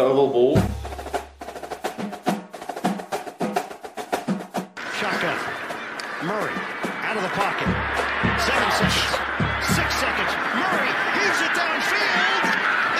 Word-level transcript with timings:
Oval 0.00 0.26
ball. 0.26 0.56
Shotgun. 4.98 5.38
Murray 6.26 6.50
out 7.06 7.16
of 7.16 7.22
the 7.22 7.28
pocket. 7.38 7.70
Seven 8.42 8.70
seconds. 8.74 9.06
Six 9.70 9.88
seconds. 9.94 10.32
Murray 10.58 10.90
heaves 11.14 11.40
it 11.46 11.54
downfield. 11.54 12.42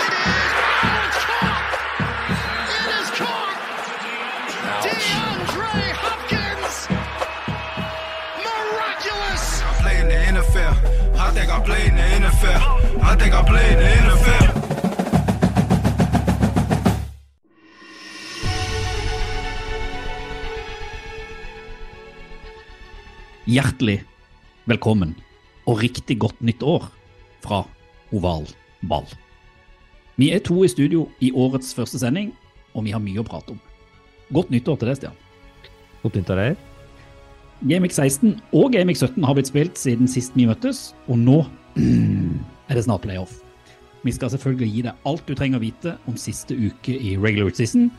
It 0.07 0.13
is. 0.23 0.51
Oh, 0.63 1.03
it's 1.03 1.19
caught. 1.27 1.67
It 2.71 2.87
is 3.03 3.11
caught. 3.19 3.59
DeAndre 4.87 5.83
Hopkins. 5.99 6.77
Miraculous. 8.39 9.63
I 9.63 9.75
play 9.83 9.99
in 9.99 10.07
the 10.07 10.39
NFL. 10.39 10.75
I 11.19 11.33
think 11.33 11.51
I 11.51 11.59
play 11.59 11.87
in 11.89 11.97
the 11.97 12.29
NFL. 12.29 13.03
I 13.03 13.17
think 13.17 13.35
I 13.35 13.43
play 13.43 13.73
in 13.73 13.79
the 13.81 14.13
NFL. 14.13 14.44
Hjertelig 23.55 24.01
velkommen 24.67 25.13
og 25.69 25.83
riktig 25.85 26.17
godt 26.19 26.41
nytt 26.43 26.63
år 26.67 26.89
fra 27.45 27.61
Oval 28.17 28.49
ball. 28.89 29.05
Vi 30.19 30.31
er 30.35 30.43
to 30.43 30.57
i 30.65 30.71
studio 30.73 31.05
i 31.23 31.29
årets 31.31 31.69
første 31.77 32.01
sending, 32.01 32.33
og 32.75 32.87
vi 32.89 32.95
har 32.97 33.03
mye 33.05 33.21
å 33.21 33.27
prate 33.29 33.55
om. 33.55 33.61
Godt 34.35 34.51
nyttår 34.51 34.81
til 34.81 34.91
deg, 34.91 34.99
Stian. 34.99 35.21
Godt 36.03 36.19
nyttår, 36.19 36.43
Eir. 36.47 36.59
Gamic 37.69 37.95
16 37.95 38.35
og 38.57 38.75
Gamic 38.75 39.05
17 39.05 39.23
har 39.29 39.39
blitt 39.39 39.53
spilt 39.53 39.79
siden 39.79 40.11
sist 40.11 40.35
vi 40.35 40.49
møttes, 40.51 40.89
og 41.07 41.21
nå 41.21 41.39
er 41.79 42.75
det 42.75 42.87
snart 42.89 43.07
playoff. 43.07 43.39
Vi 44.03 44.19
skal 44.19 44.35
selvfølgelig 44.35 44.73
gi 44.73 44.87
deg 44.89 45.09
alt 45.13 45.27
du 45.29 45.35
trenger 45.39 45.61
å 45.61 45.67
vite 45.69 45.99
om 46.11 46.19
siste 46.19 46.59
uke 46.59 46.97
i 46.97 47.15
regular 47.21 47.55
season. 47.55 47.93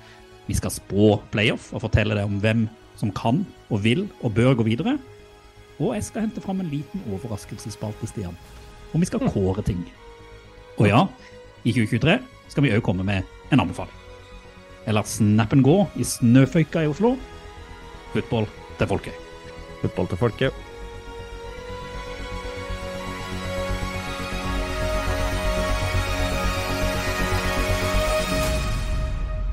Vi 0.50 0.60
skal 0.60 0.74
spå 0.74 1.16
playoff 1.32 1.72
og 1.72 1.86
fortelle 1.88 2.18
deg 2.18 2.28
om 2.28 2.42
hvem 2.44 2.68
som 3.00 3.14
kan 3.16 3.46
og 3.70 3.86
vil 3.86 4.10
og 4.20 4.34
bør 4.36 4.58
gå 4.60 4.74
videre. 4.74 5.00
Og 5.80 5.96
jeg 5.98 6.06
skal 6.08 6.28
hente 6.28 6.44
fram 6.44 6.62
en 6.64 6.72
liten 6.72 7.04
overraskelsesspalte, 7.12 8.08
Stian. 8.08 8.38
Og 8.94 9.02
vi 9.02 9.10
skal 9.10 9.26
kåre 9.28 9.64
ting. 9.66 9.82
Og 10.80 10.88
ja, 10.88 11.06
i 11.64 11.74
2023 11.76 12.20
skal 12.52 12.64
vi 12.64 12.72
òg 12.76 12.84
komme 12.86 13.04
med 13.04 13.28
en 13.52 13.64
anbefaling. 13.64 13.96
Jeg 14.86 14.96
lar 14.96 15.08
snappen 15.10 15.64
gå 15.66 15.80
i 16.00 16.06
snøføyka 16.06 16.86
i 16.86 16.92
Oslo. 16.92 17.16
Fotball 18.14 18.48
til 18.80 18.88
folket. 18.88 19.20
Fotball 19.82 20.12
til 20.12 20.22
folket. 20.22 20.64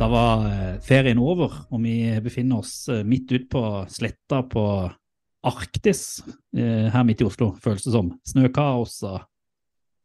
Da 0.02 0.08
var 0.10 0.46
eh, 0.50 0.78
ferien 0.82 1.20
over, 1.22 1.52
og 1.70 1.82
vi 1.84 1.96
befinner 2.22 2.58
oss 2.58 2.88
eh, 2.90 3.04
midt 3.06 3.30
ute 3.30 3.46
på 3.50 3.62
sletta 3.86 4.42
på 4.50 4.64
Arktis 5.42 6.22
eh, 6.54 6.88
her 6.92 7.04
midt 7.06 7.22
i 7.22 7.26
Oslo, 7.26 7.52
føles 7.62 7.84
det 7.86 7.94
som. 7.94 8.12
Snøkaos 8.28 9.00
og 9.08 9.22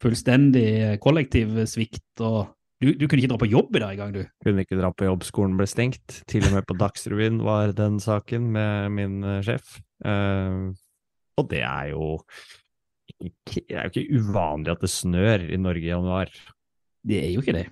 fullstendig 0.01 0.97
kollektivsvikt. 1.01 2.21
og 2.25 2.53
du, 2.81 2.91
du 2.93 3.07
kunne 3.07 3.23
ikke 3.23 3.31
dra 3.31 3.39
på 3.41 3.49
jobb 3.49 3.77
i 3.77 3.81
dag 3.81 3.95
engang, 3.95 4.13
du. 4.13 4.23
Kunne 4.45 4.65
ikke 4.65 4.77
dra 4.77 4.91
på 4.93 5.07
jobb, 5.07 5.25
skolen 5.25 5.55
ble 5.57 5.65
stengt. 5.69 6.19
Til 6.29 6.45
og 6.45 6.57
med 6.57 6.67
på 6.69 6.77
Dagsrevyen 6.77 7.39
var 7.45 7.73
den 7.77 7.97
saken 8.01 8.51
med 8.53 8.91
min 8.97 9.17
eh, 9.25 9.39
sjef. 9.45 9.79
Eh, 10.05 10.67
og 11.37 11.49
det 11.53 11.63
er 11.65 11.93
jo 11.93 12.11
ikke, 13.17 13.63
det 13.65 13.77
er 13.77 13.87
jo 13.87 13.93
ikke 13.93 14.21
uvanlig 14.21 14.73
at 14.73 14.85
det 14.85 14.91
snør 14.93 15.47
i 15.49 15.57
Norge 15.61 15.85
i 15.85 15.89
januar. 15.89 16.33
Det 17.07 17.23
er 17.23 17.33
jo 17.33 17.41
ikke 17.41 17.57
det. 17.57 17.65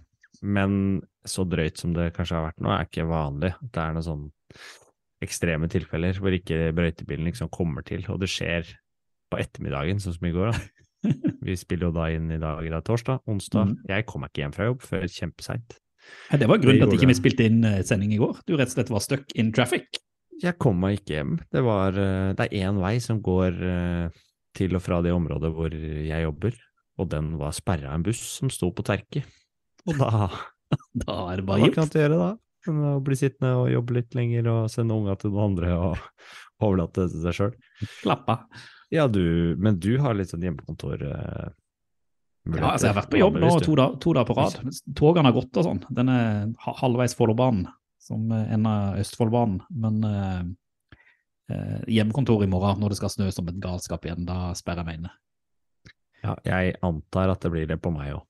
Men 0.45 1.03
så 1.25 1.45
drøyt 1.49 1.81
som 1.81 1.93
det 1.95 2.11
kanskje 2.15 2.37
har 2.37 2.49
vært 2.49 2.65
nå, 2.65 2.73
er 2.73 2.89
ikke 2.89 3.07
vanlig. 3.09 3.53
Det 3.61 3.81
er 3.81 3.95
noe 3.95 4.05
sånn 4.05 4.27
ekstreme 5.23 5.69
tilfeller 5.71 6.17
hvor 6.19 6.35
ikke 6.35 6.73
brøytebilen 6.75 7.29
liksom 7.29 7.51
kommer 7.53 7.85
til, 7.87 8.03
og 8.11 8.19
det 8.23 8.29
skjer 8.31 8.67
på 9.31 9.39
ettermiddagen, 9.41 10.01
sånn 10.01 10.17
som 10.17 10.27
i 10.27 10.33
går. 10.35 10.51
da. 10.51 10.85
Vi 11.45 11.55
spiller 11.59 11.89
jo 11.89 11.95
da 11.95 12.09
inn 12.13 12.29
i 12.33 12.41
dag, 12.41 12.65
er 12.65 12.85
torsdag, 12.85 13.21
onsdag. 13.29 13.71
Mm. 13.71 13.89
Jeg 13.91 14.07
kom 14.09 14.23
meg 14.23 14.33
ikke 14.33 14.43
hjem 14.43 14.55
fra 14.55 14.69
jobb 14.69 14.85
før 14.85 15.05
kjempeseint. 15.11 15.77
Ja, 16.31 16.39
Det 16.41 16.49
var 16.49 16.61
grunnen 16.61 16.81
til 16.81 16.87
at 16.87 16.97
ikke 16.97 17.09
vi 17.09 17.17
spilte 17.17 17.47
inn 17.49 17.63
eh, 17.65 17.81
sending 17.85 18.13
i 18.13 18.19
går. 18.21 18.41
Du 18.45 18.53
rett 18.55 18.69
og 18.69 18.75
slett 18.77 18.91
var 18.93 19.03
stuck 19.05 19.33
in 19.37 19.51
traffic. 19.55 19.99
Jeg 20.43 20.57
kom 20.61 20.77
meg 20.81 20.99
ikke 20.99 21.17
hjem. 21.17 21.35
Det, 21.53 21.63
var, 21.65 21.97
eh, 21.97 22.33
det 22.37 22.47
er 22.49 22.67
én 22.67 22.81
vei 22.81 22.97
som 23.01 23.21
går 23.25 23.61
eh, 23.69 24.23
til 24.57 24.77
og 24.77 24.83
fra 24.85 25.01
det 25.05 25.13
området 25.15 25.51
hvor 25.55 25.73
jeg 25.73 26.25
jobber, 26.27 26.57
og 27.01 27.09
den 27.11 27.33
var 27.39 27.55
sperra 27.55 27.91
av 27.91 27.99
en 27.99 28.05
buss 28.05 28.21
som 28.39 28.51
sto 28.53 28.69
på 28.75 28.85
terket. 28.87 29.25
Og 29.85 29.97
da 30.01 30.27
Da 31.05 31.15
er 31.31 31.41
Det 31.41 31.45
bare 31.45 31.61
gitt. 31.61 31.75
Hva 31.75 31.83
kan 31.83 31.91
du 31.93 31.99
gjøre 31.99 32.17
da. 32.19 32.29
Å 32.71 32.95
bli 33.05 33.17
sittende 33.19 33.53
og 33.59 33.71
jobbe 33.71 33.99
litt 33.99 34.15
lenger 34.17 34.49
og 34.51 34.71
sende 34.73 34.95
unga 34.97 35.15
til 35.19 35.33
noen 35.33 35.51
andre 35.51 35.75
og 35.75 36.01
overlate 36.65 37.05
det 37.05 37.13
til 37.13 37.25
seg 37.25 37.37
sjøl. 37.39 37.53
Klappa. 38.01 38.39
Ja, 38.93 39.07
du, 39.11 39.55
men 39.59 39.79
du 39.81 39.95
har 40.01 40.17
litt 40.17 40.31
sånn 40.31 40.43
hjemmekontor 40.45 41.01
eh, 41.01 41.47
Ja, 42.45 42.69
altså 42.71 42.85
Jeg 42.85 42.93
har 42.93 42.99
vært 42.99 43.13
på 43.13 43.19
jobb 43.19 43.39
nå 43.41 43.49
to, 43.63 43.75
to 44.01 44.13
dager 44.13 44.29
på 44.29 44.37
rad. 44.37 44.59
Togene 44.97 45.31
har 45.31 45.35
gått 45.35 45.57
og 45.57 45.65
sånn. 45.65 45.81
Den 45.97 46.11
er 46.13 46.53
halvveis 46.79 47.17
Follobanen, 47.17 47.65
som 48.01 48.29
eh, 48.31 48.53
ender 48.53 49.01
Østfoldbanen. 49.01 49.63
Men 49.73 49.99
eh, 50.09 50.41
eh, 51.55 51.79
hjemmekontor 51.97 52.45
i 52.45 52.49
morgen, 52.51 52.81
når 52.83 52.93
det 52.93 52.99
skal 53.01 53.13
snø 53.15 53.31
som 53.33 53.49
et 53.49 53.61
galskap 53.63 54.05
igjen, 54.05 54.27
da 54.29 54.53
sperrer 54.57 54.83
jeg 54.83 54.91
meg 54.91 55.01
inne. 55.01 55.15
Ja, 56.25 56.37
jeg 56.45 56.77
antar 56.85 57.33
at 57.33 57.43
det 57.45 57.51
blir 57.53 57.67
det 57.69 57.81
på 57.81 57.91
meg 57.93 58.15
òg, 58.15 58.23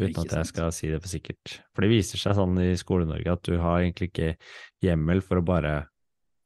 uten 0.00 0.22
at 0.24 0.34
jeg 0.38 0.48
skal 0.48 0.72
si 0.74 0.90
det 0.92 1.00
for 1.02 1.12
sikkert. 1.12 1.56
For 1.74 1.84
det 1.84 1.92
viser 1.92 2.20
seg 2.20 2.36
sånn 2.38 2.58
i 2.62 2.72
Skole-Norge 2.80 3.36
at 3.36 3.44
du 3.48 3.56
har 3.60 3.82
egentlig 3.82 4.10
ikke 4.10 4.34
hjemmel 4.84 5.22
for 5.24 5.40
å 5.40 5.46
bare 5.46 5.74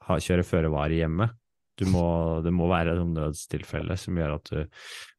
ha, 0.07 0.19
kjøre 0.19 0.47
føre 0.47 0.73
var 0.73 0.95
i 0.95 1.03
hjemmet. 1.03 1.35
Du 1.77 1.85
må, 1.93 2.07
det 2.45 2.53
må 2.57 2.71
være 2.71 2.95
et 2.97 3.09
nødstilfelle 3.11 3.99
som 4.01 4.17
gjør 4.17 4.39
at 4.39 4.53
du 4.53 4.61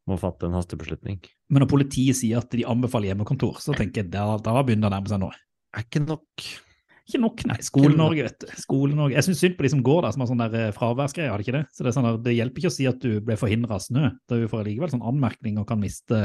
må 0.10 0.18
fatte 0.18 0.48
en 0.48 0.56
hastebeslutning. 0.58 1.20
Men 1.54 1.64
når 1.64 1.70
politiet 1.72 2.18
sier 2.18 2.42
at 2.42 2.50
de 2.52 2.66
anbefaler 2.68 3.12
hjemmekontor, 3.12 3.60
så 3.64 3.76
tenker 3.78 4.04
jeg 4.04 4.14
da, 4.14 4.32
da 4.42 4.56
begynner 4.64 4.88
det 4.88 4.90
å 4.90 4.96
nærme 4.98 5.12
seg 5.12 5.22
nå. 5.22 5.30
Er 5.78 5.86
ikke 5.86 6.02
nok. 6.02 6.48
Ikke 7.08 7.22
nok, 7.24 7.44
nei. 7.48 7.60
Skole-Norge, 7.64 8.24
vet 8.26 8.42
du. 8.42 8.48
Skole-Norge. 8.60 9.16
Jeg 9.16 9.28
syns 9.28 9.44
synd 9.44 9.54
på 9.56 9.64
de 9.64 9.72
som 9.72 9.84
går 9.86 10.02
der, 10.04 10.16
som 10.16 10.24
har 10.24 10.32
sånn 10.32 10.42
der 10.42 10.56
eh, 10.60 10.72
fraværsgreie, 10.76 11.30
har 11.32 11.40
de 11.40 11.46
ikke 11.46 11.56
det? 11.56 11.62
Så 11.76 11.86
det, 11.86 11.94
sånn 11.96 12.08
der, 12.08 12.18
det 12.26 12.34
hjelper 12.36 12.64
ikke 12.64 12.72
å 12.74 12.76
si 12.76 12.88
at 12.90 13.00
du 13.04 13.22
ble 13.24 13.38
forhindra 13.40 13.78
av 13.78 13.86
snø. 13.86 14.10
Da 14.28 14.40
får 14.52 14.66
likevel 14.68 14.92
sånn 14.92 15.06
anmerkning 15.08 15.62
og 15.62 15.70
kan 15.70 15.80
miste 15.80 16.20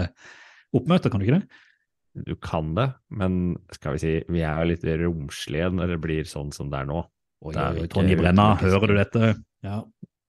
oppmøtet, 0.74 1.12
kan 1.12 1.22
du 1.22 1.28
ikke 1.28 1.38
det? 1.38 1.62
Du 2.12 2.34
kan 2.36 2.74
det, 2.76 2.90
men 3.08 3.54
skal 3.72 3.96
vi 3.96 4.02
si, 4.02 4.12
vi 4.28 4.42
er 4.44 4.60
jo 4.60 4.68
litt 4.72 4.82
romslige 5.00 5.70
når 5.72 5.94
det 5.94 6.00
blir 6.04 6.28
sånn 6.28 6.50
som 6.52 6.68
det 6.72 6.82
er 6.82 6.90
nå. 6.90 7.00
Oi, 7.42 7.54
oi, 7.56 7.86
Tonje 7.90 8.18
Brenna, 8.20 8.52
er 8.52 8.68
hører 8.68 8.92
du 8.92 8.98
dette? 8.98 9.30
Ja. 9.64 9.78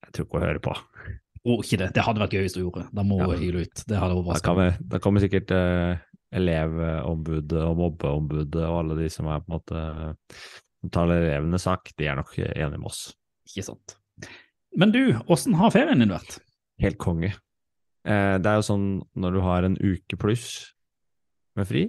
Jeg 0.07 0.15
tror 0.15 0.25
ikke 0.27 0.39
hun 0.39 0.45
hører 0.47 0.61
på. 0.63 0.75
Å, 1.43 1.57
ikke 1.59 1.79
det. 1.81 1.89
Det 1.97 2.05
hadde 2.05 2.23
vært 2.23 2.35
gøy 2.37 2.45
hvis 2.45 2.55
du 2.55 2.61
gjorde. 2.61 2.85
Da 2.95 3.03
må 3.05 3.19
Ja. 3.19 3.27
hun 3.27 3.41
hyle 3.41 3.65
ut. 3.67 3.83
Det 3.89 3.99
hadde 3.99 4.39
Da, 4.39 4.53
vi, 4.55 4.67
da 4.93 4.99
kommer 5.03 5.23
sikkert 5.23 5.51
uh, 5.51 5.99
elevombudet 6.31 7.59
og 7.67 7.75
mobbeombudet 7.81 8.63
og 8.63 8.77
alle 8.79 8.97
de 9.01 9.09
som 9.11 9.27
er 9.27 9.43
på 9.43 9.51
en 9.51 9.57
måte 9.57 9.83
uh, 9.83 10.87
taler 10.93 11.27
elevenes 11.27 11.67
sak, 11.67 11.91
de 11.99 12.07
er 12.07 12.15
nok 12.15 12.31
enige 12.39 12.77
med 12.79 12.87
oss. 12.87 13.09
Ikke 13.51 13.67
sant. 13.67 13.97
Men 14.75 14.95
du, 14.95 15.17
åssen 15.27 15.59
har 15.59 15.73
ferien 15.75 15.99
din 15.99 16.15
vært? 16.15 16.39
Helt 16.81 16.97
konge. 16.97 17.33
Uh, 18.07 18.39
det 18.39 18.47
er 18.47 18.61
jo 18.61 18.69
sånn 18.71 18.87
når 19.19 19.35
du 19.35 19.43
har 19.43 19.67
en 19.67 19.77
uke 19.83 20.17
pluss 20.19 20.71
med 21.59 21.67
fri, 21.69 21.87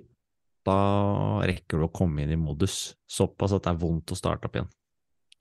da 0.65 0.79
rekker 1.45 1.81
du 1.81 1.87
å 1.89 1.93
komme 1.93 2.25
inn 2.25 2.33
i 2.33 2.41
modus. 2.41 2.95
Såpass 3.11 3.53
at 3.57 3.67
det 3.67 3.75
er 3.75 3.83
vondt 3.83 4.15
å 4.15 4.19
starte 4.19 4.49
opp 4.49 4.57
igjen. 4.59 4.71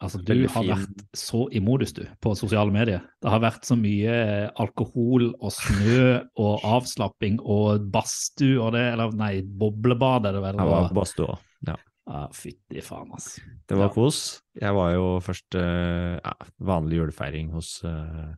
Altså, 0.04 0.20
du 0.20 0.34
har 0.52 0.66
vært 0.68 1.04
så 1.16 1.46
i 1.56 1.62
modus, 1.64 1.94
du, 1.96 2.02
på 2.20 2.34
sosiale 2.36 2.74
medier. 2.76 3.06
Det 3.24 3.32
har 3.32 3.40
vært 3.40 3.64
så 3.64 3.78
mye 3.80 4.12
eh, 4.12 4.50
alkohol 4.60 5.30
og 5.38 5.54
snø 5.56 6.18
og 6.44 6.66
avslapping 6.68 7.38
og 7.40 7.86
badstue 7.94 8.58
og 8.60 8.74
det, 8.76 8.84
eller 8.98 9.16
nei, 9.16 9.38
boblebad 9.48 10.28
er 10.28 10.36
det 10.36 10.44
vel? 10.44 10.60
Jeg 10.60 10.74
var 10.74 10.90
på 10.92 10.98
badstua. 11.00 11.38
Ja. 11.70 11.78
Ja, 12.04 12.26
fytti 12.36 12.82
faen, 12.84 13.14
ass. 13.16 13.38
Det 13.70 13.78
var 13.80 13.88
Ja. 13.88 13.94
kos. 13.96 14.18
Jeg 14.60 14.76
var 14.76 14.92
jo 14.92 15.06
først 15.24 15.56
eh, 15.56 16.18
ja, 16.20 16.34
vanlig 16.60 17.00
julefeiring 17.00 17.54
hos 17.56 17.78
eh, 17.88 18.34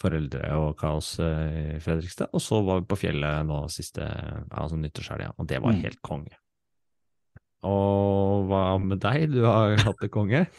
foreldre 0.00 0.42
og 0.56 0.76
kaos 0.80 1.18
eh, 1.20 1.76
i 1.76 1.80
Fredrikstad, 1.84 2.30
og 2.32 2.40
så 2.40 2.62
var 2.64 2.80
vi 2.80 2.88
på 2.90 2.98
fjellet 3.02 3.44
nå 3.46 3.62
siste 3.72 4.00
altså 4.50 4.78
nyttårshelga, 4.80 5.34
og 5.38 5.46
det 5.50 5.60
var 5.62 5.72
Mm. 5.76 5.82
helt 5.84 6.00
konge. 6.02 6.36
Og 7.62 8.46
hva 8.48 8.78
med 8.80 9.00
deg? 9.04 9.30
Du 9.34 9.42
har 9.44 9.76
hatt 9.84 10.00
det 10.00 10.10
konge? 10.10 10.46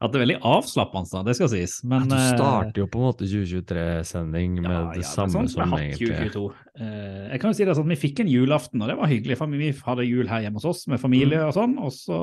At 0.00 0.14
det 0.14 0.20
veldig 0.22 0.38
avslappende, 0.48 1.20
det 1.26 1.34
skal 1.36 1.50
sies. 1.52 1.74
Men 1.84 2.06
du 2.08 2.14
eh, 2.16 2.28
starter 2.32 2.80
jo 2.80 2.86
på 2.88 3.00
en 3.02 3.04
måte 3.10 3.26
2023-sending 3.28 4.54
med 4.64 4.72
ja, 4.72 4.84
det 4.94 5.02
ja, 5.02 5.08
samme 5.10 5.34
sånn 5.34 5.50
som 5.52 5.74
hatt 5.74 5.82
egentlig 5.82 6.08
2022. 6.30 6.44
Eh, 6.80 7.26
jeg 7.34 7.40
kan 7.42 7.50
jo 7.52 7.58
si 7.58 7.66
det 7.68 7.74
sånn, 7.76 7.90
Vi 7.92 7.98
fikk 8.00 8.22
en 8.24 8.30
julaften, 8.32 8.80
og 8.80 8.88
det 8.88 8.96
var 8.96 9.10
hyggelig. 9.12 9.36
for 9.36 9.52
Vi 9.60 9.68
hadde 9.76 10.06
jul 10.08 10.30
her 10.32 10.40
hjemme 10.46 10.56
hos 10.56 10.64
oss 10.72 10.86
med 10.88 11.02
familie 11.02 11.42
Mm. 11.42 11.48
og 11.50 11.52
sånn. 11.58 11.74
Og 11.84 11.92
så 11.92 12.16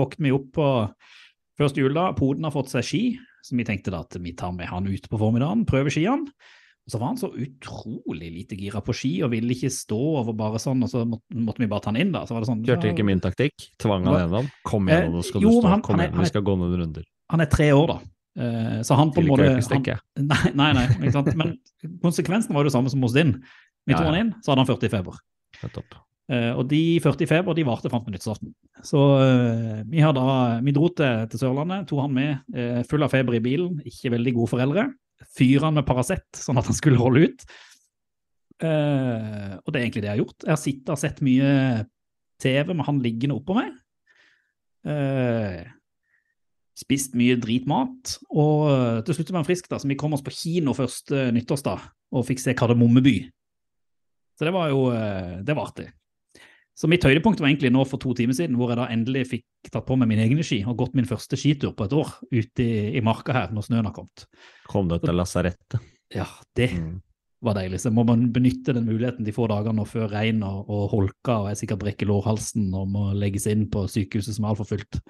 våknet 0.00 0.24
vi 0.24 0.32
opp 0.32 0.48
på 0.56 0.68
første 1.60 1.76
jul 1.84 1.92
da. 1.92 2.06
Poden 2.16 2.44
har 2.48 2.52
fått 2.56 2.72
seg 2.72 2.84
ski, 2.88 3.02
så 3.42 3.56
vi 3.56 3.64
tenkte 3.64 3.90
da 3.94 4.00
at 4.04 4.16
vi 4.20 4.32
tar 4.36 4.52
med 4.52 4.66
han 4.68 4.86
ut 4.86 5.08
på 5.10 5.18
formiddagen, 5.20 5.66
prøver 5.68 5.90
skiene. 5.94 6.28
Og 6.86 6.94
så 6.94 6.98
var 6.98 7.10
han 7.12 7.18
så 7.20 7.28
utrolig 7.36 8.30
lite 8.34 8.56
gira 8.58 8.80
på 8.82 8.94
ski 8.96 9.10
og 9.22 9.30
ville 9.34 9.52
ikke 9.54 9.68
stå 9.70 9.98
over 10.22 10.32
bare 10.34 10.58
sånn, 10.58 10.80
og 10.82 10.88
så 10.90 11.02
måtte, 11.06 11.36
måtte 11.36 11.62
vi 11.62 11.68
bare 11.70 11.84
ta 11.84 11.90
han 11.92 12.00
inn, 12.00 12.10
da. 12.12 12.24
Så 12.26 12.34
var 12.34 12.40
det 12.42 12.48
sånn 12.48 12.62
Kjørte 12.66 12.90
ikke 12.94 13.04
min 13.06 13.20
taktikk. 13.20 13.66
Tvang 13.78 14.06
han 14.08 14.16
gjennom. 14.24 14.48
Kom 14.66 14.88
igjen, 14.88 15.12
nå 15.12 15.22
skal 15.22 15.40
Eh, 15.40 15.44
jo, 15.44 15.50
du 15.50 15.60
stå. 15.60 15.68
han- 15.70 15.82
Kom 15.86 16.00
igjen, 16.00 16.18
vi 16.18 16.26
skal 16.32 16.42
gå 16.42 16.56
noen 16.58 16.74
runder. 16.80 17.04
Han 17.30 17.40
er 17.40 17.46
tre 17.46 17.68
år, 17.72 17.86
da. 17.86 17.98
Eh, 18.42 18.80
Så 18.82 18.96
han 18.96 19.10
på 19.12 19.20
en 19.20 19.26
måte 19.28 19.58
ikke 19.60 19.98
han. 20.00 20.02
Nei, 20.32 20.50
nei, 20.54 20.72
nei 20.72 20.86
ikke 20.88 21.12
sant? 21.12 21.34
men 21.36 21.58
konsekvensen 22.02 22.54
var 22.54 22.62
jo 22.64 22.70
det 22.70 22.74
samme 22.74 22.90
som 22.90 23.02
hos 23.02 23.12
din. 23.12 23.32
Vi 23.86 23.92
Ja, 23.92 23.98
tok 23.98 24.06
ja. 24.06 24.12
han 24.12 24.20
inn, 24.26 24.34
så 24.42 24.50
hadde 24.54 24.64
han 24.64 24.70
40 24.70 24.84
i 24.86 24.88
feber. 24.88 25.18
Nettopp. 25.62 25.94
Eh, 26.30 26.52
og 26.54 26.68
de 26.70 27.00
40 27.02 27.24
i 27.24 27.28
feber 27.28 27.56
de 27.58 27.66
varte 27.66 27.90
fram 27.90 28.04
til 28.04 28.14
nyttårsaften. 28.14 28.52
Så 28.86 29.00
eh, 29.24 29.80
vi, 29.90 30.02
da, 30.14 30.26
vi 30.62 30.74
dro 30.76 30.90
til, 30.94 31.24
til 31.32 31.42
Sørlandet, 31.42 31.88
tok 31.90 32.04
han 32.04 32.14
med 32.14 32.54
eh, 32.54 32.82
full 32.86 33.02
av 33.02 33.10
feber 33.10 33.34
i 33.40 33.42
bilen, 33.42 33.80
ikke 33.88 34.12
veldig 34.14 34.36
gode 34.36 34.52
foreldre. 34.52 34.86
Fyrer 35.36 35.66
han 35.66 35.80
med 35.80 35.88
Paracet, 35.88 36.28
sånn 36.38 36.60
at 36.60 36.70
han 36.70 36.78
skulle 36.78 37.00
holde 37.00 37.26
ut. 37.26 37.44
Uh, 38.60 39.56
og 39.64 39.72
det 39.72 39.78
er 39.78 39.84
egentlig 39.86 40.02
det 40.04 40.08
jeg 40.10 40.12
har 40.12 40.20
gjort. 40.20 40.44
Jeg 40.44 40.52
har 40.52 40.60
sittet 40.60 40.90
og 40.92 41.00
sett 41.00 41.20
mye 41.24 41.52
TV 42.44 42.72
med 42.74 42.84
han 42.84 42.98
liggende 43.00 43.36
oppå 43.38 43.56
meg. 43.56 43.70
Uh, 44.84 45.62
spist 46.76 47.16
mye 47.16 47.38
dritmat, 47.40 48.18
og 48.32 49.04
til 49.04 49.16
slutt 49.16 49.32
ble 49.32 49.40
han 49.40 49.48
frisk, 49.48 49.68
da, 49.72 49.80
så 49.80 49.88
vi 49.88 49.96
kom 50.00 50.16
oss 50.16 50.24
på 50.24 50.32
kino 50.32 50.76
første 50.76 51.28
nyttårsdag 51.36 51.88
og 52.16 52.26
fikk 52.28 52.44
se 52.44 52.56
Kardemommeby. 52.56 53.16
Så 54.36 54.48
det 54.48 54.52
var 54.56 54.72
jo 54.72 54.86
det 55.44 55.56
var 55.56 55.68
artig. 55.68 55.88
Så 56.80 56.88
mitt 56.88 57.04
høydepunkt 57.04 57.42
var 57.42 57.50
egentlig 57.50 57.68
nå 57.74 57.82
for 57.84 58.00
to 58.00 58.14
timer 58.16 58.32
siden, 58.32 58.54
hvor 58.56 58.70
jeg 58.72 58.78
da 58.80 58.86
endelig 58.88 59.26
fikk 59.34 59.68
tatt 59.68 59.84
på 59.84 59.98
meg 60.00 60.08
mine 60.08 60.22
egne 60.24 60.44
ski 60.46 60.62
og 60.64 60.78
gått 60.80 60.94
min 60.96 61.04
første 61.08 61.36
skitur 61.36 61.74
på 61.76 61.84
et 61.84 61.92
år 61.92 62.14
ute 62.32 62.64
i, 62.64 62.70
i 62.96 63.02
marka 63.04 63.34
her 63.36 63.52
når 63.52 63.66
snøen 63.66 63.84
har 63.90 63.92
kommet. 63.92 64.24
Kom 64.70 64.88
du 64.88 64.96
til 65.02 65.12
lasarettet? 65.18 65.76
Ja, 66.16 66.24
det 66.56 66.70
Mm. 66.72 67.02
var 67.44 67.54
deilig. 67.60 67.80
Så 67.84 67.92
må 67.92 68.06
man 68.08 68.30
benytte 68.32 68.72
den 68.76 68.88
muligheten 68.88 69.24
de 69.28 69.32
få 69.36 69.46
dagene 69.52 69.84
før 69.88 70.08
regn 70.12 70.40
og, 70.42 70.64
og 70.72 70.88
holka 70.94 71.36
og 71.42 71.48
jeg 71.52 71.60
sikkert 71.60 71.82
brekker 71.84 72.08
lårhalsen 72.08 72.72
og 72.74 72.88
må 72.88 73.04
legges 73.12 73.46
inn 73.52 73.68
på 73.72 73.84
sykehuset 73.88 74.36
som 74.38 74.44
er 74.48 74.54
altfor 74.54 74.68
fullt. 74.72 75.02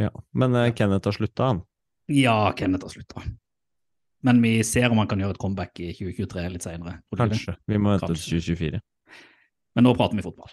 Ja. 0.00 0.10
Men 0.32 0.54
eh, 0.56 0.72
Kenneth 0.76 1.08
har 1.08 1.12
slutta, 1.16 1.52
han. 1.52 1.62
Ja, 2.12 2.52
Kenneth 2.56 2.84
har 2.88 2.92
slutta. 2.96 3.22
Men 4.24 4.40
vi 4.42 4.58
ser 4.64 4.90
om 4.90 4.98
han 4.98 5.08
kan 5.08 5.20
gjøre 5.20 5.36
et 5.36 5.40
comeback 5.40 5.80
i 5.84 5.92
2023 5.94 6.50
litt 6.56 6.64
seinere. 6.64 6.98
Kanskje. 7.16 7.56
Vi 7.68 7.78
må 7.78 7.92
vente 7.94 8.08
til 8.14 8.40
2024. 8.40 8.80
Men 9.76 9.84
nå 9.84 9.92
prater 9.96 10.16
vi 10.16 10.24
fotball. 10.24 10.48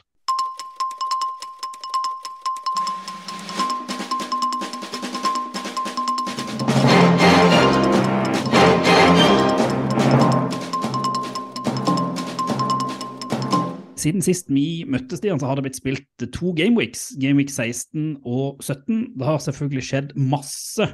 Siden 14.03 14.19
sist 14.25 14.49
vi 14.51 14.83
møttes, 14.83 15.21
Stian, 15.21 15.39
så 15.39 15.47
har 15.47 15.55
det 15.55 15.63
blitt 15.69 15.79
spilt 15.79 16.25
to 16.35 16.51
gameweeks. 16.57 17.13
Gameweek 17.21 17.53
16 17.53 18.17
og 18.27 18.59
17. 18.59 19.13
Det 19.15 19.27
har 19.29 19.39
selvfølgelig 19.39 19.85
skjedd 19.87 20.13
masse 20.19 20.89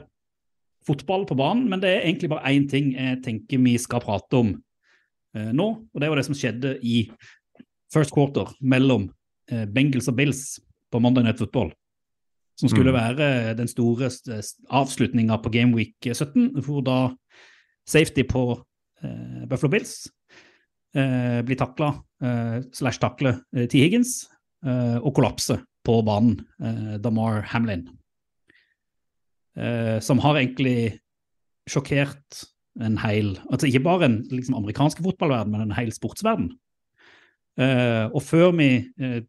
fotball 0.85 1.25
på 1.25 1.37
banen, 1.39 1.65
men 1.71 1.81
det 1.81 1.89
er 1.89 2.05
egentlig 2.05 2.29
bare 2.29 2.53
én 2.53 2.69
ting 2.69 2.93
jeg 2.93 3.17
tenker 3.25 3.61
vi 3.65 3.73
skal 3.81 4.03
prate 4.03 4.37
om 4.37 4.53
eh, 4.53 5.49
nå. 5.49 5.67
Og 5.89 6.01
det 6.01 6.11
var 6.11 6.21
det 6.21 6.27
som 6.29 6.37
skjedde 6.37 6.75
i 6.85 7.01
first 7.93 8.11
quarter 8.13 8.51
mellom 8.61 9.09
eh, 9.51 9.65
Bengals 9.65 10.07
og 10.11 10.15
Bills 10.19 10.59
på 10.91 10.99
Monday 11.01 11.23
Night 11.23 11.37
Football. 11.41 11.71
Som 12.59 12.69
skulle 12.69 12.91
Mm. 12.91 12.97
være 12.99 13.53
den 13.55 13.67
store 13.67 14.09
avslutninga 14.69 15.37
på 15.41 15.49
Game 15.51 15.73
Week 15.75 15.95
17, 16.03 16.59
hvor 16.61 16.81
da 16.83 17.15
safety 17.87 18.23
på 18.27 18.59
eh, 19.03 19.45
Buffalo 19.47 19.71
Bills 19.71 20.09
eh, 20.95 21.41
blir 21.45 21.55
takla, 21.55 21.93
eh, 22.21 22.61
slash 22.73 22.99
takle 22.99 23.39
eh, 23.55 23.65
T. 23.67 23.79
Higgins, 23.79 24.27
eh, 24.65 24.97
og 24.99 25.15
kollapser 25.15 25.63
på 25.85 26.01
banen, 26.03 26.41
eh, 26.61 26.97
Damar 26.99 27.41
Hamlin. 27.53 27.87
Eh, 29.57 29.99
som 29.99 30.19
har 30.19 30.35
egentlig 30.39 30.99
sjokkert 31.69 32.43
en 32.79 32.97
hel 33.01 33.33
Altså 33.51 33.67
ikke 33.67 33.83
bare 33.83 34.05
en 34.05 34.21
liksom, 34.31 34.55
amerikansk 34.55 35.01
fotballverden, 35.03 35.51
men 35.51 35.61
en 35.61 35.75
hel 35.77 35.91
sportsverden. 35.91 36.51
Eh, 37.57 38.05
og 38.11 38.21
før 38.23 38.51
vi 38.57 38.69
eh, 38.99 39.21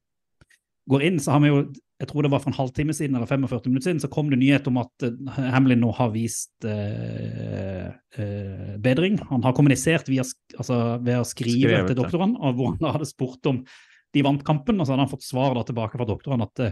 går 0.91 1.07
inn, 1.07 1.23
så 1.23 1.37
har 1.37 1.45
vi 1.45 1.53
jo 1.53 1.63
jeg 2.01 2.09
tror 2.09 2.25
det 2.25 2.31
var 2.33 2.41
for 2.41 2.49
en 2.49 2.57
halvtime 2.57 2.95
siden 2.97 3.17
eller 3.19 3.29
45 3.29 3.69
minutter 3.69 3.91
siden, 3.91 4.01
så 4.01 4.09
kom 4.09 4.31
det 4.33 4.39
nyhet 4.41 4.69
om 4.71 4.79
at 4.81 5.05
eh, 5.05 5.41
Hamlin 5.53 5.83
nå 5.85 5.91
har 5.99 6.13
vist 6.15 6.65
eh, 6.65 7.91
eh, 8.17 8.71
bedring. 8.81 9.19
Han 9.29 9.45
har 9.45 9.53
kommunisert 9.57 10.09
via, 10.09 10.25
altså, 10.57 10.79
ved 11.05 11.21
å 11.21 11.27
skrive 11.29 11.59
Skrevet, 11.59 11.91
til 11.91 11.99
ja. 11.99 12.01
doktorene, 12.01 12.41
og 12.41 12.57
hvor 12.57 12.73
han 12.73 12.95
hadde 12.97 13.09
spurt 13.09 13.51
om 13.51 13.61
de 14.17 14.23
vant 14.27 14.41
kampen, 14.47 14.81
og 14.81 14.89
så 14.89 14.95
hadde 14.95 15.05
han 15.05 15.13
fått 15.13 15.29
svar 15.29 15.53
da 15.59 15.67
tilbake 15.69 16.01
fra 16.01 16.07
doktoren 16.09 16.47
at 16.47 16.63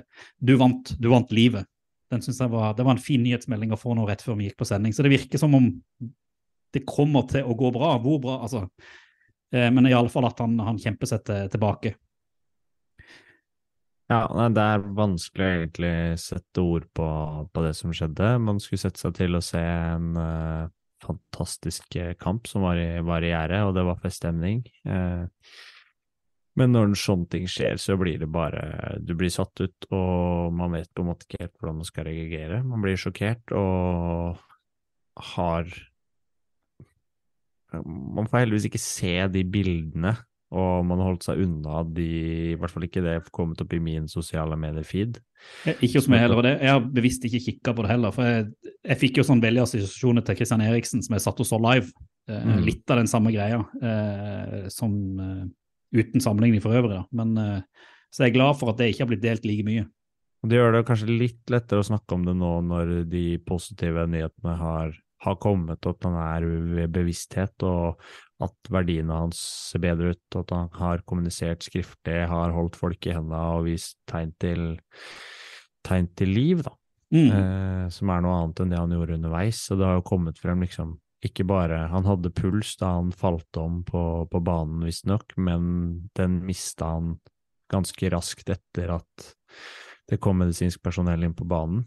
du 0.40 0.54
vant, 0.58 0.94
du 0.96 1.10
vant 1.12 1.36
livet. 1.36 1.68
Den 2.08 2.24
synes 2.24 2.40
jeg 2.40 2.50
var, 2.50 2.72
Det 2.74 2.86
var 2.86 2.96
en 2.96 3.04
fin 3.04 3.20
nyhetsmelding 3.22 3.74
å 3.76 3.78
få 3.78 3.92
nå 3.94 4.08
rett 4.08 4.24
før 4.24 4.40
vi 4.40 4.48
gikk 4.48 4.56
på 4.62 4.66
sending. 4.66 4.96
Så 4.96 5.04
det 5.04 5.12
virker 5.12 5.38
som 5.38 5.52
om 5.54 5.68
det 6.72 6.86
kommer 6.88 7.28
til 7.28 7.44
å 7.44 7.54
gå 7.56 7.68
bra. 7.76 7.92
Hvor 8.00 8.16
bra, 8.24 8.40
altså. 8.48 8.64
Eh, 9.54 9.70
men 9.72 9.88
i 9.88 9.94
alle 9.96 10.12
fall 10.12 10.28
at 10.28 10.40
han, 10.44 10.58
han 10.60 10.80
kjemper 10.80 11.10
seg 11.10 11.24
tilbake. 11.52 11.94
Ja, 14.08 14.22
nei, 14.32 14.48
det 14.56 14.64
er 14.64 14.84
vanskelig 14.96 15.44
å 15.44 15.54
egentlig 15.58 15.94
sette 16.22 16.62
ord 16.64 16.86
på, 16.96 17.06
på 17.52 17.64
det 17.64 17.74
som 17.76 17.92
skjedde. 17.92 18.30
Man 18.40 18.60
skulle 18.64 18.80
sette 18.80 19.02
seg 19.02 19.18
til 19.18 19.36
å 19.36 19.42
se 19.44 19.60
en 19.60 20.14
uh, 20.16 20.70
fantastisk 21.04 21.98
eh, 22.00 22.14
kamp 22.16 22.48
som 22.48 22.64
var 22.64 22.80
i, 22.80 23.02
var 23.04 23.24
i 23.24 23.34
gjære, 23.34 23.58
og 23.68 23.74
det 23.76 23.84
var 23.84 24.00
feststemning. 24.00 24.62
Uh, 24.88 25.28
men 26.58 26.72
når 26.72 26.96
sånne 26.98 27.28
ting 27.34 27.44
skjer, 27.52 27.76
så 27.78 27.98
blir 28.00 28.16
det 28.18 28.30
bare 28.32 28.96
Du 29.04 29.12
blir 29.14 29.30
satt 29.30 29.60
ut, 29.60 29.90
og 29.92 30.56
man 30.56 30.72
vet 30.74 30.88
på 30.90 31.04
en 31.04 31.10
måte 31.12 31.28
ikke 31.28 31.44
helt 31.44 31.54
hvordan 31.60 31.78
man 31.82 31.90
skal 31.90 32.08
reagere. 32.08 32.62
Man 32.66 32.82
blir 32.82 32.98
sjokkert 32.98 33.52
og 33.54 34.40
har 35.36 35.68
Man 37.72 38.28
får 38.30 38.44
heldigvis 38.46 38.68
ikke 38.70 38.80
se 38.80 39.14
de 39.32 39.42
bildene 39.44 40.16
og 40.48 40.84
man 40.88 41.00
har 41.02 41.10
holdt 41.10 41.26
seg 41.26 41.40
unna 41.44 41.82
de, 41.92 42.04
i 42.54 42.56
hvert 42.56 42.72
fall 42.72 42.86
ikke 42.86 43.02
det 43.04 43.16
kommet 43.36 43.60
opp 43.60 43.72
i 43.76 43.80
min 43.84 44.06
sosiale 44.08 44.56
medier-feed. 44.56 45.18
Eh, 45.68 45.82
Ikke 45.84 46.00
hos 46.00 46.08
meg 46.08 46.22
heller, 46.24 46.40
og 46.40 46.46
det. 46.46 46.54
Jeg 46.64 46.72
har 46.72 46.86
bevisst 46.96 47.26
ikke 47.28 47.42
kikka 47.44 47.74
på 47.76 47.84
det 47.84 47.90
heller. 47.92 48.14
For 48.16 48.24
jeg, 48.24 48.46
jeg 48.88 48.98
fikk 49.02 49.20
jo 49.20 49.26
sånn 49.28 49.42
veldig 49.44 49.66
assosiasjoner 49.66 50.24
til 50.24 50.38
Christian 50.38 50.64
Eriksen, 50.64 51.04
som 51.04 51.16
jeg 51.18 51.24
satt 51.26 51.42
og 51.44 51.48
så 51.50 51.60
live. 51.60 51.92
Eh, 52.28 52.44
Mm. 52.48 52.64
Litt 52.64 52.90
av 52.92 52.98
den 53.02 53.08
samme 53.08 53.30
greia, 53.32 53.60
eh, 53.80 54.66
som 54.72 54.90
eh, 55.20 55.44
uten 56.00 56.20
sammenligning 56.20 56.60
for 56.64 56.76
øvrig. 56.76 56.96
Da. 56.96 57.04
Men, 57.12 57.36
eh, 57.40 57.84
så 58.12 58.24
jeg 58.24 58.32
er 58.32 58.38
glad 58.38 58.58
for 58.60 58.72
at 58.72 58.80
det 58.80 58.90
ikke 58.94 59.04
har 59.04 59.10
blitt 59.12 59.24
delt 59.24 59.44
like 59.48 59.64
mye. 59.64 59.84
Og 60.44 60.48
Det 60.48 60.56
gjør 60.58 60.72
det 60.76 60.82
kanskje 60.88 61.08
litt 61.18 61.52
lettere 61.52 61.80
å 61.80 61.88
snakke 61.88 62.14
om 62.16 62.24
det 62.24 62.36
nå 62.36 62.50
når 62.64 62.92
de 63.10 63.24
positive 63.48 64.04
nyhetene 64.08 64.56
har, 64.60 64.92
har 65.24 65.38
kommet, 65.42 65.86
opp 65.88 66.06
er 66.08 66.46
ved 66.46 66.92
bevissthet, 66.94 67.64
og 67.66 67.98
at 68.44 68.70
verdiene 68.70 69.16
hans 69.24 69.40
ser 69.72 69.82
bedre 69.82 70.14
ut, 70.14 70.26
og 70.34 70.44
at 70.44 70.54
han 70.54 70.68
har 70.78 71.02
kommunisert 71.08 71.66
skriftlig, 71.66 72.20
har 72.30 72.54
holdt 72.54 72.78
folk 72.78 73.08
i 73.08 73.16
hendene 73.16 73.40
og 73.56 73.66
vist 73.66 73.98
tegn 74.10 74.30
til, 74.38 74.68
tegn 75.86 76.10
til 76.18 76.34
liv, 76.34 76.62
da. 76.66 76.74
Mm. 77.08 77.30
eh, 77.32 77.84
som 77.88 78.10
er 78.12 78.20
noe 78.20 78.34
annet 78.36 78.60
enn 78.60 78.72
det 78.72 78.78
han 78.78 78.92
gjorde 78.92 79.16
underveis. 79.16 79.62
Så 79.64 79.78
det 79.80 79.86
har 79.88 79.98
jo 79.98 80.08
kommet 80.10 80.40
frem 80.40 80.64
liksom 80.64 80.98
ikke 81.24 81.42
bare 81.48 81.88
Han 81.90 82.04
hadde 82.06 82.30
puls 82.30 82.76
da 82.78 82.92
han 82.94 83.08
falt 83.10 83.56
om 83.58 83.80
på, 83.82 84.02
på 84.30 84.40
banen, 84.44 84.84
visstnok, 84.86 85.34
men 85.36 86.10
den 86.14 86.38
mista 86.46 86.92
han 86.94 87.16
ganske 87.72 88.10
raskt 88.14 88.52
etter 88.54 88.92
at 88.94 89.30
det 90.08 90.20
kom 90.22 90.38
medisinsk 90.40 90.80
personell 90.84 91.26
inn 91.26 91.34
på 91.36 91.44
banen. 91.48 91.82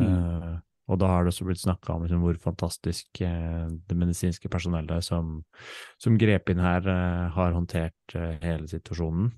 Mm. 0.00 0.08
Eh, 0.08 0.56
og 0.84 1.00
da 1.00 1.08
har 1.08 1.24
det 1.24 1.32
også 1.32 1.46
blitt 1.48 1.62
snakka 1.62 1.94
om 1.94 2.02
liksom, 2.04 2.20
hvor 2.24 2.36
fantastisk 2.42 3.22
eh, 3.24 3.68
det 3.88 3.96
medisinske 3.96 4.50
personellet 4.52 5.06
som, 5.06 5.38
som 6.00 6.18
grep 6.20 6.52
inn 6.52 6.60
her, 6.60 6.84
eh, 6.90 7.22
har 7.32 7.56
håndtert 7.56 8.16
eh, 8.18 8.36
hele 8.44 8.68
situasjonen. 8.68 9.30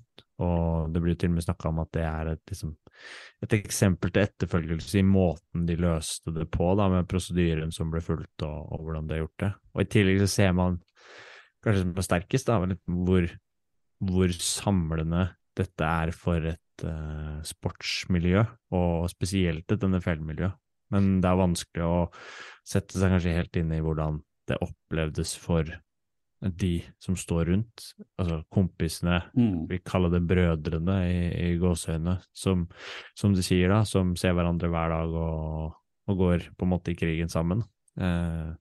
Og 0.43 0.91
det 0.93 1.01
blir 1.01 1.15
til 1.17 1.31
og 1.31 1.37
med 1.37 1.45
snakka 1.47 1.71
om 1.71 1.79
at 1.81 1.93
det 1.95 2.03
er 2.05 2.33
et, 2.33 2.43
liksom, 2.51 2.75
et 3.47 3.55
eksempel 3.57 4.11
til 4.11 4.27
etterfølgelse 4.27 4.99
i 4.99 5.07
måten 5.07 5.65
de 5.69 5.79
løste 5.79 6.35
det 6.35 6.49
på, 6.53 6.67
da, 6.77 6.89
med 6.93 7.07
prosedyren 7.09 7.71
som 7.73 7.89
ble 7.93 8.03
fulgt, 8.05 8.45
og, 8.45 8.67
og 8.67 8.83
hvordan 8.83 9.07
de 9.07 9.15
har 9.15 9.23
gjort 9.23 9.45
det. 9.45 9.51
Og 9.73 9.81
i 9.81 9.89
tillegg 9.95 10.21
så 10.21 10.29
ser 10.35 10.53
man, 10.59 10.77
kanskje 11.65 11.85
som 11.85 11.95
er 11.95 12.09
sterkest, 12.11 12.51
da, 12.51 12.77
hvor, 13.07 13.31
hvor 14.11 14.37
samlende 14.43 15.29
dette 15.57 15.89
er 16.03 16.13
for 16.13 16.51
et 16.51 16.85
eh, 16.85 17.39
sportsmiljø, 17.47 18.43
og 18.77 19.09
spesielt 19.15 19.73
et 19.73 19.89
NFL-miljø. 19.89 20.51
Men 20.93 21.17
det 21.23 21.29
er 21.31 21.41
vanskelig 21.41 21.83
å 21.87 21.97
sette 22.67 22.99
seg 22.99 23.11
kanskje 23.15 23.35
helt 23.35 23.59
inn 23.59 23.73
i 23.75 23.81
hvordan 23.83 24.21
det 24.47 24.59
opplevdes 24.63 25.33
for 25.39 25.67
de 26.39 26.83
som 27.01 27.15
står 27.17 27.47
rundt, 27.49 27.87
altså 28.21 28.43
kompisene, 28.53 29.23
Mm. 29.33 29.65
vi 29.71 29.79
kaller 29.81 30.11
det 30.13 30.21
brødrene 30.29 30.97
i, 31.09 31.21
i 31.47 31.57
gåseøynene, 31.57 32.19
som, 32.31 32.67
som 33.17 33.33
de 33.33 33.41
sier 33.41 33.73
da, 33.73 33.81
som 33.89 34.15
ser 34.15 34.35
hverandre 34.37 34.69
hver 34.69 34.93
dag 34.93 35.15
og, 35.17 35.73
og 36.07 36.17
går 36.21 36.45
på 36.55 36.67
en 36.67 36.71
måte 36.75 36.93
i 36.93 36.99
krigen 36.99 37.31
sammen. 37.33 37.63
Eh, 37.97 38.53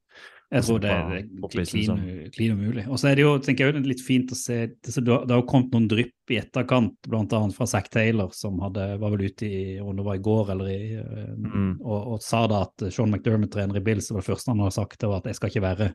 Jeg 0.46 0.62
tror 0.62 0.78
det 0.78 0.90
er 0.94 1.24
klin, 1.50 2.02
klin 2.30 2.52
umulig. 2.54 2.84
Og 2.86 3.00
så 3.02 3.08
er 3.10 3.18
det 3.18 3.24
jo 3.24 3.32
tenker 3.42 3.72
jeg, 3.72 3.82
litt 3.82 4.02
fint 4.06 4.30
å 4.30 4.36
se 4.38 4.58
Det 4.70 4.92
det 5.02 5.32
har 5.32 5.42
kommet 5.48 5.72
noen 5.74 5.88
drypp 5.90 6.30
i 6.30 6.38
etterkant, 6.38 6.94
bl.a. 7.08 7.40
fra 7.56 7.66
Zack 7.66 7.90
Taylor, 7.90 8.30
som 8.36 8.60
hadde, 8.62 8.84
var 9.02 9.16
vel 9.16 9.26
ute 9.26 9.48
i 9.48 9.64
om 9.82 9.96
det 9.98 10.06
var 10.06 10.20
i 10.20 10.22
går 10.22 10.52
eller 10.54 10.70
i 10.70 10.78
eh, 11.00 11.24
Mm. 11.36 11.80
og, 11.82 12.14
og 12.14 12.22
sa 12.22 12.44
da 12.50 12.62
at 12.64 12.86
Sean 12.94 13.10
McDermott, 13.10 13.50
trener 13.52 13.78
i 13.78 13.82
Bills, 13.84 14.08
var 14.10 14.22
det 14.22 14.28
første 14.28 14.50
han 14.50 14.62
hadde 14.62 14.74
sagt, 14.76 14.98
det 15.00 15.10
var 15.10 15.20
at 15.20 15.28
jeg 15.30 15.38
skal 15.38 15.50
ikke 15.50 15.62
være 15.64 15.88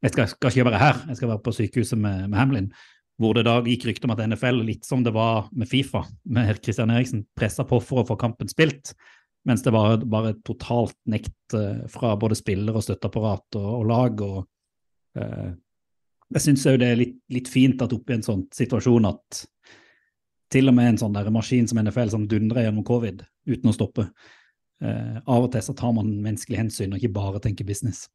jeg 0.00 0.12
skal, 0.14 0.28
skal 0.30 0.52
ikke 0.52 0.66
være 0.70 0.80
her, 0.80 1.00
jeg 1.10 1.18
skal 1.18 1.30
være 1.32 1.42
på 1.44 1.52
sykehuset 1.56 2.00
med, 2.00 2.28
med 2.32 2.38
Hamlin. 2.38 2.68
Hvor 3.20 3.36
det 3.36 3.44
da 3.44 3.58
gikk 3.60 3.84
rykter 3.88 4.08
om 4.08 4.14
at 4.14 4.22
NFL, 4.24 4.62
litt 4.64 4.86
som 4.88 5.02
det 5.04 5.12
var 5.12 5.50
med 5.52 5.68
Fifa, 5.68 6.06
med 6.24 6.62
Christian 6.64 6.92
Eriksen, 6.94 7.26
pressa 7.36 7.66
på 7.68 7.80
for 7.84 8.00
å 8.00 8.06
få 8.08 8.16
kampen 8.20 8.48
spilt. 8.48 8.94
Mens 9.48 9.62
det 9.64 9.72
var 9.72 10.02
bare 10.04 10.34
et 10.34 10.42
totalt 10.44 10.96
nekt 11.08 11.54
eh, 11.56 11.86
fra 11.88 12.12
både 12.20 12.36
spiller 12.36 12.76
og 12.76 12.84
støtteapparat 12.84 13.56
og, 13.60 13.68
og 13.78 13.86
lag. 13.88 14.24
og 14.26 15.20
eh, 15.20 15.52
Jeg 16.36 16.44
syns 16.44 16.66
òg 16.68 16.80
det 16.82 16.90
er 16.90 17.00
litt, 17.00 17.16
litt 17.32 17.48
fint 17.48 17.80
at 17.80 17.94
oppi 17.96 18.18
en 18.18 18.26
sånn 18.26 18.44
situasjon 18.54 19.08
at 19.08 19.44
til 20.50 20.68
og 20.68 20.76
med 20.76 20.92
en 20.92 21.00
sånn 21.00 21.14
der 21.14 21.30
maskin 21.32 21.68
som 21.70 21.78
NFL 21.80 22.12
som 22.12 22.26
dundrer 22.28 22.66
gjennom 22.66 22.84
covid 22.86 23.22
uten 23.48 23.70
å 23.70 23.74
stoppe, 23.74 24.08
eh, 24.82 25.16
av 25.22 25.46
og 25.46 25.52
til 25.54 25.62
så 25.64 25.74
tar 25.78 25.94
man 25.96 26.10
menneskelig 26.24 26.58
hensyn 26.58 26.92
og 26.92 27.00
ikke 27.00 27.16
bare 27.16 27.42
tenker 27.44 27.68
business. 27.68 28.08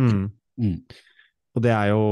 Mm. 0.00 0.30
Mm. 0.60 0.80
Og 1.56 1.64
det 1.64 1.72
er 1.72 1.92
jo 1.92 2.02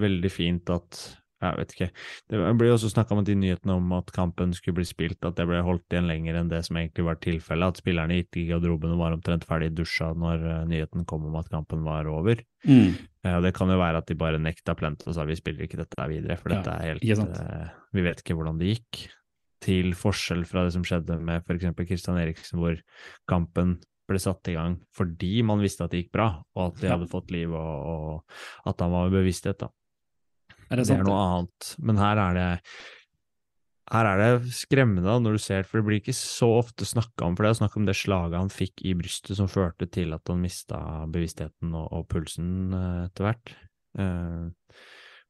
veldig 0.00 0.30
fint 0.32 0.70
at 0.72 1.02
Jeg 1.44 1.58
vet 1.60 1.72
ikke. 1.74 1.88
Det 2.32 2.40
ble 2.58 2.68
også 2.72 2.88
snakka 2.92 3.12
om 3.14 3.20
at 3.22 3.26
de 3.28 3.34
nyhetene 3.36 3.76
om 3.76 3.92
at 3.98 4.10
kampen 4.16 4.52
skulle 4.56 4.78
bli 4.80 4.86
spilt, 4.88 5.18
at 5.28 5.36
det 5.36 5.46
ble 5.50 5.60
holdt 5.66 5.84
igjen 5.92 6.08
lenger 6.08 6.38
enn 6.40 6.48
det 6.52 6.62
som 6.66 6.76
egentlig 6.80 7.04
var 7.04 7.18
tilfellet. 7.24 7.74
At 7.74 7.80
spillerne 7.82 8.16
gikk 8.20 8.38
i 8.40 8.46
garderoben 8.52 8.94
og 8.96 9.02
var 9.02 9.16
omtrent 9.16 9.44
ferdig 9.48 9.72
dusja 9.76 10.12
når 10.16 10.44
eh, 10.50 10.62
nyheten 10.70 11.04
kom 11.10 11.26
om 11.28 11.36
at 11.40 11.50
kampen 11.52 11.84
var 11.84 12.06
over. 12.10 12.40
Mm. 12.64 12.94
Eh, 13.24 13.40
det 13.44 13.54
kan 13.56 13.68
jo 13.68 13.76
være 13.80 14.00
at 14.00 14.08
de 14.08 14.16
bare 14.20 14.40
nekta 14.40 14.74
plent 14.78 15.04
og 15.06 15.14
sa 15.16 15.24
vi 15.28 15.36
spiller 15.36 15.66
ikke 15.68 15.80
dette 15.82 16.08
videre, 16.08 16.36
for 16.40 16.50
Ja, 16.54 16.62
dette 16.62 16.76
er 16.80 16.94
helt 16.94 17.04
eh, 17.40 17.68
Vi 17.94 18.02
vet 18.08 18.24
ikke 18.24 18.34
hvordan 18.38 18.58
det 18.62 18.72
gikk. 18.76 19.04
Til 19.64 19.94
forskjell 19.96 20.42
fra 20.44 20.66
det 20.66 20.74
som 20.74 20.82
skjedde 20.84 21.16
med 21.24 21.40
f.eks. 21.46 21.70
Kristian 21.88 22.18
Eriksen, 22.20 22.58
hvor 22.60 22.76
kampen 23.30 23.78
ble 24.04 24.18
satt 24.20 24.44
i 24.52 24.56
gang 24.58 24.74
fordi 24.92 25.38
man 25.48 25.62
visste 25.64 25.86
at 25.86 25.94
det 25.94 26.02
gikk 26.02 26.10
bra, 26.12 26.26
og 26.52 26.66
at 26.74 26.80
de 26.82 26.86
Ja. 26.90 26.96
hadde 26.98 27.08
fått 27.08 27.30
liv, 27.32 27.48
og, 27.56 27.86
og 27.88 28.68
at 28.68 28.82
han 28.84 28.92
var 28.92 29.08
med 29.08 29.16
bevissthet. 29.16 29.56
da. 29.62 29.70
Er 30.70 30.80
det 30.80 30.88
Det 30.88 30.98
er 30.98 31.06
noe 31.06 31.22
annet. 31.22 31.72
Men 31.78 32.00
her 32.00 32.20
er 32.24 32.38
det 32.38 32.50
her 33.92 34.08
er 34.08 34.20
det 34.20 34.52
skremmende 34.56 35.12
når 35.20 35.36
du 35.36 35.42
ser, 35.44 35.66
for 35.68 35.78
det 35.78 35.86
blir 35.86 36.00
ikke 36.00 36.16
så 36.16 36.48
ofte 36.62 36.86
snakka 36.88 37.26
om, 37.26 37.34
for 37.36 37.44
det 37.44 37.50
er 37.50 37.58
snakk 37.60 37.74
om 37.76 37.84
det 37.84 37.96
slaget 37.98 38.38
han 38.38 38.52
fikk 38.52 38.80
i 38.88 38.94
brystet 38.96 39.36
som 39.36 39.50
førte 39.50 39.88
til 39.92 40.16
at 40.16 40.24
han 40.32 40.40
mista 40.40 40.78
bevisstheten 41.12 41.74
og, 41.76 41.90
og 41.92 42.06
pulsen 42.08 42.72
eh, 42.72 43.02
etter 43.10 43.28
hvert. 43.28 43.52
Eh, 44.00 44.46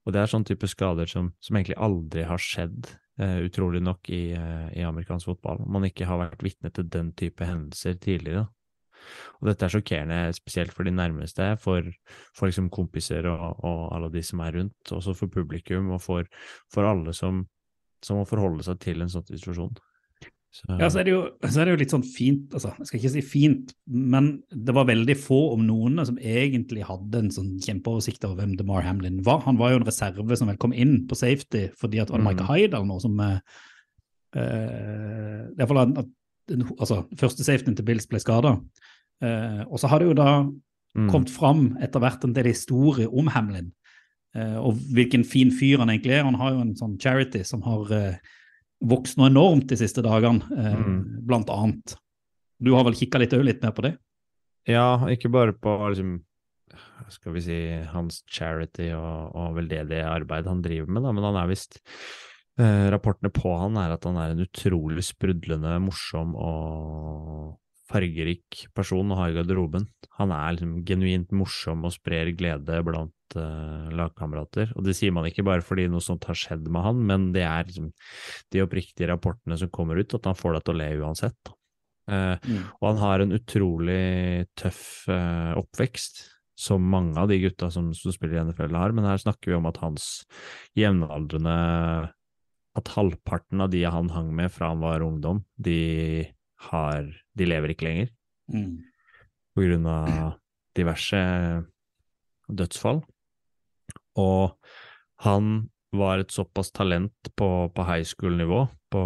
og 0.04 0.14
det 0.14 0.20
er 0.20 0.30
sånn 0.30 0.46
type 0.46 0.68
skader 0.70 1.10
som, 1.10 1.32
som 1.42 1.58
egentlig 1.58 1.80
aldri 1.82 2.26
har 2.28 2.40
skjedd, 2.40 2.92
eh, 3.18 3.40
utrolig 3.48 3.82
nok, 3.82 4.10
i, 4.12 4.24
eh, 4.36 4.68
i 4.78 4.86
amerikansk 4.86 5.32
fotball. 5.32 5.64
Om 5.64 5.74
Man 5.78 5.88
ikke 5.88 6.08
har 6.08 6.20
vært 6.20 6.44
vitne 6.44 6.70
til 6.74 6.86
den 6.92 7.10
type 7.18 7.48
hendelser 7.48 7.96
tidligere. 7.98 8.46
Og 9.40 9.50
dette 9.50 9.66
er 9.66 9.74
sjokkerende, 9.74 10.20
spesielt 10.36 10.74
for 10.74 10.86
de 10.86 10.94
nærmeste, 10.94 11.54
for, 11.62 11.88
for 12.36 12.50
liksom 12.50 12.70
kompiser 12.74 13.28
og, 13.30 13.64
og 13.64 13.88
alle 13.96 14.12
de 14.14 14.22
som 14.24 14.42
er 14.44 14.60
rundt, 14.60 14.94
også 14.94 15.16
for 15.18 15.32
publikum 15.32 15.92
og 15.94 16.02
for, 16.04 16.28
for 16.72 16.88
alle 16.88 17.14
som, 17.16 17.44
som 18.04 18.20
må 18.20 18.28
forholde 18.28 18.66
seg 18.66 18.80
til 18.84 19.04
en 19.04 19.12
sånn 19.12 19.26
situasjon. 19.30 19.74
Så, 20.54 20.68
Ja, 20.78 20.86
så 20.86 21.00
er, 21.00 21.08
det 21.08 21.10
jo, 21.10 21.22
så 21.42 21.60
er 21.60 21.66
det 21.66 21.72
jo 21.72 21.78
litt 21.80 21.92
sånn 21.92 22.04
fint, 22.06 22.52
altså, 22.54 22.70
jeg 22.78 22.86
skal 22.86 23.00
ikke 23.00 23.12
si 23.16 23.22
fint, 23.26 23.72
men 23.90 24.28
det 24.54 24.74
var 24.76 24.86
veldig 24.86 25.16
få 25.18 25.40
om 25.56 25.64
noen 25.66 25.98
som 26.06 26.20
egentlig 26.22 26.84
hadde 26.86 27.24
en 27.24 27.32
sånn 27.34 27.56
kjempeoversikt 27.64 28.22
over 28.28 28.38
hvem 28.38 28.52
DeMar 28.60 28.86
Hamlin 28.86 29.18
var. 29.26 29.42
Han 29.48 29.58
var 29.58 29.72
jo 29.72 29.80
en 29.80 29.88
reserve 29.88 30.38
som 30.38 30.52
vel 30.52 30.60
kom 30.62 30.76
inn 30.76 31.00
på 31.10 31.18
safety 31.18 31.66
fordi 31.80 31.98
at 31.98 32.06
det 32.06 32.14
var 32.14 32.22
Mm. 32.22 32.28
Michael 32.28 32.50
Hyde 32.52 32.78
eller 32.78 32.86
noe 32.86 33.02
som 33.02 33.18
eh, 33.24 33.40
eh, 34.38 35.42
i 35.50 35.66
hvert 35.66 35.98
at, 36.04 36.14
altså, 36.78 37.02
første 37.18 37.46
safetyen 37.46 37.74
til 37.74 37.88
Bills 37.90 38.06
ble 38.06 38.22
skada. 38.22 38.54
Eh, 39.22 39.62
og 39.68 39.78
så 39.80 39.88
har 39.88 40.00
det 40.02 40.08
jo 40.08 40.16
da 40.18 40.28
mm, 40.42 41.08
kommet 41.10 41.30
fram 41.30 41.76
etter 41.82 42.00
hvert 42.02 42.24
en 42.24 42.34
del 42.36 42.50
historier 42.50 43.12
om 43.12 43.28
Hamlin. 43.34 43.72
eh, 44.34 44.56
og 44.58 44.74
hvilken 44.94 45.22
fin 45.24 45.50
fyr 45.54 45.78
han 45.78 45.88
egentlig 45.92 46.16
er. 46.18 46.24
Han 46.24 46.34
har 46.40 46.50
jo 46.56 46.60
en 46.64 46.74
sånn 46.74 46.98
charity 47.00 47.44
som 47.44 47.62
har 47.62 47.92
eh, 47.94 48.16
vokst 48.82 49.16
noe 49.16 49.30
enormt 49.30 49.68
de 49.70 49.76
siste 49.78 50.02
dagene, 50.02 50.42
eh, 50.58 50.74
Mm. 50.74 51.26
blant 51.26 51.48
annet. 51.50 51.94
Du 52.60 52.74
har 52.74 52.84
vel 52.84 52.94
kikka 52.94 53.18
litt, 53.22 53.32
litt 53.32 53.62
mer 53.62 53.70
på 53.72 53.82
det? 53.82 53.96
Ja, 54.66 54.98
ikke 55.06 55.30
bare 55.30 55.52
på 55.52 55.76
liksom 55.92 56.22
skal 57.10 57.32
vi 57.34 57.40
si 57.44 57.56
hans 57.92 58.22
charity 58.26 58.88
og, 58.96 59.34
og 59.36 59.54
veldedig 59.58 60.00
arbeid 60.02 60.46
han 60.46 60.62
driver 60.62 60.88
med, 60.88 61.02
da, 61.04 61.12
men 61.12 61.24
han 61.24 61.36
er 61.36 61.50
visst 61.50 61.78
eh, 62.58 62.88
Rapportene 62.90 63.30
på 63.30 63.52
han 63.60 63.76
er 63.76 63.92
at 63.94 64.04
han 64.08 64.16
er 64.16 64.32
en 64.32 64.40
utrolig 64.46 65.04
sprudlende, 65.04 65.76
morsom 65.84 66.34
og 66.34 67.58
fargerik 67.90 68.64
person 68.76 69.12
å 69.12 69.18
ha 69.18 69.28
i 69.28 69.34
garderoben. 69.36 69.86
Han 70.18 70.32
er 70.34 70.56
liksom 70.56 70.76
genuint 70.88 71.32
morsom 71.36 71.84
og 71.84 71.92
sprer 71.96 72.30
glede 72.36 72.80
blant 72.86 73.36
uh, 73.36 73.90
lagkamerater. 73.92 74.72
Og 74.78 74.86
det 74.86 74.96
sier 74.96 75.12
man 75.14 75.28
ikke 75.28 75.44
bare 75.46 75.64
fordi 75.64 75.86
noe 75.92 76.04
sånt 76.04 76.24
har 76.28 76.38
skjedd 76.38 76.68
med 76.72 76.86
han, 76.86 77.02
men 77.10 77.28
det 77.36 77.44
er 77.44 77.68
liksom 77.68 77.90
de 78.54 78.64
oppriktige 78.64 79.10
rapportene 79.12 79.58
som 79.60 79.72
kommer 79.74 80.00
ut, 80.00 80.16
at 80.16 80.30
han 80.30 80.38
får 80.38 80.56
deg 80.56 80.64
til 80.64 80.74
å 80.74 80.80
le 80.80 80.88
uansett. 81.02 81.54
Uh, 82.04 82.36
mm. 82.44 82.64
og 82.80 82.86
han 82.90 82.98
har 83.00 83.22
en 83.24 83.32
utrolig 83.32 84.00
tøff 84.60 84.84
uh, 85.08 85.56
oppvekst, 85.60 86.26
som 86.60 86.84
mange 86.86 87.18
av 87.18 87.30
de 87.30 87.40
gutta 87.42 87.70
som, 87.72 87.88
som 87.96 88.12
spiller 88.14 88.38
i 88.38 88.44
NFL 88.46 88.76
har, 88.78 88.92
men 88.94 89.08
her 89.08 89.18
snakker 89.18 89.50
vi 89.50 89.56
om 89.56 89.66
at 89.66 89.80
hans 89.82 90.04
jevnaldrende 90.78 91.54
At 92.78 92.90
halvparten 92.94 93.62
av 93.64 93.72
de 93.72 93.82
han 93.86 94.12
hang 94.14 94.30
med 94.34 94.52
fra 94.54 94.72
han 94.72 94.80
var 94.82 95.02
ungdom, 95.02 95.42
de 95.56 96.28
har 96.70 97.08
De 97.36 97.46
lever 97.48 97.74
ikke 97.74 97.88
lenger 97.88 98.10
Mm. 98.52 98.82
på 99.56 99.62
grunn 99.64 99.86
av 99.88 100.34
diverse 100.76 101.16
dødsfall. 102.52 103.02
Og 104.20 104.52
han 105.24 105.70
var 105.94 106.18
et 106.20 106.34
såpass 106.34 106.72
talent 106.74 107.30
på, 107.38 107.48
på 107.72 107.86
high 107.88 108.04
school-nivå. 108.04 108.66
På, 108.92 109.02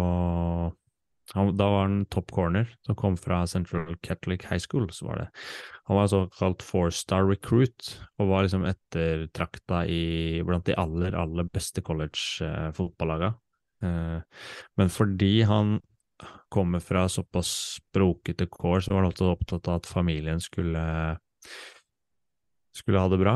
han, 1.33 1.51
da 1.55 1.67
var 1.69 1.85
han 1.87 2.01
top 2.11 2.31
corner, 2.35 2.67
som 2.85 2.97
kom 2.99 3.15
fra 3.17 3.45
Central 3.47 3.95
Catholic 4.03 4.43
High 4.49 4.59
School. 4.59 4.89
så 4.91 5.05
var 5.07 5.21
det. 5.23 5.27
Han 5.87 5.97
var 5.97 6.09
såkalt 6.11 6.65
four-star 6.65 7.23
recruit, 7.29 7.93
og 8.19 8.31
var 8.33 8.43
liksom 8.43 8.65
ettertrakta 8.69 9.85
i, 9.87 10.41
blant 10.45 10.65
de 10.65 10.75
aller, 10.75 11.15
aller 11.15 11.47
beste 11.53 11.81
college-fotballaga. 11.85 13.35
Eh, 13.85 14.19
men 14.77 14.89
fordi 14.91 15.43
han 15.47 15.77
kommer 16.49 16.81
fra 16.83 17.07
såpass 17.09 17.79
brokete 17.93 18.47
kår, 18.51 18.85
så 18.85 18.93
var 18.93 19.07
han 19.07 19.29
opptatt 19.31 19.67
av 19.67 19.79
at 19.79 19.89
familien 19.89 20.41
skulle, 20.43 20.83
skulle 22.75 22.99
ha 22.99 23.09
det 23.11 23.21
bra. 23.21 23.35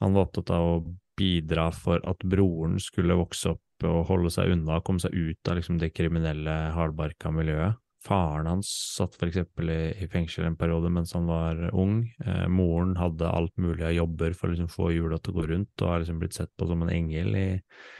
Han 0.00 0.16
var 0.16 0.28
opptatt 0.28 0.50
av 0.54 0.66
å 0.68 0.96
bidra 1.20 1.68
for 1.76 2.00
at 2.08 2.24
broren 2.24 2.78
skulle 2.80 3.18
vokse 3.18 3.52
opp 3.54 3.86
og 3.88 4.06
holde 4.10 4.32
seg 4.32 4.52
unna, 4.54 4.80
komme 4.84 5.00
seg 5.02 5.14
ut 5.16 5.48
av 5.48 5.58
liksom 5.58 5.78
det 5.80 5.92
kriminelle, 5.96 6.56
hardbarka 6.76 7.32
miljøet. 7.32 7.78
Faren 8.00 8.46
hans 8.48 8.68
satt 8.96 9.16
for 9.20 9.28
eksempel 9.28 9.68
i, 9.72 9.80
i 10.00 10.06
fengsel 10.08 10.46
en 10.48 10.56
periode 10.56 10.88
mens 10.92 11.12
han 11.12 11.26
var 11.28 11.58
ung. 11.76 12.06
Eh, 12.24 12.46
moren 12.48 12.94
hadde 12.96 13.28
alt 13.28 13.52
mulig 13.60 13.84
av 13.84 13.92
jobber 13.92 14.32
for 14.36 14.48
å 14.48 14.54
liksom 14.54 14.70
få 14.72 14.88
hjula 14.94 15.18
til 15.20 15.34
å 15.34 15.36
gå 15.36 15.48
rundt, 15.50 15.74
og 15.82 15.90
har 15.92 16.00
liksom 16.00 16.20
blitt 16.22 16.38
sett 16.38 16.52
på 16.56 16.68
som 16.70 16.86
en 16.86 16.92
engel 16.94 17.36
i, 17.36 17.48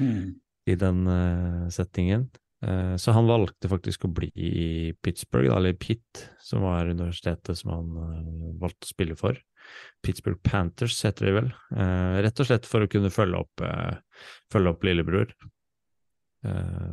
Mm. 0.01 0.41
i 0.73 0.75
den 0.81 1.07
eh, 1.07 1.69
settingen. 1.69 2.31
Eh, 2.67 2.97
så 2.97 3.13
han 3.17 3.29
valgte 3.29 3.71
faktisk 3.71 4.05
å 4.05 4.13
bli 4.13 4.29
i 4.37 4.93
Pittsburgh, 5.03 5.53
eller 5.57 5.73
Pitt, 5.73 6.27
som 6.45 6.65
var 6.67 6.91
universitetet 6.91 7.59
som 7.59 7.73
han 7.73 7.95
eh, 8.05 8.51
valgte 8.61 8.89
å 8.89 8.93
spille 8.93 9.17
for. 9.17 9.39
Pittsburgh 10.05 10.41
Panthers 10.45 10.99
heter 11.07 11.29
de 11.29 11.37
vel. 11.39 11.49
Eh, 11.77 12.21
rett 12.27 12.43
og 12.43 12.51
slett 12.51 12.69
for 12.69 12.85
å 12.85 12.91
kunne 12.91 13.13
følge 13.13 13.41
opp, 13.41 13.65
følge 14.53 14.75
opp 14.75 14.87
lillebror. 14.87 15.33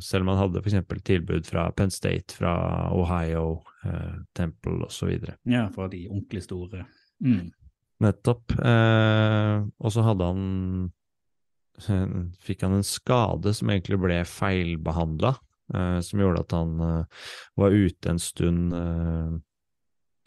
Selv 0.04 0.26
om 0.26 0.34
han 0.34 0.42
hadde 0.42 0.60
f.eks. 0.60 0.90
tilbud 1.08 1.46
fra 1.48 1.70
Penn 1.72 1.92
State, 1.94 2.36
fra 2.36 2.52
Ohio, 2.92 3.62
Temple 4.36 4.90
osv. 4.90 5.14
Ja, 5.48 5.62
fra 5.72 5.88
de 5.88 6.02
ordentlig 6.10 6.42
store. 6.44 6.84
Mm. 7.24 7.46
Nettopp. 8.04 8.58
Og 8.60 9.94
så 9.96 10.04
hadde 10.04 10.28
han 10.28 10.44
Fikk 12.46 12.66
han 12.66 12.76
en 12.80 12.86
skade 12.86 13.54
som 13.56 13.72
egentlig 13.72 14.00
ble 14.02 14.20
feilbehandla, 14.28 15.32
eh, 15.32 15.57
som 16.02 16.22
gjorde 16.22 16.44
at 16.46 16.56
han 16.56 16.82
eh, 16.84 17.24
var 17.60 17.76
ute 17.76 18.12
en 18.12 18.22
stund 18.22 18.76
eh, 18.78 19.32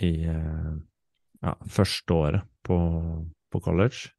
i 0.06 0.12
eh, 0.28 0.73
ja, 1.44 1.54
første 1.68 2.16
året 2.16 2.49
på, 2.66 2.78
på 3.52 3.62
college. 3.64 4.11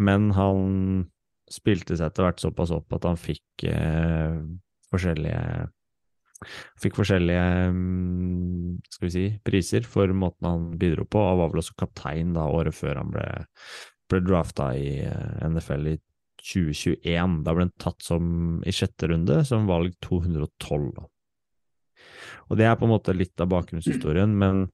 Men 0.00 0.30
han 0.36 1.10
spilte 1.50 1.98
seg 1.98 2.10
etter 2.10 2.28
hvert 2.28 2.42
såpass 2.42 2.72
opp 2.74 2.94
at 2.96 3.08
han 3.08 3.20
fikk 3.20 3.68
eh, 3.68 4.40
forskjellige 4.92 5.68
Fikk 6.80 6.94
forskjellige 6.96 7.48
mm, 7.68 8.78
skal 8.88 9.04
vi 9.04 9.10
si, 9.12 9.24
priser 9.44 9.84
for 9.84 10.08
måten 10.16 10.46
han 10.48 10.62
bidro 10.80 11.04
på, 11.04 11.20
og 11.20 11.36
var 11.36 11.50
vel 11.52 11.60
også 11.60 11.74
kaptein 11.76 12.30
da 12.32 12.46
året 12.48 12.72
før 12.72 12.96
han 13.02 13.10
ble, 13.12 13.26
ble 14.08 14.20
drafta 14.24 14.70
i 14.72 15.02
eh, 15.04 15.42
NFL 15.44 15.90
i 15.90 15.98
2021. 16.40 17.40
Da 17.46 17.54
ble 17.54 17.66
han 17.66 17.72
tatt 17.80 18.04
som 18.04 18.60
i 18.66 18.74
sjette 18.74 19.10
runde, 19.10 19.42
som 19.48 19.68
valg 19.70 19.94
212. 20.04 21.00
Og 22.50 22.58
det 22.58 22.66
er 22.66 22.78
på 22.78 22.86
en 22.86 22.94
måte 22.94 23.14
litt 23.14 23.38
av 23.42 23.50
bakgrunnshistorien, 23.52 24.32
men 24.38 24.66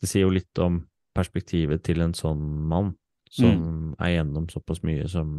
det 0.00 0.10
sier 0.10 0.26
jo 0.26 0.34
litt 0.34 0.62
om 0.62 0.82
perspektivet 1.14 1.82
til 1.86 2.02
en 2.04 2.14
sånn 2.16 2.42
mann 2.68 2.92
som 3.34 3.94
er 4.02 4.16
gjennom 4.16 4.46
såpass 4.50 4.82
mye 4.86 5.06
som, 5.10 5.30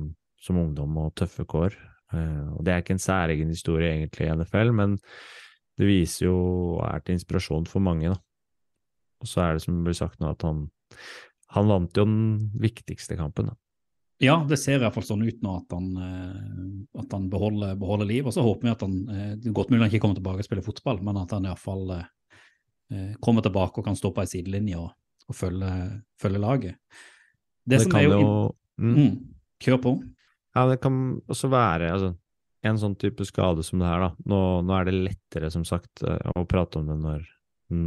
som 0.42 0.60
ungdom 0.60 0.98
og 1.00 1.14
tøffe 1.20 1.46
kår. 1.48 1.76
Eh, 2.16 2.48
og 2.52 2.66
det 2.66 2.74
er 2.74 2.84
ikke 2.84 2.96
en 2.98 3.04
særegen 3.04 3.52
historie 3.54 3.94
egentlig 3.94 4.28
i 4.28 4.36
NFL, 4.36 4.74
men 4.76 4.98
det 5.80 5.88
viser 5.88 6.28
jo 6.28 6.38
er 6.84 7.04
til 7.04 7.18
inspirasjon 7.18 7.68
for 7.72 7.84
mange, 7.84 8.12
da. 8.12 8.20
Og 9.24 9.32
så 9.32 9.46
er 9.46 9.56
det 9.56 9.64
som 9.64 9.80
blir 9.84 9.96
sagt 9.98 10.20
nå, 10.20 10.32
at 10.36 10.44
han, 10.46 10.66
han 11.56 11.72
vant 11.72 11.98
jo 11.98 12.06
den 12.08 12.52
viktigste 12.62 13.18
kampen, 13.20 13.52
da. 13.52 13.60
Ja, 14.24 14.38
det 14.48 14.58
ser 14.62 14.78
i 14.78 14.84
hvert 14.84 14.96
fall 14.96 15.04
sånn 15.04 15.26
ut 15.28 15.42
nå 15.44 15.58
at 15.60 15.74
han, 15.76 15.88
eh, 16.00 17.00
at 17.02 17.12
han 17.12 17.28
beholder, 17.32 17.76
beholder 17.80 18.08
liv. 18.08 18.28
Og 18.28 18.36
så 18.36 18.44
håper 18.46 18.70
vi 18.70 18.72
at 18.72 18.84
han 18.86 18.94
eh, 19.12 19.32
Godt 19.52 19.74
mulig 19.74 19.82
han 19.84 19.90
ikke 19.90 20.06
kommer 20.06 20.20
tilbake 20.20 20.44
og 20.44 20.48
spiller 20.48 20.66
fotball, 20.66 21.02
men 21.04 21.20
at 21.20 21.34
han 21.36 21.48
iallfall 21.50 21.98
eh, 21.98 23.16
kommer 23.24 23.44
tilbake 23.44 23.82
og 23.82 23.88
kan 23.88 23.98
stå 24.00 24.14
på 24.16 24.24
ei 24.24 24.32
sidelinje 24.32 24.80
og, 24.80 24.94
og 25.28 25.36
følge, 25.36 25.72
følge, 26.22 26.42
laget. 26.42 26.78
Det, 27.66 27.76
det 27.76 27.82
som 27.84 27.98
er 27.98 28.06
jo, 28.08 28.20
jo 28.22 28.36
mm, 28.80 28.94
mm, 28.96 29.16
Kjør 29.66 29.82
på. 29.84 29.96
Ja, 30.56 30.64
det 30.70 30.78
kan 30.84 31.02
også 31.28 31.50
være 31.52 31.90
altså, 31.92 32.14
en 32.66 32.80
sånn 32.80 32.96
type 33.00 33.26
skade 33.28 33.66
som 33.66 33.82
det 33.82 33.90
her, 33.90 34.06
da. 34.06 34.12
Nå, 34.32 34.42
nå, 34.66 34.76
er 34.78 34.88
det 34.88 34.96
lettere, 34.96 35.52
som 35.52 35.66
sagt, 35.68 36.06
eh, 36.08 36.32
å 36.40 36.46
prate 36.48 36.80
om 36.80 36.88
det 36.88 36.98
når, 37.02 37.28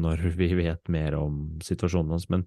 når 0.05 0.29
vi 0.37 0.51
vet 0.59 0.93
mer 0.93 1.17
om 1.17 1.41
situasjonen 1.65 2.19
hans, 2.19 2.29
men 2.33 2.45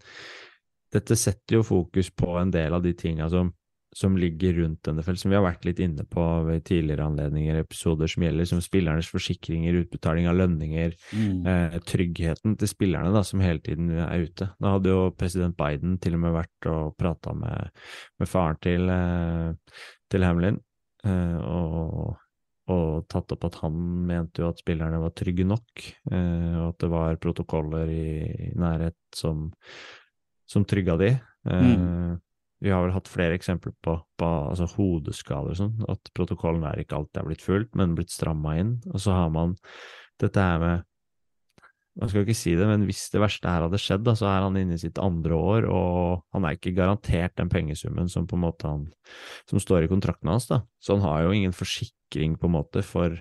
dette 0.92 1.16
setter 1.16 1.58
jo 1.58 1.66
fokus 1.66 2.12
på 2.14 2.36
en 2.38 2.52
del 2.54 2.76
av 2.76 2.84
de 2.84 2.94
tinga 2.98 3.30
som, 3.32 3.50
som 3.96 4.16
ligger 4.18 4.54
rundt 4.54 4.88
NFL, 4.88 5.18
som 5.20 5.32
vi 5.32 5.36
har 5.36 5.44
vært 5.44 5.66
litt 5.68 5.80
inne 5.84 6.06
på 6.08 6.24
ved 6.48 6.64
tidligere 6.68 7.10
anledninger, 7.10 7.60
episoder 7.60 8.08
som 8.12 8.24
gjelder 8.24 8.48
som 8.48 8.62
spillernes 8.64 9.10
forsikringer, 9.12 9.82
utbetaling 9.84 10.30
av 10.32 10.38
lønninger, 10.40 10.96
mm. 11.12 11.42
eh, 11.52 11.76
tryggheten 11.92 12.56
til 12.60 12.72
spillerne 12.72 13.12
da, 13.12 13.24
som 13.28 13.44
hele 13.44 13.60
tiden 13.66 13.92
er 13.92 14.24
ute. 14.24 14.48
Da 14.64 14.76
hadde 14.78 14.94
jo 14.94 15.12
president 15.20 15.58
Biden 15.60 16.00
til 16.04 16.16
og 16.16 16.24
med 16.24 16.38
vært 16.40 16.70
og 16.72 16.96
prata 17.00 17.36
med, 17.36 17.76
med, 18.22 18.32
faren 18.32 18.62
til, 18.64 18.88
eh, 18.96 19.84
til 20.12 20.28
Hamlin, 20.28 20.62
eh, 21.04 21.38
og, 21.44 22.16
og, 22.72 22.88
tatt 23.12 23.36
opp 23.36 23.48
at 23.52 23.60
han 23.66 23.76
mente 24.08 24.46
jo 24.46 24.54
at 24.54 24.64
spillerne 24.64 25.04
var 25.04 25.12
trygge 25.20 25.52
nok, 25.52 25.88
eh, 26.16 26.52
og 26.64 26.72
at 26.72 26.82
det 26.88 26.94
var 26.96 27.24
protokoller 27.28 27.92
i, 27.92 28.10
i 28.48 28.52
nærhet 28.56 29.00
som, 29.20 29.50
som 30.48 30.64
trygga 30.64 30.96
de. 31.04 31.16
Eh, 31.52 31.72
mm. 31.76 32.20
Vi 32.62 32.70
har 32.70 32.84
vel 32.86 32.94
hatt 32.94 33.10
flere 33.10 33.36
eksempler 33.38 33.74
på, 33.82 33.96
på 34.22 34.30
altså 34.52 34.68
hodeskader 34.76 35.56
og 35.56 35.58
sånn, 35.58 35.74
at 35.90 36.12
protokollen 36.18 36.66
er 36.70 36.84
ikke 36.84 37.00
alltid 37.00 37.24
er 37.24 37.28
blitt 37.32 37.46
fulgt, 37.46 37.74
men 37.80 37.96
blitt 37.98 38.14
stramma 38.14 38.56
inn. 38.62 38.76
Og 38.92 39.02
så 39.02 39.16
har 39.18 39.34
man 39.34 39.56
dette 40.22 40.46
her 40.46 40.62
med 40.62 40.88
man 42.00 42.08
skal 42.08 42.24
ikke 42.24 42.38
si 42.40 42.54
det, 42.56 42.68
men 42.70 42.86
hvis 42.88 43.10
det 43.12 43.20
verste 43.20 43.52
her 43.52 43.66
hadde 43.66 43.80
skjedd, 43.82 44.06
da, 44.06 44.14
så 44.16 44.30
er 44.30 44.46
han 44.46 44.56
inne 44.56 44.78
i 44.78 44.82
sitt 44.82 45.00
andre 45.02 45.36
år, 45.36 45.66
og 45.68 46.22
han 46.32 46.46
er 46.48 46.56
ikke 46.56 46.72
garantert 46.78 47.36
den 47.40 47.52
pengesummen 47.52 48.08
som 48.12 48.30
på 48.30 48.38
en 48.38 48.46
måte 48.46 48.70
han, 48.70 48.86
som 49.50 49.60
står 49.60 49.86
i 49.86 49.92
kontrakten 49.92 50.32
hans. 50.32 50.48
da. 50.48 50.62
Så 50.80 50.96
han 50.96 51.04
har 51.04 51.26
jo 51.26 51.36
ingen 51.36 51.56
forsikring 51.56 52.38
på 52.40 52.48
en 52.48 52.56
måte 52.56 52.86
for 52.88 53.20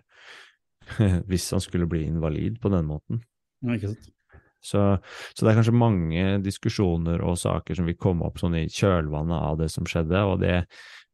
hvis 1.31 1.51
han 1.51 1.65
skulle 1.65 1.91
bli 1.91 2.05
invalid 2.07 2.61
på 2.63 2.71
den 2.71 2.87
måten. 2.87 3.25
Ja, 3.67 3.75
ikke 3.75 3.93
sant. 3.97 4.15
Så, 4.61 4.81
så, 5.33 5.41
det 5.41 5.53
er 5.53 5.59
kanskje 5.59 5.77
mange 5.77 6.25
diskusjoner 6.45 7.23
og 7.25 7.39
saker 7.41 7.79
som 7.79 7.89
vil 7.89 7.99
komme 8.01 8.27
opp 8.29 8.41
sånn 8.43 8.59
i 8.61 8.67
kjølvannet 8.69 9.37
av 9.37 9.61
det 9.63 9.71
som 9.73 9.89
skjedde, 9.89 10.21
og 10.29 10.43
det 10.43 10.59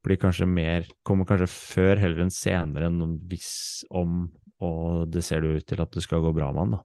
blir 0.06 0.18
kanskje 0.22 0.48
mer, 0.50 0.86
kommer 1.06 1.28
kanskje 1.28 1.48
før 1.50 2.02
heller 2.02 2.26
enn 2.26 2.34
senere 2.34 2.90
enn 2.90 3.16
hvis 3.30 3.86
om, 3.90 4.26
og 4.62 5.06
det 5.10 5.24
ser 5.26 5.42
det 5.42 5.56
ut 5.56 5.66
til 5.70 5.82
at 5.82 5.94
det 5.94 6.04
skal 6.04 6.22
gå 6.24 6.34
bra 6.34 6.52
med 6.52 6.62
han, 6.64 6.76
da. 6.78 6.84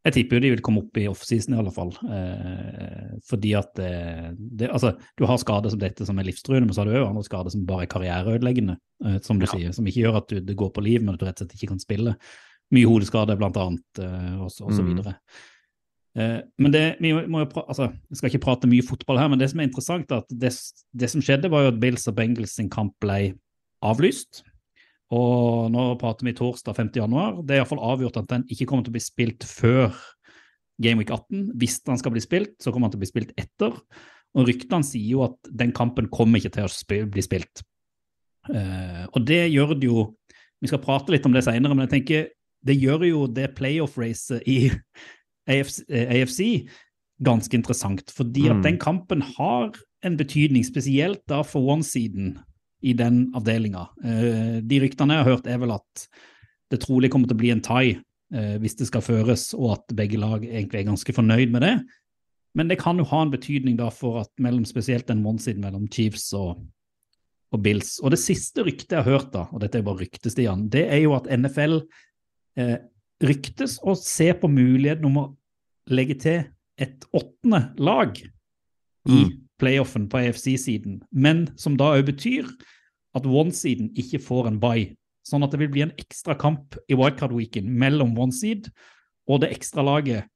Jeg 0.00 0.14
tipper 0.14 0.38
jo 0.38 0.42
de 0.46 0.50
vil 0.54 0.62
komme 0.64 0.80
opp 0.80 0.96
i 0.96 1.04
offseason 1.10 1.52
i 1.52 1.58
alle 1.60 1.72
fall. 1.74 1.90
Eh, 2.08 3.16
fordi 3.28 3.50
at 3.58 3.74
det, 3.76 3.90
det, 4.38 4.70
Altså, 4.72 4.94
du 5.18 5.26
har 5.28 5.40
skader 5.42 5.74
som 5.74 5.82
dette 5.82 6.06
som 6.08 6.16
er 6.18 6.24
livstruende, 6.24 6.70
men 6.70 6.76
så 6.76 6.80
har 6.80 6.88
du 6.88 6.94
òg 6.96 7.10
andre 7.10 7.24
skader 7.26 7.52
som 7.52 7.66
bare 7.68 7.84
er 7.84 7.90
karriereødeleggende, 7.92 8.78
eh, 9.04 9.18
som 9.26 9.36
du 9.36 9.44
ja. 9.44 9.52
sier. 9.52 9.74
Som 9.76 9.90
ikke 9.90 10.06
gjør 10.06 10.22
at 10.22 10.32
du, 10.32 10.38
det 10.40 10.56
går 10.56 10.72
på 10.72 10.84
liv, 10.86 11.04
men 11.04 11.12
at 11.12 11.20
du 11.20 11.26
rett 11.28 11.36
og 11.36 11.44
slett 11.44 11.58
ikke 11.58 11.74
kan 11.74 11.82
spille. 11.82 12.16
Mye 12.72 12.88
hodeskade, 12.88 13.36
blant 13.36 13.60
annet, 13.60 14.00
eh, 14.00 14.32
og, 14.38 14.48
og 14.48 14.72
så 14.72 14.80
mm. 14.80 14.88
videre. 14.88 15.14
Eh, 15.20 15.50
men 16.16 16.72
det, 16.74 16.96
vi 16.98 17.12
må 17.14 17.44
jo 17.44 17.46
altså, 17.62 17.86
Jeg 18.10 18.18
skal 18.18 18.32
ikke 18.32 18.42
prate 18.42 18.66
mye 18.66 18.82
fotball 18.82 19.20
her, 19.20 19.28
men 19.30 19.38
det 19.38 19.46
som 19.52 19.60
er 19.62 19.68
interessant, 19.68 20.10
er 20.10 20.24
at 20.24 20.32
det, 20.42 20.50
det 20.98 21.10
som 21.12 21.22
skjedde, 21.22 21.50
var 21.52 21.62
jo 21.62 21.70
at 21.70 21.78
Bills 21.82 22.08
og 22.10 22.16
Bengals 22.18 22.56
sin 22.58 22.70
kamp 22.72 22.96
ble 23.02 23.36
avlyst. 23.86 24.42
Og 25.14 25.70
nå 25.74 25.84
prater 25.98 26.26
vi 26.26 26.34
torsdag 26.38 26.76
5. 26.76 26.90
januar. 27.02 27.40
Det 27.42 27.56
er 27.56 27.62
iallfall 27.62 27.82
avgjort 27.82 28.20
at 28.20 28.30
den 28.30 28.46
ikke 28.50 28.68
kommer 28.70 28.86
til 28.86 28.94
å 28.94 28.98
bli 28.98 29.02
spilt 29.02 29.46
før 29.46 29.94
Game 30.82 31.02
Week 31.02 31.10
18. 31.10 31.50
Hvis 31.58 31.80
den 31.86 31.98
skal 32.00 32.14
bli 32.14 32.22
spilt, 32.22 32.54
så 32.62 32.70
kommer 32.70 32.88
den 32.88 32.94
til 32.94 33.00
å 33.00 33.04
bli 33.04 33.10
spilt 33.10 33.32
etter. 33.40 33.74
Og 34.38 34.46
ryktene 34.46 34.86
sier 34.86 35.16
jo 35.16 35.24
at 35.26 35.50
den 35.62 35.74
kampen 35.76 36.08
kommer 36.12 36.38
ikke 36.38 36.54
til 36.54 36.68
å 36.68 37.08
bli 37.10 37.24
spilt. 37.26 37.64
Uh, 38.48 39.04
og 39.12 39.24
det 39.28 39.50
gjør 39.52 39.74
det 39.76 39.90
jo 39.90 40.06
Vi 40.64 40.68
skal 40.68 40.80
prate 40.80 41.12
litt 41.12 41.24
om 41.28 41.32
det 41.32 41.42
senere, 41.44 41.72
men 41.72 41.86
jeg 41.86 41.92
tenker 41.94 42.24
det 42.68 42.74
gjør 42.76 43.04
jo 43.06 43.20
det 43.32 43.46
playoff-racet 43.56 44.44
i 44.44 44.68
AFC, 45.50 45.82
AFC, 45.90 46.40
ganske 47.20 47.56
interessant. 47.56 48.12
Fordi 48.14 48.48
at 48.48 48.60
mm. 48.60 48.66
den 48.68 48.78
kampen 48.80 49.24
har 49.36 49.74
en 50.06 50.16
betydning, 50.16 50.64
spesielt 50.64 51.22
da 51.28 51.42
for 51.44 51.68
one-siden 51.74 52.38
i 52.80 52.94
den 52.96 53.26
avdelinga. 53.36 53.88
Eh, 54.04 54.60
de 54.64 54.80
ryktene 54.80 55.18
jeg 55.18 55.24
har 55.24 55.34
hørt, 55.34 55.48
er 55.50 55.60
vel 55.60 55.74
at 55.76 56.06
det 56.72 56.80
trolig 56.84 57.10
kommer 57.12 57.28
til 57.28 57.36
å 57.36 57.42
bli 57.42 57.52
en 57.52 57.62
tie 57.64 57.98
eh, 57.98 58.56
hvis 58.62 58.78
det 58.80 58.88
skal 58.88 59.04
føres, 59.04 59.50
og 59.58 59.74
at 59.76 59.96
begge 59.96 60.20
lag 60.20 60.44
egentlig 60.46 60.82
er 60.82 60.92
ganske 60.92 61.14
fornøyd 61.16 61.52
med 61.52 61.66
det. 61.66 61.74
Men 62.56 62.70
det 62.70 62.80
kan 62.80 62.98
jo 62.98 63.06
ha 63.06 63.22
en 63.22 63.32
betydning 63.32 63.76
da 63.78 63.90
for 63.94 64.22
at 64.24 64.30
mellom 64.42 64.64
spesielt 64.66 65.06
den 65.10 65.22
one-siden 65.26 65.62
mellom 65.62 65.86
Chiefs 65.92 66.30
og, 66.34 66.62
og, 67.52 67.60
Bills. 67.62 67.98
Og 68.00 68.14
det 68.14 68.22
siste 68.22 68.64
ryktet 68.66 68.96
jeg 68.96 69.04
har 69.04 69.18
hørt, 69.18 69.30
da, 69.34 69.44
og 69.52 69.62
dette 69.62 69.78
er 69.78 69.86
bare 69.86 70.02
ryktet, 70.02 70.32
Stian, 70.32 70.66
det 70.72 70.86
er 70.88 71.04
jo 71.04 71.14
at 71.18 71.28
NFL 71.30 71.82
eh, 72.58 72.78
ryktes 73.20 73.76
å 73.84 73.94
se 73.98 74.30
på 74.32 74.48
mulighet 74.50 75.04
å 75.04 75.28
legge 75.92 76.16
til 76.20 76.42
et 76.80 77.06
åttende 77.16 77.68
lag 77.78 78.16
i 78.20 78.28
mm 79.10 79.38
playoffen 79.60 80.08
på 80.08 80.18
AFC-siden, 80.18 81.00
men 81.10 81.44
som 81.60 81.76
da 81.76 81.92
òg 81.96 82.06
betyr 82.10 82.48
at 83.16 83.26
one-siden 83.26 83.90
ikke 83.98 84.22
får 84.22 84.50
en 84.50 84.60
bye. 84.62 84.90
Sånn 85.26 85.44
at 85.44 85.52
det 85.52 85.60
vil 85.62 85.72
bli 85.74 85.84
en 85.84 85.96
ekstra 86.00 86.36
kamp 86.38 86.78
i 86.88 86.96
wildcard-weeken 86.98 87.68
mellom 87.80 88.14
one-seed 88.18 88.70
og 89.30 89.42
det 89.42 89.52
ekstra 89.54 89.84
laget 89.84 90.30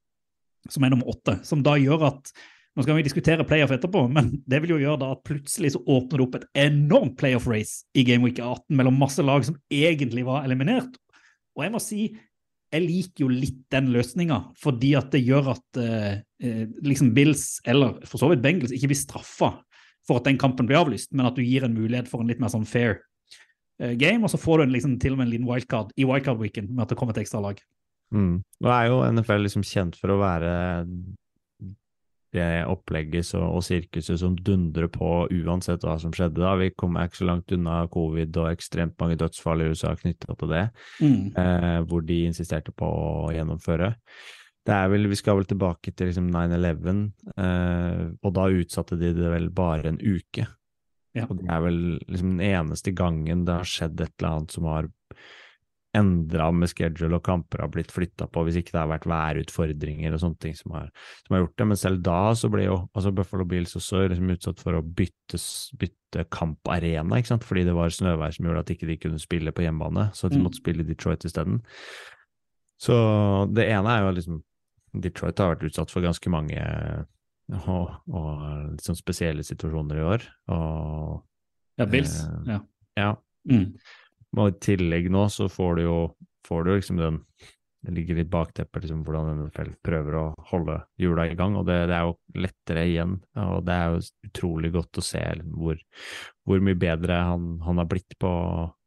som 0.71 0.85
er 0.85 0.93
nummer 0.93 1.11
åtte. 1.12 1.38
Som 1.47 1.64
da 1.64 1.79
gjør 1.81 2.11
at 2.12 2.35
Nå 2.75 2.83
skal 2.83 2.97
vi 2.99 3.05
diskutere 3.07 3.45
playoff 3.47 3.71
etterpå, 3.71 4.01
men 4.11 4.33
det 4.51 4.59
vil 4.64 4.73
jo 4.73 4.81
gjøre 4.81 4.99
da 4.99 5.12
at 5.14 5.21
plutselig 5.23 5.69
så 5.77 5.81
åpner 5.95 6.19
det 6.19 6.25
opp 6.25 6.33
et 6.40 6.47
enormt 6.59 7.12
playoff-race 7.21 7.85
i 7.95 8.03
Game 8.03 8.27
Week 8.27 8.40
18 8.43 8.75
mellom 8.75 8.97
masse 8.99 9.23
lag 9.23 9.47
som 9.47 9.55
egentlig 9.71 10.25
var 10.27 10.43
eliminert. 10.43 10.97
Og 11.55 11.62
jeg 11.62 11.71
må 11.71 11.79
si, 11.79 12.09
jeg 12.75 12.83
liker 12.83 13.25
jo 13.25 13.31
litt 13.31 13.61
den 13.73 13.93
løsninga, 13.95 14.41
fordi 14.59 14.95
at 14.99 15.13
det 15.15 15.23
gjør 15.23 15.53
at 15.55 15.81
eh, 15.81 16.13
eh, 16.43 16.65
liksom 16.83 17.13
Bills, 17.15 17.61
eller 17.71 18.01
for 18.09 18.21
så 18.21 18.31
vidt 18.33 18.43
Bengals, 18.45 18.75
ikke 18.75 18.91
blir 18.91 18.99
straffa 18.99 19.53
for 20.05 20.21
at 20.21 20.27
den 20.29 20.41
kampen 20.41 20.69
blir 20.69 20.83
avlyst, 20.83 21.13
men 21.15 21.29
at 21.29 21.39
du 21.39 21.45
gir 21.45 21.65
en 21.65 21.77
mulighet 21.77 22.11
for 22.11 22.23
en 22.23 22.31
litt 22.31 22.43
mer 22.43 22.53
sånn 22.53 22.67
fair 22.69 22.99
eh, 23.81 23.95
game, 24.01 24.25
og 24.27 24.33
så 24.33 24.41
får 24.41 24.61
du 24.61 24.67
en, 24.67 24.75
liksom, 24.75 24.99
til 25.03 25.15
og 25.15 25.21
med 25.21 25.29
en 25.29 25.35
liten 25.37 25.49
wildcard 25.49 25.95
i 25.97 26.09
wildcard-weekend 26.09 26.73
med 26.73 26.87
at 26.87 26.93
det 26.93 26.99
kommer 27.01 27.17
et 27.17 27.23
ekstra 27.23 27.43
lag. 27.45 27.63
Mm. 28.15 28.43
Nå 28.43 28.75
er 28.75 28.91
jo 28.91 29.03
NFL 29.09 29.47
liksom 29.47 29.67
kjent 29.67 29.99
for 29.99 30.13
å 30.15 30.21
være 30.21 30.51
det 32.35 32.47
opplegget 32.66 33.29
så, 33.29 33.40
og 33.47 33.62
sirkuset 33.66 34.18
som 34.20 34.35
dundrer 34.37 34.88
på 34.92 35.11
uansett 35.31 35.85
hva 35.87 35.97
som 36.03 36.12
skjedde. 36.14 36.42
da. 36.42 36.55
Vi 36.61 36.73
kommer 36.77 37.07
ikke 37.07 37.23
så 37.23 37.29
langt 37.31 37.55
unna 37.55 37.85
covid 37.92 38.38
og 38.42 38.51
ekstremt 38.51 38.97
mange 39.01 39.18
dødsfall 39.20 39.62
i 39.62 39.68
USA 39.73 39.94
knytta 39.99 40.37
til 40.40 40.55
det, 40.55 40.64
mm. 41.01 41.20
eh, 41.40 41.79
hvor 41.88 42.03
de 42.07 42.25
insisterte 42.29 42.75
på 42.75 42.88
å 42.88 43.31
gjennomføre. 43.35 43.94
Det 44.64 44.73
er 44.73 44.88
vel, 44.88 45.09
Vi 45.12 45.20
skal 45.20 45.38
vel 45.38 45.49
tilbake 45.49 45.92
til 45.92 46.09
liksom 46.09 46.31
9-11, 46.33 47.01
eh, 47.37 48.05
og 48.25 48.37
da 48.37 48.51
utsatte 48.51 48.99
de 49.01 49.12
det 49.16 49.33
vel 49.35 49.51
bare 49.55 49.92
en 49.92 50.01
uke. 50.01 50.47
Ja. 51.14 51.29
Og 51.29 51.38
Det 51.38 51.47
er 51.47 51.61
vel 51.62 51.81
liksom 52.09 52.37
den 52.38 52.47
eneste 52.49 52.94
gangen 52.97 53.44
det 53.47 53.61
har 53.61 53.68
skjedd 53.68 54.01
et 54.01 54.14
eller 54.18 54.31
annet 54.33 54.57
som 54.57 54.66
har 54.66 54.88
endra 55.95 56.49
med 56.55 56.71
schedule 56.71 57.19
og 57.19 57.25
kamper 57.27 57.63
har 57.65 57.71
blitt 57.73 57.93
flytta 57.95 58.27
på, 58.31 58.45
hvis 58.47 58.59
ikke 58.61 58.75
det 58.75 58.81
har 58.81 58.91
vært 58.91 59.07
værutfordringer 59.11 60.15
og 60.15 60.23
sånne 60.23 60.41
ting 60.43 60.57
som 60.59 60.75
har, 60.77 60.89
som 61.27 61.37
har 61.37 61.45
gjort 61.45 61.57
det. 61.61 61.67
Men 61.71 61.81
selv 61.81 62.01
da 62.07 62.19
så 62.39 62.51
ble 62.53 62.67
jo 62.67 62.79
altså 62.93 63.13
Buffalo 63.15 63.47
Bills 63.49 63.77
også 63.79 64.05
liksom 64.11 64.33
utsatt 64.35 64.63
for 64.65 64.79
å 64.79 64.83
bytte, 64.85 65.41
bytte 65.81 66.27
kamparena, 66.35 67.21
ikke 67.21 67.35
sant? 67.35 67.47
fordi 67.47 67.67
det 67.69 67.77
var 67.77 67.95
snøvær 67.95 68.35
som 68.35 68.49
gjorde 68.49 68.65
at 68.65 68.75
ikke 68.75 68.91
de 68.91 68.99
kunne 69.07 69.23
spille 69.23 69.55
på 69.55 69.67
hjemmebane, 69.67 70.09
så 70.17 70.31
de 70.31 70.41
mm. 70.41 70.49
måtte 70.49 70.63
spille 70.63 70.85
i 70.85 70.89
Detroit 70.89 71.27
isteden. 71.29 71.63
Så 72.83 72.97
det 73.55 73.69
ene 73.71 73.95
er 73.95 74.05
jo 74.05 74.15
liksom 74.19 74.43
Detroit 74.95 75.41
har 75.43 75.55
vært 75.55 75.67
utsatt 75.71 75.91
for 75.91 76.05
ganske 76.05 76.31
mange 76.31 76.59
og, 77.53 77.91
og 78.09 78.43
litt 78.73 78.87
sånn 78.87 78.99
spesielle 78.99 79.45
situasjoner 79.45 80.01
i 80.01 80.09
år. 80.15 80.27
Og 80.55 81.23
Ja, 81.81 81.87
Bills. 81.91 82.23
Eh, 82.23 82.55
Ja. 82.55 82.61
ja, 82.97 83.13
Mm. 83.45 83.77
Og 84.37 84.51
i 84.51 84.61
tillegg 84.62 85.11
nå 85.12 85.27
så 85.33 85.49
får 85.53 85.79
du 85.79 85.83
jo 85.87 85.99
får 86.47 86.64
du 86.64 86.75
liksom 86.75 87.01
den 87.01 87.20
Det 87.85 87.92
ligger 87.92 88.16
litt 88.16 88.31
bakteppet 88.33 88.87
liksom 88.87 89.03
hvordan 89.05 89.42
NFL 89.42 89.75
prøver 89.85 90.14
å 90.16 90.29
holde 90.49 90.79
hjula 90.97 91.27
i 91.29 91.35
gang, 91.37 91.59
og 91.61 91.66
det, 91.68 91.75
det 91.90 91.99
er 91.99 92.07
jo 92.07 92.14
lettere 92.40 92.85
igjen. 92.88 93.18
Og 93.42 93.59
det 93.68 93.75
er 93.75 93.92
jo 93.92 93.99
utrolig 94.25 94.70
godt 94.73 95.01
å 95.03 95.05
se 95.05 95.20
hvor, 95.53 95.83
hvor 96.49 96.64
mye 96.64 96.79
bedre 96.81 97.18
han, 97.29 97.59
han 97.61 97.83
har 97.83 97.90
blitt 97.90 98.16
på 98.16 98.31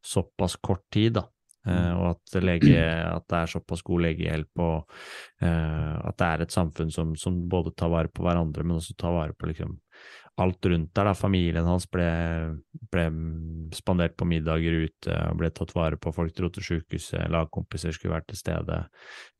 såpass 0.02 0.58
kort 0.66 0.82
tid, 0.90 1.20
da. 1.20 1.28
Eh, 1.68 1.94
og 1.94 2.14
at, 2.16 2.40
lege, 2.42 2.80
at 3.12 3.26
det 3.30 3.42
er 3.44 3.52
såpass 3.52 3.84
god 3.86 4.06
legehjelp, 4.06 4.64
og 4.64 5.46
eh, 5.46 5.96
at 6.02 6.18
det 6.18 6.30
er 6.32 6.46
et 6.46 6.58
samfunn 6.58 6.94
som, 6.94 7.14
som 7.20 7.42
både 7.52 7.76
tar 7.78 7.92
vare 7.94 8.10
på 8.10 8.26
hverandre, 8.26 8.66
men 8.66 8.80
også 8.80 8.96
tar 8.98 9.16
vare 9.16 9.36
på 9.38 9.52
liksom 9.52 9.78
alt 10.38 10.66
rundt 10.70 10.94
der. 10.94 11.10
da, 11.10 11.14
Familien 11.18 11.66
hans 11.66 11.88
ble, 11.90 12.08
ble 12.94 13.08
spandert 13.76 14.18
på 14.18 14.28
middager 14.30 14.78
ute, 14.86 15.18
og 15.32 15.42
ble 15.42 15.50
tatt 15.52 15.74
vare 15.76 15.98
på, 15.98 16.14
folk 16.14 16.36
dro 16.38 16.52
til 16.54 16.66
sykehuset, 16.66 17.28
lagkompiser 17.34 17.96
skulle 17.96 18.18
vært 18.18 18.30
til 18.32 18.42
stede. 18.42 18.84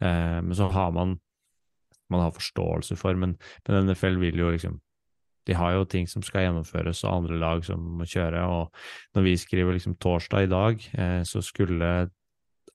Eh, 0.02 0.40
men 0.42 0.58
så 0.58 0.72
har 0.74 0.92
man 0.96 1.18
man 2.08 2.22
har 2.24 2.32
forståelse 2.32 2.96
for, 2.96 3.18
men, 3.20 3.34
men 3.68 3.90
NFL 3.90 4.16
vil 4.22 4.40
jo 4.40 4.52
liksom 4.54 4.78
de 5.48 5.56
har 5.56 5.78
jo 5.78 5.86
ting 5.88 6.08
som 6.12 6.24
skal 6.26 6.44
gjennomføres, 6.44 7.06
og 7.08 7.22
andre 7.22 7.38
lag 7.40 7.62
som 7.64 7.80
må 8.00 8.04
kjøre. 8.08 8.42
og 8.44 9.16
Når 9.16 9.24
vi 9.24 9.36
skriver 9.40 9.78
liksom 9.78 9.96
torsdag 9.96 10.44
i 10.44 10.50
dag, 10.52 10.88
eh, 11.00 11.22
så 11.24 11.40
skulle 11.42 12.10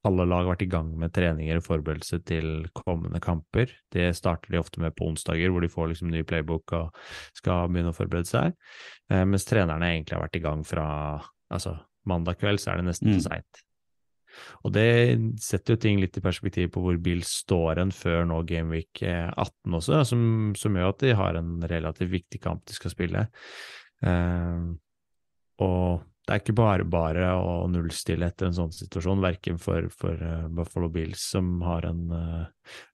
alle 0.09 0.27
lag 0.27 0.49
vært 0.51 0.65
i 0.65 0.71
gang 0.71 0.89
med 0.99 1.13
treninger 1.15 1.61
og 1.61 1.67
forberedelse 1.67 2.19
til 2.27 2.67
kommende 2.75 3.21
kamper. 3.23 3.71
Det 3.95 4.09
starter 4.19 4.51
de 4.51 4.59
ofte 4.59 4.83
med 4.83 4.97
på 4.99 5.07
onsdager, 5.07 5.53
hvor 5.53 5.63
de 5.63 5.71
får 5.71 5.93
liksom 5.93 6.11
ny 6.11 6.25
playbook 6.27 6.75
og 6.79 7.03
skal 7.39 7.69
begynne 7.71 7.93
å 7.95 7.97
forberede 7.97 8.31
seg. 8.31 8.57
Eh, 9.13 9.23
mens 9.29 9.47
trenerne 9.47 9.93
egentlig 9.93 10.19
har 10.19 10.25
vært 10.25 10.41
i 10.41 10.45
gang 10.45 10.65
fra 10.67 10.87
altså 11.53 11.77
mandag 12.09 12.41
kveld, 12.41 12.59
så 12.59 12.73
er 12.73 12.81
det 12.81 12.89
nesten 12.91 13.13
Mm. 13.13 13.15
for 13.21 13.29
seint. 13.31 13.63
Og 14.65 14.73
det 14.73 15.19
setter 15.45 15.75
jo 15.75 15.81
ting 15.81 16.01
litt 16.01 16.17
i 16.17 16.25
perspektiv 16.25 16.71
på 16.73 16.83
hvor 16.83 16.97
Bill 17.03 17.21
står 17.23 17.79
en 17.83 17.91
før 17.93 18.25
nå 18.27 18.43
Gameweek 18.49 19.03
18 19.05 19.77
også, 19.77 20.05
som, 20.09 20.55
som 20.57 20.75
gjør 20.75 20.95
at 20.95 20.99
de 21.05 21.13
har 21.19 21.37
en 21.37 21.61
relativt 21.61 22.11
viktig 22.11 22.41
kamp 22.41 22.65
de 22.67 22.75
skal 22.79 22.95
spille. 22.95 23.27
Eh, 24.03 24.65
og 25.63 26.03
det 26.23 26.35
er 26.35 26.41
ikke 26.43 26.55
bare 26.55 26.85
bare 26.87 27.33
å 27.35 27.67
nullstille 27.71 28.29
etter 28.31 28.47
en 28.47 28.55
sånn 28.55 28.73
situasjon, 28.75 29.23
verken 29.25 29.59
for, 29.59 29.89
for 29.91 30.15
eh, 30.23 30.47
Buffalo 30.55 30.89
Bills, 30.93 31.25
som 31.35 31.57
har 31.67 31.89
en 31.89 32.05
uh, 32.15 32.45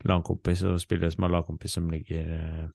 lagkompis 0.09 0.63
og 0.65 0.79
spillere 0.81 1.13
som 1.13 1.27
har 1.27 1.35
lagkompis 1.37 1.77
som 1.77 1.91
ligger 1.93 2.31
uh, 2.33 2.67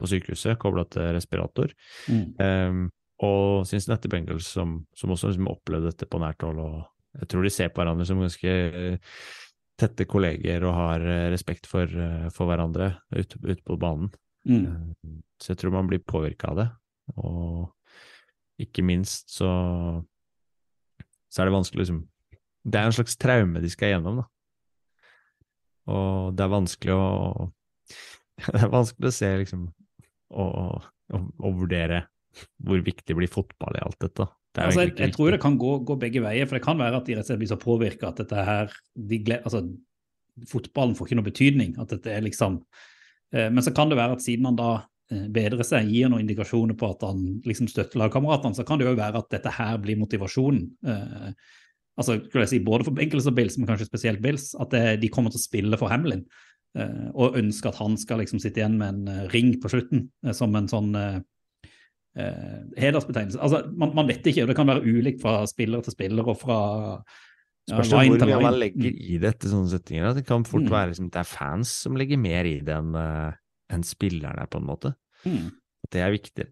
på 0.00 0.10
sykehuset, 0.10 0.58
kobla 0.60 0.84
til 0.90 1.12
respirator, 1.16 1.72
Mm. 2.10 2.34
um, 2.42 2.84
og 3.24 3.64
Cincinnati 3.64 4.10
Bengals, 4.12 4.50
som, 4.52 4.82
som 4.92 5.14
også 5.14 5.30
liksom 5.30 5.46
opplevde 5.48 5.88
dette 5.88 6.04
på 6.10 6.18
nært 6.20 6.42
hold. 6.44 6.58
og 6.60 7.20
Jeg 7.22 7.28
tror 7.32 7.46
de 7.46 7.50
ser 7.54 7.70
på 7.72 7.80
hverandre 7.80 8.04
som 8.04 8.20
ganske 8.20 8.56
uh, 8.74 9.14
tette 9.80 10.04
kolleger 10.04 10.66
og 10.68 10.74
har 10.74 11.06
respekt 11.32 11.66
for, 11.68 11.86
for 12.32 12.48
hverandre 12.48 12.94
ute, 13.12 13.36
ute 13.44 13.62
på 13.64 13.76
banen. 13.80 14.10
Mm. 14.48 14.64
Eh, 14.64 15.16
Så 15.40 15.52
jeg 15.52 15.58
tror 15.60 15.74
man 15.74 15.88
blir 15.90 16.00
påvirka 16.00 16.48
av 16.52 16.56
det. 16.56 16.68
Og 17.16 17.72
ikke 18.62 18.84
minst 18.86 19.32
så, 19.36 19.50
så 21.28 21.42
er 21.42 21.48
det 21.48 21.56
vanskelig 21.56 21.84
liksom 21.84 22.02
Det 22.66 22.80
er 22.80 22.88
en 22.88 22.96
slags 22.96 23.18
traume 23.20 23.62
de 23.62 23.70
skal 23.70 23.94
gjennom, 23.94 24.22
da. 24.22 24.26
Og 25.92 26.34
det 26.34 26.44
er 26.44 26.54
vanskelig 26.54 26.96
å 26.96 27.06
Det 28.52 28.60
er 28.60 28.72
vanskelig 28.72 29.08
å 29.08 29.16
se, 29.16 29.30
liksom, 29.40 29.68
og, 30.36 30.82
og, 31.14 31.28
og 31.40 31.60
vurdere 31.62 32.02
hvor 32.60 32.82
viktig 32.84 33.16
blir 33.16 33.30
fotball 33.32 33.78
i 33.78 33.84
alt 33.84 33.96
dette. 34.02 34.26
Det 34.56 34.64
Altså, 34.66 34.82
jeg, 34.84 34.94
jeg 34.98 35.14
tror 35.14 35.32
det 35.32 35.40
kan 35.40 35.56
gå, 35.60 35.70
gå 35.88 35.96
begge 36.00 36.20
veier, 36.24 36.48
for 36.48 36.58
det 36.58 36.64
kan 36.66 36.80
være 36.80 37.00
at 37.00 37.08
de 37.08 37.16
rett 37.16 37.24
og 37.24 37.30
slett 37.30 37.40
blir 37.40 37.52
så 37.52 37.60
påvirka 37.60 38.10
at 38.10 38.20
dette 38.22 38.44
her 38.48 38.74
de 38.94 39.20
altså, 39.38 39.64
Fotballen 40.50 40.92
får 40.92 41.08
ikke 41.08 41.16
noe 41.16 41.24
betydning. 41.24 41.70
at 41.80 41.94
dette 41.94 42.10
er 42.12 42.20
liksom, 42.20 42.58
eh, 43.32 43.48
Men 43.48 43.64
så 43.64 43.72
kan 43.72 43.88
det 43.88 43.96
være 43.96 44.18
at 44.18 44.24
siden 44.24 44.44
han 44.44 44.58
da 44.58 44.70
eh, 45.10 45.26
bedrer 45.32 45.62
seg, 45.66 45.88
gir 45.92 46.08
noen 46.10 46.24
indikasjoner 46.24 46.76
på 46.78 46.90
at 46.94 47.02
han 47.06 47.22
liksom 47.46 47.68
støtter 47.70 47.98
lagkameratene, 48.00 48.54
så 48.58 48.64
kan 48.66 48.78
det 48.80 48.88
jo 48.88 48.96
være 48.98 49.22
at 49.22 49.30
dette 49.30 49.52
her 49.58 49.78
blir 49.82 49.96
motivasjonen. 50.00 50.64
Eh, 50.86 51.30
altså, 51.98 52.18
skulle 52.26 52.44
jeg 52.46 52.54
si, 52.56 52.62
Både 52.66 52.84
for 52.88 52.96
Benkels 52.96 53.26
og 53.30 53.34
Bills, 53.38 53.56
men 53.58 53.68
kanskje 53.70 53.86
spesielt 53.90 54.20
Bills, 54.24 54.54
at 54.60 54.70
det, 54.74 54.84
de 55.00 55.08
kommer 55.12 55.30
til 55.30 55.40
å 55.42 55.46
spille 55.46 55.78
for 55.80 55.88
Hamlin. 55.92 56.26
eh, 56.76 57.06
og 57.14 57.38
ønsker 57.38 57.70
at 57.70 57.78
han 57.80 57.96
skal 57.96 58.18
liksom 58.20 58.38
sitte 58.42 58.60
igjen 58.60 58.76
med 58.76 58.94
en 59.08 59.30
ring 59.32 59.54
på 59.62 59.70
slutten, 59.72 60.10
som 60.36 60.54
en 60.58 60.66
sånn 60.68 60.90
eh, 60.96 61.20
hedersbetegnelse. 62.80 63.40
Altså, 63.40 63.62
man, 63.76 63.94
man 63.96 64.08
vet 64.08 64.26
ikke, 64.26 64.44
og 64.44 64.50
det 64.50 64.56
kan 64.58 64.68
være 64.68 64.84
ulikt 64.84 65.22
fra 65.24 65.38
spiller 65.48 65.82
til 65.84 65.92
spiller 65.96 66.28
og 66.28 66.38
fra 66.40 66.58
ja, 67.66 67.74
Spørs 67.80 67.90
hvor 67.90 68.20
mye 68.22 68.38
man 68.44 68.60
legger 68.60 68.92
i 68.94 69.16
det 69.18 69.32
etter 69.32 69.50
sånne 69.50 69.72
settinger. 69.72 70.12
Det 70.14 70.26
kan 70.28 70.44
fort 70.46 70.62
Mm. 70.68 70.70
være 70.70 70.92
liksom, 70.92 71.08
det 71.10 71.18
er 71.18 71.26
fans 71.28 71.72
som 71.82 71.96
legger 71.98 72.20
mer 72.20 72.46
i 72.46 72.60
det 72.62 72.76
enn 72.76 72.94
eh, 72.94 73.32
enn 73.72 73.84
spillerne, 73.86 74.46
på 74.50 74.60
en 74.60 74.68
måte. 74.68 74.94
Mm. 75.24 75.50
Det 75.92 76.02
er 76.02 76.14
viktig. 76.14 76.46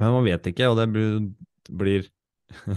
Men 0.00 0.12
man 0.18 0.26
vet 0.26 0.50
ikke, 0.50 0.68
og 0.70 0.78
det 0.80 0.88
blir, 0.92 1.30
blir 1.70 2.10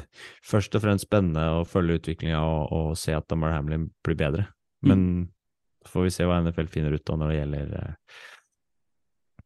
først 0.51 0.75
og 0.77 0.85
fremst 0.85 1.07
spennende 1.07 1.43
å 1.59 1.65
følge 1.67 1.99
utviklinga 1.99 2.39
og, 2.39 2.71
og 2.73 2.95
se 2.99 3.15
at 3.15 3.27
Damar 3.31 3.57
Hamlin 3.57 3.89
blir 4.05 4.17
bedre. 4.19 4.47
Mm. 4.85 4.89
Men 4.91 5.03
så 5.85 5.95
får 5.95 6.07
vi 6.07 6.15
se 6.15 6.27
hva 6.27 6.39
NFL 6.43 6.71
finner 6.71 6.95
ut 6.95 7.11
av 7.11 7.19
når 7.19 7.31
det 7.31 7.37
gjelder 7.39 7.75
eh, 7.79 8.17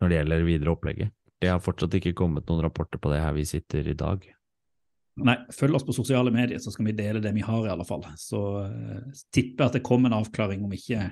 når 0.02 0.10
det 0.10 0.18
gjelder 0.20 0.48
videre 0.48 0.74
opplegget. 0.74 1.13
Det 1.44 1.52
har 1.52 1.62
fortsatt 1.63 1.96
ikke 2.00 2.16
kommet 2.18 2.48
noen 2.48 2.63
rapporter 2.66 3.00
på 3.02 3.12
det 3.12 3.22
her 3.24 3.36
vi 3.36 3.46
sitter 3.48 3.88
i 3.88 3.98
dag. 3.98 4.24
Nei, 5.24 5.36
følg 5.54 5.78
oss 5.78 5.86
på 5.86 5.94
sosiale 5.94 6.32
medier, 6.34 6.58
så 6.60 6.72
skal 6.74 6.88
vi 6.89 6.96
dele 6.98 7.22
det 7.22 7.34
vi 7.36 7.44
har, 7.46 7.66
i 7.68 7.72
alle 7.72 7.86
fall. 7.86 8.02
Så 8.18 8.39
uh, 8.66 9.24
tipper 9.36 9.68
at 9.68 9.76
det 9.78 9.84
kommer 9.86 10.10
en 10.10 10.18
avklaring, 10.18 10.63
om 10.66 10.74
ikke 10.74 11.04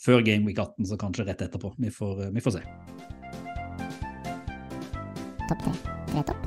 før 0.00 0.22
Game 0.24 0.48
Week 0.48 0.58
18, 0.58 0.86
så 0.88 0.96
kanskje 1.00 1.26
rett 1.28 1.42
etterpå. 1.44 1.74
Vi 1.78 1.90
får, 1.92 2.22
eh, 2.24 2.30
vi 2.32 2.40
får 2.40 2.56
se. 2.56 2.62
Topp 5.48 5.64
tre. 5.64 5.72
Tre 6.10 6.22
topp. 6.22 6.46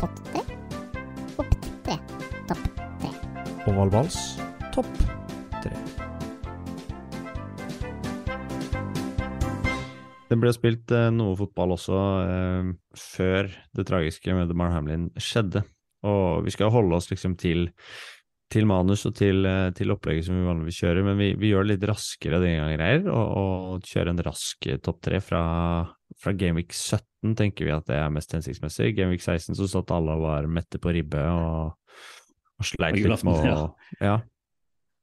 Pott 0.00 0.22
tre. 0.32 0.42
Opp 1.36 1.54
tre. 1.84 1.96
Topp 2.48 2.62
tre. 3.02 3.10
Ovalvals 3.68 4.20
topp 4.72 4.88
tre. 5.60 5.74
Det 10.30 10.38
ble 10.38 10.54
spilt 10.54 10.94
eh, 10.94 11.10
noe 11.12 11.36
fotball 11.36 11.74
også 11.76 12.00
eh, 12.22 12.72
før 12.96 13.50
det 13.76 13.88
tragiske 13.90 14.32
med 14.36 14.48
DeMar 14.48 14.72
Hamlin 14.72 15.10
skjedde. 15.18 15.66
Og 16.06 16.46
vi 16.46 16.54
skal 16.54 16.72
holde 16.72 16.96
oss 16.96 17.10
liksom 17.10 17.34
til, 17.36 17.68
til 18.50 18.66
manus 18.66 19.04
og 19.06 19.14
til, 19.18 19.44
eh, 19.46 19.70
til 19.76 19.92
opplegget 19.94 20.26
som 20.26 20.38
vi 20.38 20.46
vanligvis 20.46 20.80
kjører, 20.82 21.04
men 21.06 21.18
vi, 21.20 21.30
vi 21.38 21.52
gjør 21.52 21.66
det 21.66 21.76
litt 21.76 21.86
raskere 21.90 22.40
denne 22.42 22.58
gangen, 22.58 22.78
greier, 22.78 23.04
og, 23.12 23.36
og 23.70 23.86
kjører 23.86 24.12
en 24.12 24.24
rask 24.26 24.66
eh, 24.66 24.80
topp 24.82 24.98
tre 25.06 25.20
fra, 25.22 25.42
fra 26.18 26.34
Gameweek 26.34 26.74
17, 26.74 27.36
tenker 27.38 27.68
vi 27.68 27.74
at 27.74 27.86
det 27.90 28.00
er 28.00 28.10
mest 28.14 28.34
hensiktsmessig. 28.34 28.90
Gameweek 28.98 29.22
16 29.22 29.58
så 29.58 29.68
satt 29.70 29.94
alle 29.94 30.18
og 30.18 30.26
var 30.26 30.50
mette 30.50 30.82
på 30.82 30.94
ribbe 30.96 31.22
og, 31.30 31.76
og 32.58 32.66
sleit 32.66 32.98
litt 32.98 33.26
med 33.26 33.50
å 33.54 33.70
ja, 34.02 34.18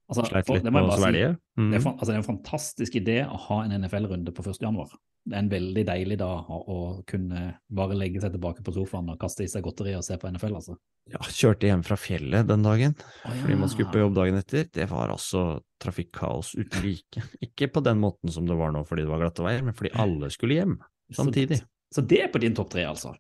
Altså, 0.08 0.24
sleit 0.30 0.50
litt 0.50 0.68
med 0.72 0.88
å 0.88 0.96
svelge. 0.96 1.34
Mm. 1.60 1.72
Det 1.72 1.78
er, 1.82 1.86
altså, 1.92 2.08
det 2.08 2.14
er 2.16 2.22
en 2.22 2.28
fantastisk 2.30 2.94
idé 2.96 3.18
å 3.28 3.38
ha 3.50 3.58
en 3.66 3.74
NFL-runde 3.76 4.32
på 4.32 4.46
1. 4.46 4.62
januar. 4.64 4.94
Det 5.28 5.36
er 5.36 5.42
en 5.44 5.50
veldig 5.52 5.84
deilig 5.90 6.18
dag 6.22 6.48
å, 6.48 6.78
kunne 7.10 7.42
bare 7.68 7.98
legge 8.00 8.22
seg 8.24 8.32
tilbake 8.32 8.64
på 8.64 8.72
sofaen 8.72 9.12
og 9.12 9.20
kaste 9.20 9.44
i 9.44 9.50
seg 9.52 9.66
godteri 9.66 9.98
og 9.98 10.06
se 10.08 10.16
på 10.22 10.30
NFL, 10.32 10.56
altså. 10.62 10.78
Ja, 11.12 11.20
kjørte 11.24 11.68
hjem 11.68 11.84
fra 11.88 11.96
fjellet 12.00 12.48
den 12.50 12.64
dagen 12.66 12.96
Å, 13.00 13.32
fordi 13.32 13.56
man 13.60 13.70
skulle 13.72 13.92
på 13.92 14.00
jobb 14.02 14.16
dagen 14.16 14.40
etter. 14.40 14.66
Det 14.76 14.88
var 14.92 15.12
altså 15.12 15.60
trafikkaos 15.84 16.54
uten 16.58 16.84
like. 16.84 17.24
Ikke 17.44 17.70
på 17.72 17.84
den 17.84 18.00
måten 18.02 18.32
som 18.32 18.48
det 18.48 18.58
var 18.60 18.74
nå 18.76 18.84
fordi 18.88 19.06
det 19.06 19.12
var 19.12 19.24
glatte 19.24 19.44
veier, 19.46 19.64
men 19.64 19.76
fordi 19.76 19.92
alle 20.00 20.32
skulle 20.32 20.60
hjem 20.60 20.78
Så- 21.12 21.22
samtidig. 21.22 21.62
Så 21.96 22.04
det 22.08 22.20
er 22.26 22.32
på 22.32 22.40
din 22.44 22.56
topp 22.56 22.72
tre, 22.74 22.84
altså? 22.88 23.14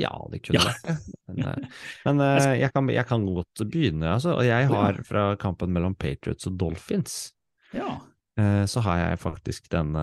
Ja, 0.00 0.12
det 0.32 0.40
kunne 0.46 0.62
Ja. 0.62 0.72
det. 0.72 0.96
Men, 1.28 1.42
eh, 1.44 1.68
men 2.08 2.20
eh, 2.26 2.54
jeg, 2.62 2.72
kan, 2.74 2.88
jeg 2.92 3.06
kan 3.08 3.26
godt 3.28 3.64
begynne, 3.66 4.14
altså. 4.16 4.34
Og 4.38 4.46
jeg 4.48 4.70
har 4.70 5.00
fra 5.06 5.26
kampen 5.40 5.72
mellom 5.76 5.94
Patriots 5.94 6.48
og 6.50 6.56
Dolphins, 6.60 7.32
Ja. 7.76 7.98
eh, 8.40 8.64
så 8.70 8.82
har 8.86 9.04
jeg 9.04 9.22
faktisk 9.22 9.70
den 9.72 9.94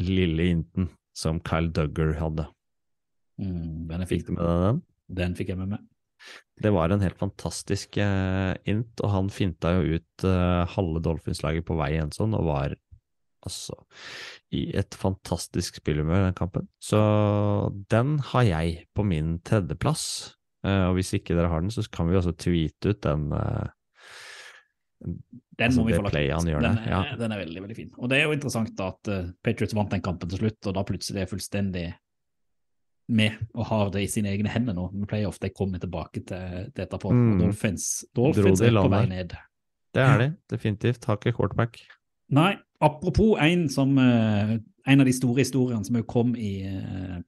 lille 0.00 0.50
inten 0.50 0.88
som 1.14 1.38
Kyle 1.40 1.70
Duggar 1.70 2.16
hadde. 2.18 2.48
Mm, 3.38 3.88
den, 3.90 4.06
fikk, 4.06 4.26
du 4.26 4.32
med 4.34 4.46
deg 4.46 4.62
den? 4.64 4.80
den 5.18 5.34
fikk 5.38 5.52
jeg 5.52 5.58
med 5.58 5.74
meg. 5.74 5.84
Det 6.62 6.70
var 6.72 6.92
en 6.94 7.02
helt 7.02 7.18
fantastisk 7.18 7.98
uh, 7.98 8.54
int, 8.70 9.00
og 9.02 9.10
han 9.10 9.26
finta 9.34 9.74
jo 9.74 9.98
ut 9.98 10.24
uh, 10.24 10.62
halve 10.70 11.02
Dolphins-laget 11.04 11.66
på 11.66 11.76
vei 11.76 11.90
i 11.96 12.00
en 12.00 12.14
sånn, 12.14 12.32
og 12.38 12.46
var 12.46 12.76
altså 13.44 13.76
i 14.54 14.66
et 14.76 14.96
fantastisk 14.98 15.80
spillhumør 15.80 16.26
den 16.26 16.36
kampen. 16.38 16.68
Så 16.82 17.00
den 17.92 18.18
har 18.32 18.48
jeg 18.48 18.84
på 18.94 19.06
min 19.06 19.38
tredjeplass. 19.46 20.34
Eh, 20.64 20.84
og 20.88 20.98
hvis 20.98 21.12
ikke 21.18 21.36
dere 21.36 21.50
har 21.52 21.64
den, 21.64 21.72
så 21.74 21.84
kan 21.92 22.08
vi 22.08 22.16
også 22.18 22.34
tweete 22.36 22.94
ut 22.94 23.02
den, 23.04 23.32
eh, 23.32 23.72
Den 25.04 25.68
Altså, 25.68 25.80
må 25.80 25.86
vi 25.86 25.94
få 25.94 26.02
lagt 26.02 26.16
ut. 26.16 26.46
den, 26.46 26.78
ja. 26.88 27.02
den 27.18 27.32
er 27.32 27.38
veldig, 27.38 27.60
veldig 27.62 27.76
fin. 27.76 27.90
Og 27.98 28.08
det 28.10 28.18
er 28.18 28.24
jo 28.24 28.32
interessant 28.32 28.72
da 28.78 28.88
at 28.94 29.08
eh, 29.12 29.28
Patriots 29.44 29.74
vant 29.76 29.90
den 29.92 30.02
kampen 30.02 30.28
til 30.28 30.40
slutt, 30.40 30.66
og 30.66 30.74
da 30.74 30.82
plutselig 30.82 31.20
er 31.22 31.30
fullstendig 31.30 31.92
med 33.08 33.36
og 33.52 33.66
har 33.68 33.90
det 33.92 34.06
i 34.06 34.08
sine 34.08 34.30
egne 34.32 34.48
hender 34.48 34.76
nå 34.76 34.88
med 34.94 35.08
playoff. 35.10 35.38
De 35.42 35.50
kommer 35.52 35.78
tilbake 35.82 36.24
til 36.24 36.70
det 36.74 36.86
etterpå. 36.86 37.12
Mm. 37.12 37.42
Dolphins, 37.42 38.04
Dolphins 38.16 38.62
er 38.64 38.72
på 38.78 38.88
vei 38.88 39.04
ned. 39.10 39.34
Det 39.94 40.02
er 40.02 40.18
de, 40.18 40.30
definitivt. 40.50 41.04
Har 41.04 41.20
ikke 41.20 41.36
quarterback. 41.36 41.78
Nei, 42.34 42.54
apropos 42.80 43.36
en 43.40 43.68
som 43.68 43.98
eh, 43.98 44.58
En 44.86 45.00
av 45.00 45.06
de 45.06 45.12
store 45.16 45.40
historiene 45.40 45.84
som 45.84 45.96
kom 46.04 46.34
i 46.36 46.60
eh, 46.68 47.18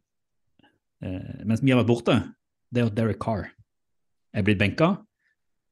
eh, 1.02 1.44
Mens 1.48 1.62
vi 1.62 1.72
har 1.72 1.80
vært 1.80 1.88
borte, 1.88 2.16
det 2.68 2.82
er 2.82 2.90
at 2.90 2.96
Derek 2.98 3.20
Carr 3.22 3.46
er 4.37 4.44
blitt 4.44 4.59
benka 4.61 4.90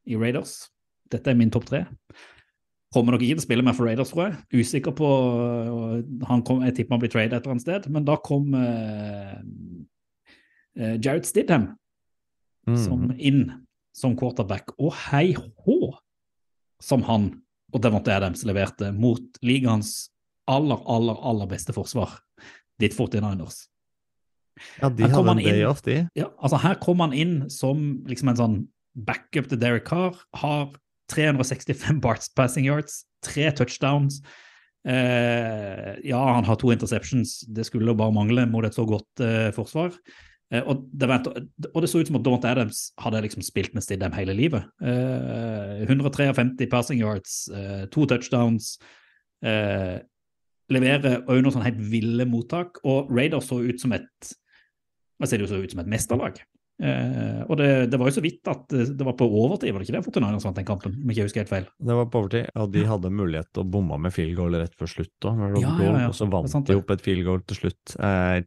i 0.09 0.17
Raiders. 0.17 0.71
Dette 1.13 1.29
er 1.29 1.37
min 1.37 1.51
topp 1.53 1.67
tre. 1.69 1.83
Kommer 2.95 3.13
nok 3.13 3.21
ikke 3.27 3.37
til 3.37 3.43
å 3.43 3.45
spille 3.45 3.65
mer 3.67 3.77
for 3.77 3.85
Raiders, 3.85 4.15
tror 4.15 4.31
jeg. 4.31 4.63
Usikker 4.65 4.95
på 4.97 5.09
han 6.31 6.45
kom, 6.47 6.63
Jeg 6.65 6.79
tipper 6.79 6.95
han 6.97 7.03
blir 7.03 7.13
tradet 7.13 7.35
et 7.37 7.43
eller 7.43 7.57
annet 7.59 7.67
sted. 7.67 7.91
Men 7.93 8.07
da 8.09 8.17
kom 8.17 8.55
eh, 8.57 9.37
Jared 11.05 11.29
Stidham 11.29 11.75
Mm. 12.67 12.77
som 12.81 13.13
inn 13.19 13.53
som 13.93 14.17
quarterback. 14.17 14.73
Og 14.79 14.95
hei 15.11 15.35
hå 15.37 15.79
som 16.83 17.05
han 17.09 17.31
og 17.75 17.83
Devonte 17.83 18.15
Adams 18.15 18.45
leverte 18.47 18.93
mot 18.95 19.41
ligaens 19.43 20.09
aller, 20.51 20.79
aller, 20.91 21.19
aller 21.27 21.49
beste 21.51 21.75
forsvar, 21.75 22.21
ditt 22.81 22.95
49ers. 22.97 23.65
Ja, 24.79 24.89
de 24.89 25.09
hadde 25.11 25.35
en 25.35 25.43
day 25.43 25.65
off, 25.67 25.83
de. 25.83 26.05
Ja, 26.15 26.29
altså 26.39 26.61
Her 26.63 26.79
kom 26.83 27.03
han 27.03 27.15
inn 27.17 27.37
som 27.51 28.05
liksom 28.07 28.31
en 28.31 28.39
sånn 28.39 28.57
backup 28.95 29.49
til 29.51 29.59
Derek 29.59 29.89
Carr. 29.89 30.15
Har 30.39 30.71
365 31.11 31.99
Barts 32.05 32.31
passing 32.31 32.69
yards, 32.69 33.03
tre 33.25 33.51
touchdowns. 33.57 34.21
Eh, 34.87 35.91
ja, 36.05 36.21
han 36.21 36.47
har 36.47 36.61
to 36.61 36.71
interceptions, 36.75 37.41
det 37.49 37.67
skulle 37.67 37.97
bare 37.97 38.15
mangle 38.15 38.45
mot 38.51 38.67
et 38.69 38.77
så 38.77 38.85
godt 38.89 39.25
eh, 39.25 39.51
forsvar. 39.57 39.97
Eh, 40.55 40.63
og, 40.71 40.87
det 40.95 41.11
og 41.11 41.81
det 41.83 41.91
så 41.91 42.01
ut 42.01 42.11
som 42.11 42.21
at 42.21 42.25
Daunt 42.27 42.47
Adams 42.49 42.87
hadde 43.03 43.25
liksom 43.27 43.45
spilt 43.47 43.75
med 43.75 43.85
Stidham 43.85 44.15
hele 44.15 44.37
livet. 44.39 44.71
Eh, 44.79 45.85
153 45.89 46.71
passing 46.71 47.03
yards, 47.03 47.45
eh, 47.51 47.85
to 47.95 48.07
touchdowns. 48.11 48.77
Eh, 49.45 49.99
leverer 50.73 51.25
òg 51.27 51.43
noen 51.43 51.53
sånn 51.59 51.67
helt 51.67 51.83
ville 51.93 52.27
mottak. 52.29 52.81
Og 52.87 53.11
Raiders 53.13 53.51
så 53.51 53.61
ut 53.65 53.83
som 53.83 53.95
et 53.97 54.35
hva 55.21 55.29
ser 55.31 55.39
det 55.39 55.47
jo 55.47 55.55
så 55.55 55.63
ut 55.63 55.73
som 55.73 55.81
et 55.83 55.91
mesterlag. 55.91 56.41
Eh, 56.83 57.43
og 57.47 57.55
det, 57.61 57.69
det 57.93 57.99
var 58.01 58.11
jo 58.11 58.17
så 58.17 58.23
vidt 58.25 58.49
at 58.51 58.65
det, 58.73 59.05
var 59.07 59.15
på 59.15 59.29
overtid, 59.29 59.71
var 59.71 59.81
det 59.81 59.87
ikke 59.87 59.95
det? 59.95 60.03
Fortinanders 60.09 60.47
vant 60.47 60.57
den 60.59 60.67
kampen, 60.67 60.97
om 60.99 61.11
jeg 61.11 61.17
ikke 61.17 61.29
husker 61.29 61.45
helt 61.45 61.53
feil. 61.53 61.69
Det 61.79 61.99
var 62.01 62.09
på 62.11 62.23
overtid, 62.25 62.49
og 62.59 62.73
de 62.75 62.83
hadde 62.89 63.13
mulighet 63.15 63.51
til 63.55 63.63
å 63.63 63.69
bomme 63.77 63.99
med 64.03 64.15
field 64.15 64.35
goal 64.39 64.59
rett 64.59 64.75
før 64.79 64.91
slutt 64.91 65.29
òg, 65.31 65.45
Ja, 65.63 65.71
ja, 65.71 65.93
ja. 66.03 66.09
og 66.11 66.19
så 66.19 66.27
vant 66.33 66.67
de 66.67 66.79
opp 66.81 66.91
et 66.97 67.05
field 67.05 67.25
goal 67.29 67.45
til 67.47 67.61
slutt. 67.63 67.95
Eh, 67.95 68.41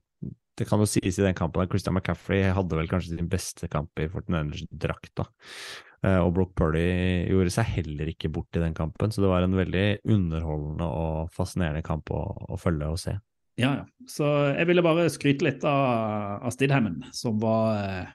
det 0.57 0.67
kan 0.69 0.81
jo 0.81 0.89
sies 0.89 1.19
i 1.19 1.25
den 1.25 1.37
kampen 1.37 1.63
at 1.63 1.71
Christian 1.71 1.95
McCaffrey 1.95 2.47
hadde 2.55 2.79
vel 2.79 2.89
kanskje 2.91 3.15
sin 3.15 3.29
beste 3.31 3.69
kamp 3.71 4.01
i 4.01 4.09
Fortinanders-drakta. 4.11 5.23
da. 5.23 6.17
og 6.23 6.33
Brook 6.33 6.55
Purdy 6.57 6.87
gjorde 7.29 7.53
seg 7.53 7.69
heller 7.77 8.09
ikke 8.11 8.31
bort 8.33 8.57
i 8.57 8.63
den 8.63 8.75
kampen, 8.77 9.13
så 9.13 9.23
det 9.23 9.31
var 9.31 9.45
en 9.45 9.57
veldig 9.57 9.87
underholdende 10.05 10.89
og 10.89 11.31
fascinerende 11.35 11.85
kamp 11.85 12.11
å, 12.13 12.23
å 12.53 12.59
følge 12.61 12.91
og 12.93 13.01
se. 13.01 13.17
Ja, 13.57 13.71
ja. 13.73 13.85
Så 14.09 14.25
jeg 14.53 14.69
ville 14.69 14.85
bare 14.85 15.09
skryte 15.09 15.45
litt 15.47 15.65
av, 15.65 16.43
av 16.45 16.53
Stidhammen, 16.53 17.01
som 17.15 17.39
var 17.41 17.79
eh, 17.81 18.09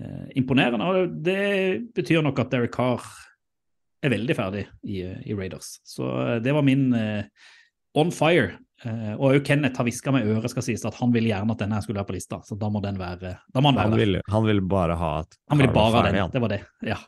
eh, 0.00 0.28
imponerende. 0.40 0.88
Og 0.88 1.18
det 1.24 1.90
betyr 1.96 2.24
nok 2.24 2.40
at 2.40 2.54
Derek 2.54 2.72
Carr 2.76 3.04
er 4.04 4.14
veldig 4.14 4.36
ferdig 4.38 4.64
i, 4.88 5.02
i 5.04 5.36
Raiders. 5.36 5.76
Så 5.86 6.08
eh, 6.24 6.38
det 6.44 6.54
var 6.56 6.64
min 6.66 6.88
eh, 6.96 7.28
on 7.98 8.12
fire. 8.14 8.56
Eh, 8.86 9.14
og 9.18 9.40
Kenneth 9.46 9.80
har 9.80 9.86
hviska 9.88 10.12
med 10.14 10.28
øret 10.30 10.52
skal 10.52 10.62
sies 10.62 10.84
at 10.86 10.96
han 11.00 11.12
ville 11.14 11.32
gjerne 11.32 11.54
at 11.54 11.62
denne 11.64 11.80
skulle 11.82 11.98
være 11.98 12.10
på 12.12 12.14
lista, 12.14 12.38
så 12.46 12.54
da 12.58 12.70
må 12.70 12.82
den 12.84 12.98
være, 13.00 13.34
da 13.50 13.62
må 13.62 13.72
han 13.72 13.80
være 13.80 13.90
Han 13.90 13.98
ville, 13.98 14.24
han 14.30 14.44
ville 14.46 14.66
bare 14.70 14.98
ha 15.00 15.12
at 15.24 15.38
Han 15.50 15.62
ville 15.62 15.74
bare 15.74 15.94
ha 15.96 16.02
den. 16.06 16.20
han. 16.22 16.34
Det 16.34 16.42
var 16.44 16.54
det. 16.54 16.60
Ja. 16.86 16.98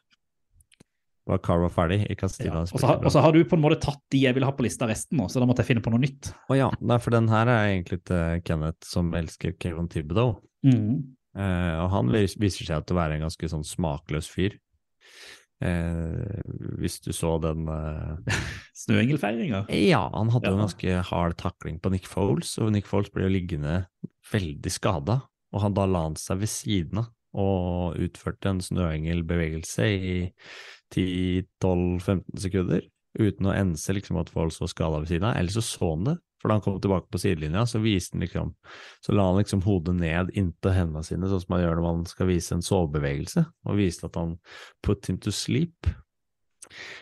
Var 1.30 1.61
var 1.62 1.70
ferdig, 1.70 2.00
ikke 2.11 2.26
at 2.26 2.40
ja. 2.42 2.62
Og 2.64 3.12
så 3.12 3.22
har, 3.22 3.33
du 3.33 3.44
på 3.46 3.54
en 3.54 3.62
måte 3.62 3.78
tatt 3.78 4.00
de 4.11 4.24
jeg 4.24 4.35
ville 4.35 4.48
ha 4.48 4.54
på 4.56 4.64
lista 4.66 4.88
resten 4.90 5.20
nå, 5.20 5.28
så 5.30 5.38
da 5.38 5.46
måtte 5.46 5.62
jeg 5.62 5.68
finne 5.68 5.85
på 5.85 5.92
noe 5.92 6.02
nytt. 6.02 6.33
Å 6.50 6.56
ja, 6.59 6.70
nei, 6.80 6.98
for 6.98 7.14
den 7.14 7.28
her 7.30 7.46
er 7.46 7.68
egentlig 7.68 8.00
til 8.09 8.42
Kenneth 8.42 8.88
som 8.88 9.12
elsker 9.14 9.54
Kevin 9.62 9.87
Thibodeau. 9.92 10.40
Mm. 10.66 11.14
Uh, 11.38 11.85
og 11.85 11.88
han 11.92 12.11
viser 12.11 12.66
seg 12.66 12.83
til 12.83 12.96
å 12.96 12.98
være 12.98 13.18
en 13.18 13.28
ganske 13.28 13.52
sånn 13.52 13.62
smakløs 13.68 14.26
fyr. 14.33 14.59
Eh, 15.61 16.40
hvis 16.81 16.99
du 17.05 17.11
så 17.12 17.35
den 17.42 17.68
eh, 17.68 18.37
Snøengelfeiringa. 18.83 19.66
Ja, 19.77 20.07
han 20.14 20.33
hadde 20.33 20.53
jo 20.53 20.57
en 20.57 20.64
ganske 20.64 21.01
hard 21.11 21.37
takling 21.40 21.81
på 21.83 21.92
Nick 21.92 22.09
Foles, 22.09 22.55
og 22.62 22.73
Nick 22.73 22.88
Foles 22.88 23.12
ble 23.12 23.27
jo 23.27 23.35
liggende 23.35 23.83
veldig 24.33 24.73
skada. 24.73 25.20
Og 25.51 25.64
han 25.64 25.75
da 25.77 25.85
la 25.88 26.07
han 26.07 26.16
seg 26.20 26.40
ved 26.44 26.53
siden 26.53 27.03
av 27.03 27.11
og 27.31 27.99
utførte 28.03 28.51
en 28.51 28.59
snøengelbevegelse 28.64 29.85
i 29.87 30.14
10-12-15 30.90 32.40
sekunder 32.42 32.88
uten 33.20 33.46
å 33.46 33.55
ense 33.55 33.94
liksom 33.94 34.18
at 34.18 34.33
Foles 34.35 34.59
var 34.59 34.70
skada 34.73 34.99
ved 35.03 35.12
siden 35.12 35.29
av. 35.29 35.37
Eller 35.38 35.55
så 35.55 35.62
så 35.62 35.92
han 35.92 36.09
det, 36.09 36.16
for 36.40 36.48
da 36.48 36.57
han 36.57 36.64
kom 36.64 36.79
tilbake 36.81 37.11
på 37.12 37.20
sidelinja, 37.20 37.66
så 37.68 37.81
liksom 37.81 38.55
Så 39.05 39.12
la 39.12 39.26
han 39.29 39.38
liksom 39.38 39.62
hodet 39.62 39.94
ned 39.94 40.31
inntil 40.35 40.72
hendene 40.72 41.05
sine, 41.05 41.29
sånn 41.29 41.42
som 41.42 41.53
man 41.53 41.62
gjør 41.62 41.76
når 41.76 41.87
man 41.87 42.07
skal 42.09 42.26
vise 42.26 42.55
en 42.55 42.64
sovebevegelse, 42.64 43.44
og 43.66 43.76
viste 43.76 44.07
at 44.07 44.16
han 44.16 44.38
put 44.83 45.07
him 45.07 45.18
to 45.18 45.31
sleep. 45.31 45.87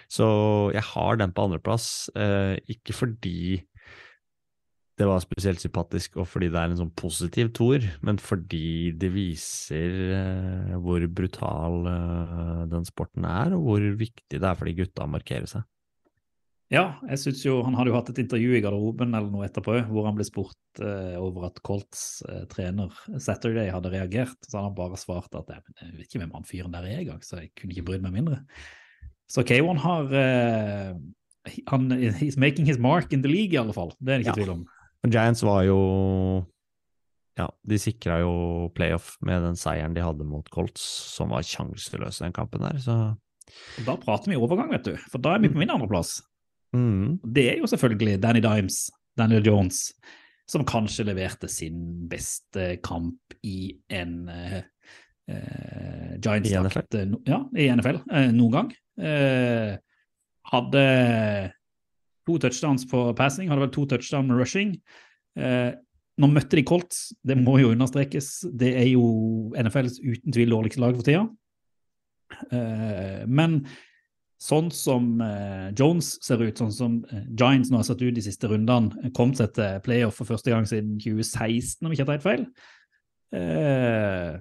Så 0.08 0.26
jeg 0.74 0.82
har 0.82 1.16
den 1.20 1.32
på 1.32 1.44
andreplass, 1.44 2.08
eh, 2.16 2.56
ikke 2.68 2.96
fordi 2.96 3.64
det 4.98 5.06
var 5.06 5.20
spesielt 5.22 5.62
sympatisk, 5.62 6.16
og 6.18 6.26
fordi 6.26 6.48
det 6.50 6.58
er 6.58 6.72
en 6.72 6.80
sånn 6.80 6.94
positiv 6.98 7.52
toer, 7.54 7.84
men 8.02 8.18
fordi 8.18 8.90
det 8.98 9.12
viser 9.14 9.98
eh, 10.16 10.72
hvor 10.82 11.04
brutal 11.14 11.86
eh, 11.86 12.62
den 12.72 12.86
sporten 12.88 13.28
er, 13.28 13.54
og 13.54 13.62
hvor 13.68 13.86
viktig 14.00 14.40
det 14.40 14.42
er 14.42 14.58
for 14.58 14.66
de 14.66 14.74
gutta 14.80 15.06
å 15.06 15.12
markere 15.12 15.46
seg. 15.50 15.62
Ja, 16.68 16.98
jeg 17.08 17.16
synes 17.22 17.40
jo 17.46 17.62
han 17.64 17.72
hadde 17.78 17.88
jo 17.88 17.96
hatt 17.96 18.10
et 18.12 18.18
intervju 18.20 18.56
i 18.58 18.60
garderoben 18.60 19.14
eller 19.16 19.30
noe 19.32 19.46
etterpå, 19.46 19.78
hvor 19.88 20.04
han 20.04 20.16
ble 20.18 20.26
spurt 20.28 20.82
eh, 20.84 21.14
over 21.16 21.46
at 21.48 21.62
Colts 21.64 22.20
eh, 22.28 22.42
trener 22.52 22.92
Saturday 23.24 23.70
hadde 23.72 23.88
reagert. 23.94 24.36
Så 24.44 24.58
hadde 24.58 24.66
han 24.68 24.76
bare 24.76 25.00
svart 25.00 25.32
at 25.38 25.48
jeg, 25.54 25.64
jeg 25.80 25.94
vet 25.94 26.04
ikke 26.10 26.20
hvem 26.24 26.34
han 26.36 26.44
fyren 26.50 26.76
der 26.76 26.84
er 26.90 27.00
engang, 27.00 27.22
så 27.24 27.40
jeg 27.40 27.54
kunne 27.56 27.72
ikke 27.72 27.86
brydd 27.88 28.04
meg 28.04 28.18
mindre. 28.18 28.42
Så 29.32 29.44
K1 29.48 29.80
har 29.80 30.12
eh, 30.20 30.92
han, 31.72 31.88
He's 32.20 32.36
making 32.36 32.68
his 32.68 32.76
mark 32.78 33.12
in 33.16 33.24
the 33.24 33.32
league, 33.32 33.56
i 33.56 33.60
alle 33.60 33.72
fall. 33.72 33.94
Det 34.00 34.12
er 34.12 34.20
det 34.20 34.26
ikke 34.26 34.36
Ja. 34.36 34.40
tvil 34.42 34.54
om. 34.58 34.66
Giants 35.08 35.44
var 35.46 35.62
jo 35.64 35.80
Ja, 37.38 37.46
de 37.70 37.76
sikra 37.78 38.18
jo 38.20 38.68
playoff 38.74 39.14
med 39.22 39.40
den 39.46 39.56
seieren 39.56 39.94
de 39.94 40.02
hadde 40.02 40.26
mot 40.26 40.48
Colts, 40.50 40.82
som 41.14 41.30
var 41.30 41.46
sjanseløs 41.46 42.18
den 42.20 42.32
kampen 42.34 42.60
der, 42.66 42.76
så 42.82 42.96
Og 43.78 43.84
Da 43.86 43.94
prater 43.96 44.28
vi 44.28 44.36
overgang, 44.36 44.68
vet 44.74 44.84
du. 44.84 44.96
For 45.08 45.22
da 45.22 45.36
er 45.36 45.40
vi 45.40 45.48
på 45.48 45.56
min 45.56 45.70
andreplass. 45.72 46.18
Mm. 46.76 47.18
Det 47.22 47.46
er 47.52 47.60
jo 47.62 47.70
selvfølgelig 47.70 48.18
Danny 48.22 48.42
Dimes, 48.44 48.88
Daniel 49.18 49.46
Jones, 49.46 49.92
som 50.48 50.64
kanskje 50.68 51.06
leverte 51.08 51.48
sin 51.52 52.08
beste 52.08 52.78
kamp 52.84 53.36
i 53.44 53.74
en 53.92 54.14
uh, 54.28 54.60
uh, 55.30 56.12
Giants-drakt 56.24 56.96
eh, 56.96 57.10
ja, 57.28 57.42
i 57.52 57.68
NFL 57.74 58.00
uh, 58.08 58.30
noen 58.32 58.54
gang. 58.54 58.70
Eh, 58.98 59.76
hadde 60.48 60.84
to 62.26 62.38
touchdowns 62.42 62.86
på 62.88 63.02
passing, 63.16 63.50
hadde 63.50 63.66
vel 63.66 63.74
to 63.74 63.84
touchdowns 63.88 64.28
med 64.28 64.40
rushing. 64.40 64.72
Eh, 65.38 65.70
nå 66.18 66.30
møtte 66.32 66.58
de 66.58 66.64
Colts, 66.66 67.12
det 67.22 67.38
må 67.38 67.58
jo 67.62 67.72
understrekes. 67.74 68.48
Det 68.58 68.72
er 68.80 68.88
jo 68.90 69.04
NFLs 69.54 70.00
uten 70.02 70.34
tvil 70.34 70.54
dårligste 70.54 70.82
lag 70.82 70.96
for 70.98 71.06
tida. 71.06 71.26
Eh, 72.52 73.22
men 73.30 73.60
sånn 74.38 74.70
som 74.74 75.18
eh, 75.24 75.68
Jones 75.78 76.12
ser 76.22 76.42
ut, 76.44 76.60
sånn 76.60 76.74
som 76.74 76.98
eh, 77.10 77.24
Giants 77.34 77.72
nå 77.72 77.80
har 77.80 77.86
sett 77.88 78.02
ut 78.04 78.14
de 78.14 78.22
siste 78.22 78.50
rundene, 78.50 79.10
kom 79.16 79.34
seg 79.36 79.50
til 79.56 79.80
playoff 79.84 80.20
for 80.20 80.30
første 80.30 80.52
gang 80.52 80.68
siden 80.68 80.96
2016, 81.02 81.82
om 81.82 81.90
jeg 81.90 81.98
ikke 81.98 82.06
har 82.06 82.12
tatt 82.12 82.26
feil. 82.26 82.44
Eh, 83.34 84.36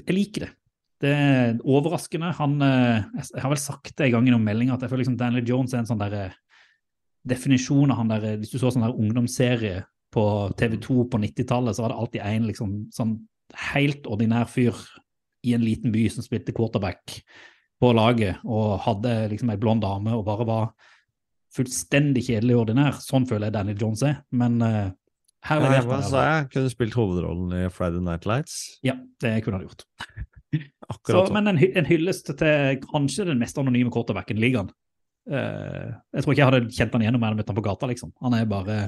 jeg 0.00 0.16
liker 0.16 0.46
det. 0.46 0.52
Det 1.04 1.10
er 1.12 1.58
overraskende. 1.60 2.32
Han, 2.40 2.56
eh, 2.64 3.04
jeg 3.20 3.44
har 3.44 3.52
vel 3.52 3.60
sagt 3.60 3.92
det 3.98 4.08
en 4.08 4.16
gang 4.16 4.30
i 4.30 4.32
noen 4.32 4.46
meldinger 4.46 4.78
at 4.78 4.86
jeg 4.86 4.92
føler 4.92 5.04
liksom 5.04 5.20
Daniel 5.20 5.48
Jones 5.48 5.74
er 5.74 5.82
en 5.82 5.90
sånn 5.92 6.00
der 6.00 6.36
definisjon 7.24 7.92
av 7.92 8.02
han 8.02 8.12
der 8.12 8.38
Hvis 8.40 8.52
du 8.52 8.58
så 8.58 8.72
sånn 8.72 8.84
der 8.84 8.96
ungdomsserie 8.96 9.84
på 10.14 10.24
TV2 10.56 11.08
på 11.10 11.20
90-tallet, 11.20 11.76
så 11.76 11.84
var 11.84 11.92
det 11.92 12.00
alltid 12.00 12.24
en 12.24 12.48
liksom 12.48 12.74
sånn 12.94 13.16
helt 13.72 14.06
ordinær 14.08 14.48
fyr 14.48 14.76
i 15.44 15.52
en 15.56 15.64
liten 15.64 15.92
by 15.92 16.06
som 16.12 16.24
spilte 16.24 16.54
quarterback 16.56 17.18
på 17.82 17.90
laget 17.96 18.42
og 18.44 18.78
hadde 18.84 19.14
liksom 19.32 19.50
ei 19.52 19.60
blond 19.60 19.82
dame 19.84 20.14
og 20.16 20.24
bare 20.26 20.46
var 20.48 20.68
fullstendig 21.54 22.24
kjedelig 22.28 22.56
og 22.56 22.66
ordinær. 22.66 23.00
Sånn 23.02 23.26
føler 23.30 23.48
jeg 23.48 23.56
Daniel 23.56 23.82
Jones 23.84 24.04
er. 24.06 24.20
Men 24.34 24.58
uh, 24.62 24.92
her 25.48 25.62
leverte 25.62 25.90
hva 25.90 26.00
sa 26.06 26.22
jeg? 26.26 26.46
Kunne 26.54 26.72
spilt 26.72 26.96
hovedrollen 26.98 27.52
i 27.58 27.66
Friday 27.72 28.02
Night 28.02 28.26
Lights. 28.28 28.56
Ja, 28.86 28.96
det 29.22 29.36
kunne 29.44 29.60
han 29.60 29.68
gjort. 29.68 29.86
Akkurat 30.94 31.28
sånn. 31.28 31.36
men 31.36 31.54
en, 31.54 31.60
en 31.60 31.88
hyllest 31.88 32.30
til 32.30 32.82
kanskje 32.84 33.28
den 33.30 33.40
mest 33.40 33.58
anonyme 33.60 33.92
quarterbacken 33.94 34.40
i 34.40 34.46
ligaen. 34.46 34.72
Uh, 35.30 35.94
jeg 36.12 36.24
tror 36.24 36.34
ikke 36.34 36.42
jeg 36.42 36.50
hadde 36.50 36.76
kjent 36.76 36.94
han 36.96 37.04
igjen 37.04 37.16
om 37.16 37.22
jeg 37.22 37.30
hadde 37.30 37.40
møtt 37.40 37.50
han 37.52 37.58
på 37.58 37.66
gata, 37.68 37.88
liksom. 37.90 38.12
Han 38.24 38.36
er 38.36 38.46
bare 38.50 38.78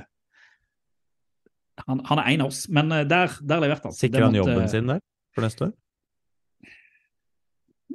Han, 1.86 2.00
han 2.08 2.20
er 2.22 2.30
en 2.32 2.42
av 2.46 2.50
oss, 2.52 2.62
men 2.72 2.92
eh, 2.92 3.02
der, 3.04 3.34
der 3.44 3.60
leverte 3.60 3.90
han. 3.90 3.94
Sikrer 3.96 4.24
han 4.24 4.36
jobben 4.36 4.68
sin 4.72 4.88
der 4.88 5.02
for 5.36 5.44
neste 5.44 5.66
år? 5.66 5.74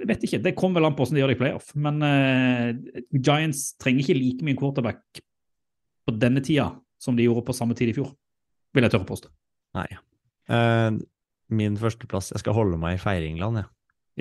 Jeg 0.02 0.10
vet 0.10 0.24
ikke, 0.26 0.42
det 0.42 0.56
kommer 0.58 0.82
vel 0.82 0.90
an 0.90 0.96
på 0.98 1.04
hvordan 1.04 1.18
de 1.18 1.22
gjør 1.22 1.32
det 1.32 1.38
i 1.38 1.42
playoff. 1.42 1.74
Men 1.78 2.02
uh, 2.02 2.72
Giants 3.14 3.66
trenger 3.82 4.04
ikke 4.04 4.18
like 4.18 4.48
mye 4.48 4.58
quarterback 4.60 5.22
på 6.08 6.16
denne 6.18 6.42
tida 6.46 6.72
som 7.02 7.18
de 7.18 7.28
gjorde 7.28 7.46
på 7.48 7.56
samme 7.58 7.78
tid 7.78 7.92
i 7.92 7.96
fjor, 7.98 8.10
vil 8.76 8.86
jeg 8.86 8.94
tørre 8.94 9.10
påstå. 9.10 9.32
Nei. 9.78 9.88
Uh, 10.52 10.98
min 11.52 11.78
førsteplass 11.80 12.32
Jeg 12.34 12.42
skal 12.44 12.56
holde 12.58 12.80
meg 12.82 12.98
i 12.98 13.02
feiringland, 13.02 13.62
jeg. 13.62 13.72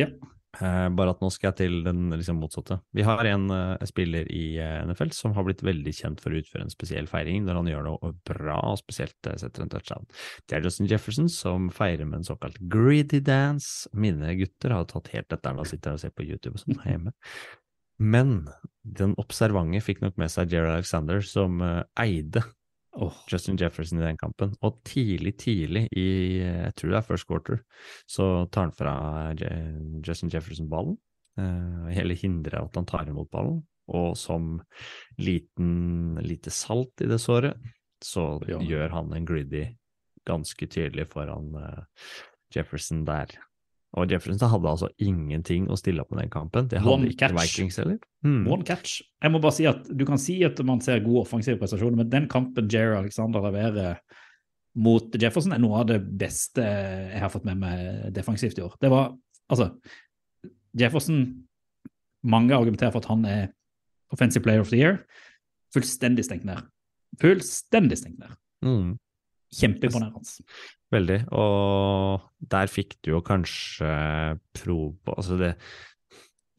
Ja. 0.05 0.11
Eh, 0.59 0.89
bare 0.99 1.13
at 1.15 1.21
nå 1.23 1.29
skal 1.31 1.53
jeg 1.53 1.59
til 1.61 1.77
den 1.87 2.09
liksom 2.11 2.41
motsatte. 2.43 2.81
Vi 2.97 3.05
har 3.07 3.23
en 3.31 3.45
eh, 3.55 3.85
spiller 3.87 4.27
i 4.35 4.57
eh, 4.59 4.81
NFL 4.89 5.13
som 5.15 5.37
har 5.37 5.47
blitt 5.47 5.63
veldig 5.63 5.93
kjent 5.95 6.23
for 6.23 6.35
å 6.35 6.41
utføre 6.41 6.67
en 6.67 6.73
spesiell 6.73 7.07
feiring 7.11 7.45
når 7.47 7.61
han 7.61 7.71
gjør 7.71 7.87
noe 7.87 8.11
bra, 8.27 8.57
og 8.73 8.81
spesielt 8.81 9.31
eh, 9.31 9.39
setter 9.39 9.63
en 9.63 9.71
touchdown. 9.71 10.09
Det 10.51 10.59
er 10.59 10.67
Justin 10.67 10.91
Jefferson 10.91 11.31
som 11.31 11.71
feirer 11.75 12.09
med 12.09 12.21
en 12.21 12.29
såkalt 12.33 12.59
greedy 12.73 13.23
dance. 13.23 13.87
Mine 13.95 14.35
gutter 14.41 14.75
har 14.75 14.91
tatt 14.91 15.13
helt 15.15 15.31
etter 15.31 15.55
når 15.55 15.69
de 15.69 15.75
sitter 15.77 15.95
og 15.95 16.03
ser 16.03 16.15
på 16.17 16.27
YouTube 16.27 16.57
og 16.59 16.65
sånn 16.65 16.83
hjemme. 16.83 17.15
Men 18.03 18.35
den 18.83 19.15
observante 19.21 19.85
fikk 19.85 20.03
nok 20.03 20.19
med 20.19 20.33
seg 20.33 20.51
Jerry 20.51 20.73
Alexander, 20.73 21.23
som 21.23 21.61
eide 22.01 22.43
Åh, 22.93 23.15
Justin 23.31 23.57
Jefferson 23.57 24.01
i 24.01 24.05
den 24.05 24.19
kampen. 24.19 24.55
Og 24.67 24.81
tidlig, 24.85 25.37
tidlig 25.39 25.85
i 25.97 26.41
jeg 26.43 26.75
tror 26.75 26.91
det 26.91 26.99
er 26.99 27.07
first 27.07 27.27
quarter, 27.29 27.61
så 28.11 28.47
tar 28.51 28.67
han 28.69 28.75
fra 28.75 28.95
Justin 30.07 30.33
Jefferson 30.33 30.69
ballen. 30.71 30.97
Uh, 31.39 31.87
hele 31.95 32.17
hindrer 32.19 32.65
at 32.65 32.75
han 32.77 32.89
tar 32.91 33.09
imot 33.09 33.31
ballen. 33.31 33.63
Og 33.91 34.17
som 34.19 34.57
liten, 35.19 36.19
lite 36.23 36.51
salt 36.55 37.03
i 37.03 37.09
det 37.11 37.19
såret, 37.23 37.57
så 38.03 38.41
Ja. 38.49 38.59
gjør 38.59 38.91
han 38.91 39.13
en 39.15 39.25
griddy 39.27 39.65
ganske 40.29 40.67
tydelig 40.71 41.09
foran 41.11 41.55
eh, 41.57 41.83
Jefferson 42.55 43.05
der. 43.05 43.27
Og 43.99 44.13
Jefferson 44.13 44.53
hadde 44.53 44.71
altså 44.71 44.89
ingenting 45.03 45.67
å 45.67 45.77
stille 45.79 46.05
opp 46.05 46.13
med 46.15 46.23
den 46.23 46.31
kampen. 46.31 46.69
Det 46.71 46.79
hadde 46.79 46.93
One 46.93 47.09
ikke 47.11 47.27
catch. 47.27 47.39
Vikings 47.41 47.79
heller. 47.81 47.99
Hmm. 48.23 48.45
One 48.47 48.67
catch. 48.67 49.01
Jeg 49.19 49.35
må 49.35 49.41
bare 49.43 49.57
si 49.57 49.67
at 49.67 49.89
Du 49.91 50.05
kan 50.07 50.21
si 50.23 50.37
at 50.47 50.61
man 50.67 50.83
ser 50.85 51.03
gode 51.03 51.25
offensive 51.25 51.59
prestasjoner, 51.59 51.99
men 51.99 52.13
den 52.13 52.29
kampen 52.31 52.71
Jerry 52.71 53.01
Alexander 53.01 53.43
leverer 53.49 53.99
mot 54.79 55.17
Jefferson, 55.19 55.53
er 55.53 55.63
noe 55.63 55.81
av 55.81 55.89
det 55.89 55.99
beste 55.99 56.63
jeg 56.63 57.19
har 57.19 57.33
fått 57.33 57.49
med 57.49 57.59
meg 57.59 58.13
defensivt 58.15 58.61
i 58.61 58.63
år. 58.63 58.77
Det 58.79 58.93
var 58.93 59.11
altså 59.51 59.73
Jefferson 60.79 61.47
Mange 62.21 62.53
argumenterer 62.53 62.93
for 62.93 63.01
at 63.01 63.09
han 63.09 63.23
er 63.25 63.47
offensive 64.13 64.45
player 64.45 64.61
of 64.61 64.69
the 64.69 64.77
year. 64.77 64.99
Fullstendig 65.73 66.27
stengt 66.27 66.45
ned. 66.45 66.67
Fullstendig 67.23 67.97
stengt 67.97 68.19
ned. 68.21 68.35
Hmm. 68.61 68.99
Kjempeimponerende. 69.51 70.45
Veldig, 70.91 71.21
og 71.39 72.27
der 72.51 72.71
fikk 72.71 72.97
du 73.05 73.13
jo 73.15 73.23
kanskje 73.23 73.91
prov 74.59 74.93
på 75.07 75.15
Altså, 75.17 75.39
det 75.39 75.55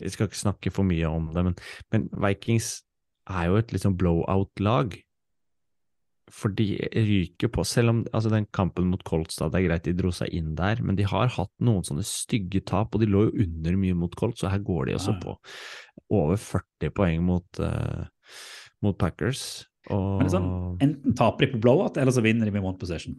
Jeg 0.01 0.15
skal 0.15 0.27
ikke 0.27 0.39
snakke 0.39 0.71
for 0.73 0.87
mye 0.87 1.07
om 1.07 1.29
det, 1.35 1.43
men, 1.45 1.55
men 1.93 2.09
Vikings 2.23 2.81
er 3.29 3.51
jo 3.51 3.59
et 3.59 3.71
liksom 3.71 3.93
blowout-lag. 3.99 4.95
For 6.31 6.53
de 6.55 6.65
ryker 6.95 7.51
på, 7.51 7.63
selv 7.67 7.91
om 7.91 7.99
altså 8.09 8.31
den 8.31 8.47
kampen 8.55 8.87
mot 8.89 9.03
da, 9.03 9.49
det 9.51 9.59
er 9.59 9.67
greit 9.67 9.85
de 9.85 9.93
dro 9.93 10.09
seg 10.15 10.31
inn 10.33 10.55
der, 10.55 10.81
men 10.81 10.95
de 10.95 11.05
har 11.05 11.29
hatt 11.35 11.51
noen 11.59 11.83
sånne 11.83 12.05
stygge 12.07 12.63
tap, 12.65 12.95
og 12.95 13.03
de 13.03 13.09
lå 13.11 13.27
jo 13.27 13.45
under 13.45 13.77
mye 13.77 13.93
mot 13.93 14.15
Colts, 14.15 14.41
så 14.41 14.49
her 14.49 14.63
går 14.63 14.87
de 14.87 14.95
også 14.95 15.17
på 15.21 15.35
over 16.09 16.39
40 16.39 16.95
poeng 16.95 17.21
mot, 17.27 17.59
uh, 17.59 18.07
mot 18.81 18.97
Packers. 18.97 19.67
Og 19.89 20.19
Men 20.21 20.29
sånn, 20.29 20.49
Enten 20.81 21.15
taper 21.17 21.45
de 21.47 21.53
på 21.55 21.61
blowout, 21.61 21.97
eller 21.97 22.11
så 22.13 22.21
vinner 22.21 22.45
de 22.45 22.51
med 22.51 22.63
one 22.63 22.77
possession. 22.77 23.15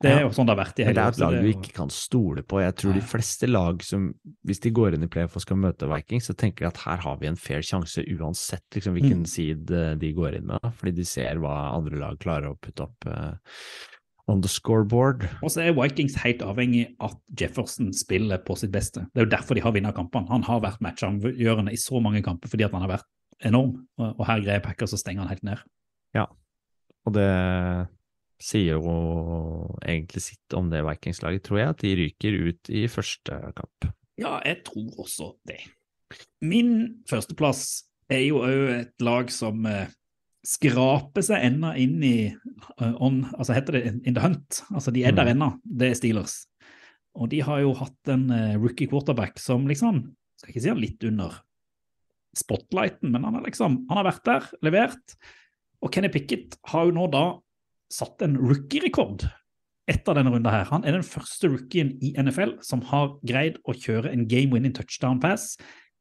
Det 0.00 0.08
er 0.08 0.22
jo 0.22 0.30
sånn 0.32 0.46
det 0.48 0.54
har 0.54 0.64
vært 0.64 0.78
i 0.80 0.84
Men 0.86 0.94
det 0.96 1.02
er 1.02 1.12
et 1.12 1.18
lag 1.20 1.34
du 1.44 1.48
ikke 1.50 1.74
kan 1.76 1.90
stole 1.92 2.40
på. 2.42 2.62
Jeg 2.62 2.72
tror 2.80 2.94
de 2.96 3.02
fleste 3.04 3.46
lag 3.50 3.82
som, 3.84 4.06
hvis 4.48 4.62
de 4.64 4.70
går 4.72 4.94
inn 4.96 5.02
i 5.04 5.08
playoff 5.12 5.36
og 5.36 5.42
skal 5.44 5.58
møte 5.60 5.88
Vikings, 5.90 6.30
så 6.30 6.34
tenker 6.40 6.64
de 6.64 6.68
at 6.70 6.80
her 6.86 7.02
har 7.04 7.18
vi 7.20 7.28
en 7.28 7.36
fair 7.36 7.60
sjanse 7.60 8.00
uansett 8.16 8.64
liksom, 8.72 8.94
hvilken 8.96 9.20
Mm. 9.20 9.28
side 9.28 9.70
eh, 9.76 9.94
de 10.00 10.12
går 10.16 10.38
inn 10.38 10.46
med. 10.46 10.58
Fordi 10.78 10.94
de 10.96 11.04
ser 11.04 11.36
hva 11.36 11.74
andre 11.76 12.00
lag 12.00 12.16
klarer 12.18 12.48
å 12.48 12.56
putte 12.56 12.86
opp 12.86 13.04
uh, 13.06 13.34
on 14.26 14.40
the 14.40 14.48
scoreboard. 14.48 15.28
Og 15.42 15.50
så 15.52 15.66
er 15.66 15.76
Vikings 15.76 16.16
helt 16.24 16.40
avhengig 16.40 16.94
av 16.98 17.10
at 17.10 17.20
Jefferson 17.36 17.92
spiller 17.92 18.38
på 18.38 18.56
sitt 18.56 18.72
beste. 18.72 19.04
Det 19.12 19.20
er 19.20 19.26
jo 19.26 19.34
derfor 19.36 19.54
de 19.54 19.60
har 19.60 19.72
vunnet 19.76 19.94
kampene. 19.94 20.30
Han 20.32 20.48
har 20.48 20.62
vært 20.64 20.80
matchavgjørende 20.80 21.72
i 21.72 21.76
så 21.76 22.00
mange 22.00 22.22
kamper 22.24 22.48
fordi 22.48 22.64
at 22.64 22.72
han 22.72 22.86
har 22.86 22.96
vært 22.96 23.08
enorm. 23.44 23.84
Og 23.98 24.24
her 24.26 24.40
greier 24.40 24.64
Packers 24.64 24.96
å 24.96 25.00
stenge 25.00 25.20
han 25.20 25.28
helt 25.28 25.44
ned. 25.44 25.60
Og 27.08 27.16
det 27.16 27.30
sier 28.40 28.78
jo 28.78 28.94
egentlig 29.84 30.22
sitt 30.24 30.56
om 30.56 30.70
det 30.72 30.82
Vikings-laget, 30.86 31.44
tror 31.46 31.60
jeg, 31.60 31.74
at 31.74 31.84
de 31.84 31.94
ryker 31.98 32.38
ut 32.48 32.72
i 32.72 32.86
første 32.92 33.36
kamp. 33.56 33.88
Ja, 34.20 34.38
jeg 34.44 34.62
tror 34.68 35.04
også 35.04 35.32
det. 35.48 35.62
Min 36.44 37.02
førsteplass 37.08 37.64
er 38.10 38.24
jo 38.26 38.42
òg 38.44 38.70
et 38.74 39.04
lag 39.04 39.30
som 39.32 39.64
eh, 39.68 39.92
skraper 40.46 41.24
seg 41.24 41.44
ennå 41.50 41.74
inn 41.80 41.98
i 42.04 42.16
eh, 42.28 42.94
on, 43.00 43.22
altså 43.36 43.56
heter 43.56 43.76
det 43.76 43.84
in 44.08 44.16
the 44.16 44.24
hunt. 44.24 44.62
Altså 44.72 44.92
de 44.94 45.04
er 45.06 45.14
der 45.16 45.32
ennå. 45.32 45.52
Det 45.64 45.92
er 45.92 46.00
Steelers. 46.00 46.42
Og 47.16 47.30
de 47.32 47.42
har 47.44 47.62
jo 47.62 47.74
hatt 47.78 48.12
en 48.12 48.26
eh, 48.34 48.56
rookie 48.58 48.90
quarterback 48.90 49.40
som 49.42 49.68
liksom 49.68 50.08
Skal 50.40 50.54
ikke 50.54 50.60
si 50.64 50.70
han 50.72 50.80
litt 50.80 51.04
under 51.04 51.34
spotlighten, 52.32 53.10
men 53.12 53.26
han, 53.26 53.34
er 53.36 53.42
liksom, 53.44 53.74
han 53.90 53.98
har 53.98 54.06
vært 54.06 54.22
der, 54.24 54.44
levert. 54.64 55.16
Og 55.80 55.92
Kenny 55.92 56.10
Pickett 56.12 56.58
har 56.70 56.88
jo 56.88 56.96
nå 56.96 57.06
da 57.12 57.24
satt 57.90 58.22
en 58.24 58.36
rookie-rekord 58.38 59.24
etter 59.90 60.16
denne 60.16 60.32
runden 60.32 60.52
her. 60.52 60.68
Han 60.70 60.84
er 60.86 60.94
den 60.98 61.06
første 61.06 61.50
rookien 61.50 61.94
i 62.04 62.12
NFL 62.20 62.58
som 62.66 62.84
har 62.92 63.16
greid 63.26 63.58
å 63.66 63.74
kjøre 63.74 64.12
en 64.12 64.26
game-winning 64.30 64.74
touchdown 64.76 65.20
pass 65.22 65.54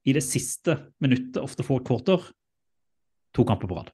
i 0.07 0.13
det 0.15 0.23
siste 0.25 0.75
minuttet 1.03 1.39
of 1.41 1.55
the 1.57 1.65
fourth 1.65 1.87
quarter 1.87 2.21
to 3.35 3.45
kamper 3.47 3.69
på 3.69 3.79
rad. 3.79 3.89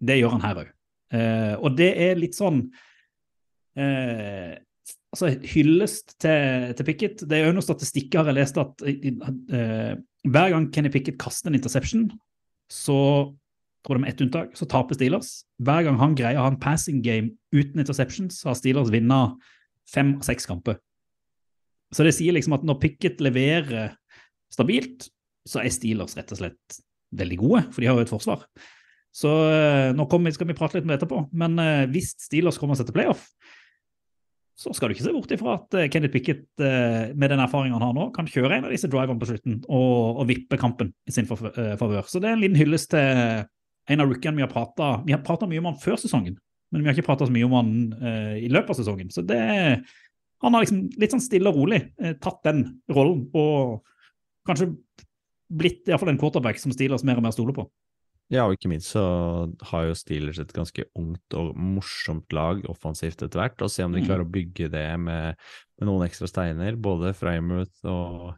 Det 0.00 0.16
gjør 0.16 0.36
han 0.36 0.46
her 0.46 0.62
òg. 0.62 0.72
Eh, 1.10 1.54
og 1.58 1.76
det 1.76 1.90
er 1.98 2.18
litt 2.20 2.38
sånn 2.38 2.64
eh, 3.74 4.58
Altså, 5.10 5.32
hyllest 5.42 6.12
til, 6.22 6.68
til 6.78 6.86
Pickett. 6.86 7.24
Det 7.26 7.34
er 7.34 7.48
jo 7.48 7.54
noen 7.56 7.64
statistikker 7.66 8.20
jeg 8.20 8.28
har 8.28 8.36
lest 8.36 8.58
at 8.62 8.84
eh, 8.86 9.96
hver 10.22 10.52
gang 10.52 10.68
Kenny 10.70 10.92
Pickett 10.94 11.18
kaster 11.18 11.50
en 11.50 11.56
interception, 11.58 12.04
så 12.70 12.98
tror 13.86 13.96
jeg 13.96 14.04
med 14.04 14.12
ett 14.12 14.22
unntak, 14.24 14.52
så 14.58 14.68
taper 14.68 14.98
Steelers. 14.98 15.30
Hver 15.62 15.86
gang 15.86 15.98
han 16.00 16.16
greier 16.18 16.40
å 16.40 16.44
ha 16.44 16.52
en 16.52 16.60
passing 16.60 17.00
game 17.04 17.32
uten 17.54 17.80
interceptions, 17.80 18.42
har 18.44 18.58
Steelers 18.58 18.92
vunnet 18.92 19.38
fem 19.90 20.14
av 20.18 20.26
seks 20.26 20.48
kamper. 20.48 20.78
Så 21.90 22.06
det 22.06 22.14
sier 22.14 22.36
liksom 22.36 22.54
at 22.54 22.66
når 22.66 22.78
Pickett 22.82 23.22
leverer 23.24 23.96
stabilt, 24.52 25.08
så 25.48 25.62
er 25.62 25.72
Steelers 25.74 26.14
rett 26.18 26.30
og 26.34 26.42
slett 26.42 26.82
veldig 27.16 27.38
gode, 27.40 27.64
for 27.72 27.82
de 27.82 27.88
har 27.90 27.98
jo 27.98 28.04
et 28.04 28.12
forsvar. 28.12 28.44
Så 29.10 29.30
eh, 29.50 29.88
nå 29.96 30.06
vi, 30.06 30.34
skal 30.36 30.46
vi 30.46 30.54
prate 30.54 30.78
litt 30.78 30.86
om 30.86 30.92
det 30.92 31.00
etterpå, 31.00 31.24
men 31.34 31.56
eh, 31.58 31.88
hvis 31.90 32.12
Steelers 32.28 32.60
kommer 32.60 32.78
seg 32.78 32.86
til 32.86 32.94
playoff, 33.00 33.24
så 34.60 34.74
skal 34.76 34.90
du 34.90 34.94
ikke 34.94 35.06
se 35.06 35.14
bort 35.14 35.32
ifra 35.34 35.56
at 35.56 35.74
eh, 35.80 35.88
Kenneth 35.90 36.14
Pickett, 36.14 36.44
med 36.60 37.32
den 37.32 37.42
erfaringen 37.42 37.78
han 37.78 37.88
har 37.88 37.96
nå, 37.96 38.10
kan 38.14 38.28
kjøre 38.30 38.58
en 38.58 38.68
av 38.68 38.74
disse 38.74 38.90
driverne 38.92 39.18
på 39.18 39.30
slutten 39.32 39.62
og, 39.64 40.20
og 40.20 40.28
vippe 40.30 40.60
kampen 40.60 40.92
i 41.08 41.14
sin 41.16 41.26
favør. 41.26 42.04
Så 42.06 42.20
det 42.20 42.30
er 42.30 42.36
en 42.36 42.44
liten 42.44 42.60
hyllest 42.60 42.92
til 42.92 43.48
en 43.88 44.02
av 44.02 44.10
rookiene 44.10 44.36
vi 44.36 44.44
har 44.44 44.52
prata 44.52 45.02
Vi 45.06 45.14
har 45.14 45.22
prata 45.24 45.48
mye 45.48 45.62
om 45.62 45.70
han 45.70 45.80
før 45.80 45.98
sesongen, 46.00 46.36
men 46.70 46.82
vi 46.82 46.90
har 46.90 46.96
ikke 46.96 47.08
prata 47.08 47.26
så 47.26 47.34
mye 47.34 47.48
om 47.48 47.56
han 47.58 47.72
eh, 47.98 48.36
i 48.44 48.50
løpet 48.52 48.74
av 48.74 48.80
sesongen. 48.82 49.10
Så 49.10 49.24
det 49.26 49.40
Han 50.40 50.54
har 50.54 50.62
liksom 50.62 50.86
litt 50.96 51.12
sånn 51.12 51.20
stille 51.20 51.50
og 51.50 51.58
rolig 51.58 51.82
eh, 52.00 52.14
tatt 52.16 52.40
den 52.46 52.62
rollen 52.88 53.26
og 53.36 53.82
kanskje 54.48 54.70
blitt 55.50 55.88
iallfall 55.88 56.12
en 56.14 56.20
quarterback 56.20 56.60
som 56.62 56.72
Steelers 56.72 57.04
mer 57.04 57.18
og 57.20 57.26
mer 57.26 57.34
stoler 57.34 57.56
på. 57.56 57.66
Ja, 58.30 58.44
og 58.46 58.54
ikke 58.54 58.68
minst 58.70 58.92
så 58.94 59.02
har 59.72 59.88
jo 59.88 59.94
Steelers 59.98 60.38
et 60.38 60.52
ganske 60.54 60.84
ungt 60.94 61.34
og 61.34 61.50
morsomt 61.58 62.30
lag 62.36 62.62
offensivt 62.70 63.24
etter 63.26 63.40
hvert, 63.40 63.58
og 63.66 63.72
se 63.74 63.82
om 63.82 63.90
de 63.92 64.00
Mm. 64.00 64.06
klarer 64.06 64.22
å 64.22 64.30
bygge 64.30 64.68
det 64.70 64.86
med, 65.02 65.34
med 65.80 65.88
noen 65.88 66.06
ekstra 66.06 66.28
steiner. 66.30 66.76
Både 66.78 67.10
Frymouth 67.12 67.82
og 67.90 68.36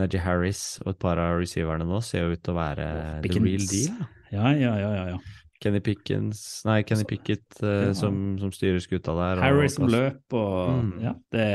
Najee 0.00 0.24
Harris 0.24 0.80
og 0.86 0.94
et 0.94 0.98
par 1.04 1.20
av 1.20 1.36
receiverne 1.42 1.84
nå 1.84 2.00
ser 2.02 2.24
jo 2.24 2.32
ut 2.32 2.42
til 2.42 2.54
å 2.54 2.56
være 2.56 2.88
oh, 2.88 3.20
the 3.20 3.40
real 3.44 3.66
deal. 3.68 3.98
Ja, 4.32 4.48
ja, 4.56 4.72
ja. 4.80 4.92
ja, 4.96 5.06
ja. 5.12 5.18
Kenny 5.60 5.80
Pickens, 5.80 6.62
nei, 6.66 6.82
Kenny 6.82 7.04
Pickett 7.08 7.44
så, 7.56 7.68
ja. 7.88 7.92
som, 7.96 8.38
som 8.40 8.50
styrer 8.52 8.80
skuta 8.82 9.14
der. 9.16 9.40
Harris 9.44 9.76
som 9.78 9.86
løp 9.88 10.34
og 10.40 10.72
Mm. 10.74 10.90
Ja, 11.04 11.12
det, 11.32 11.46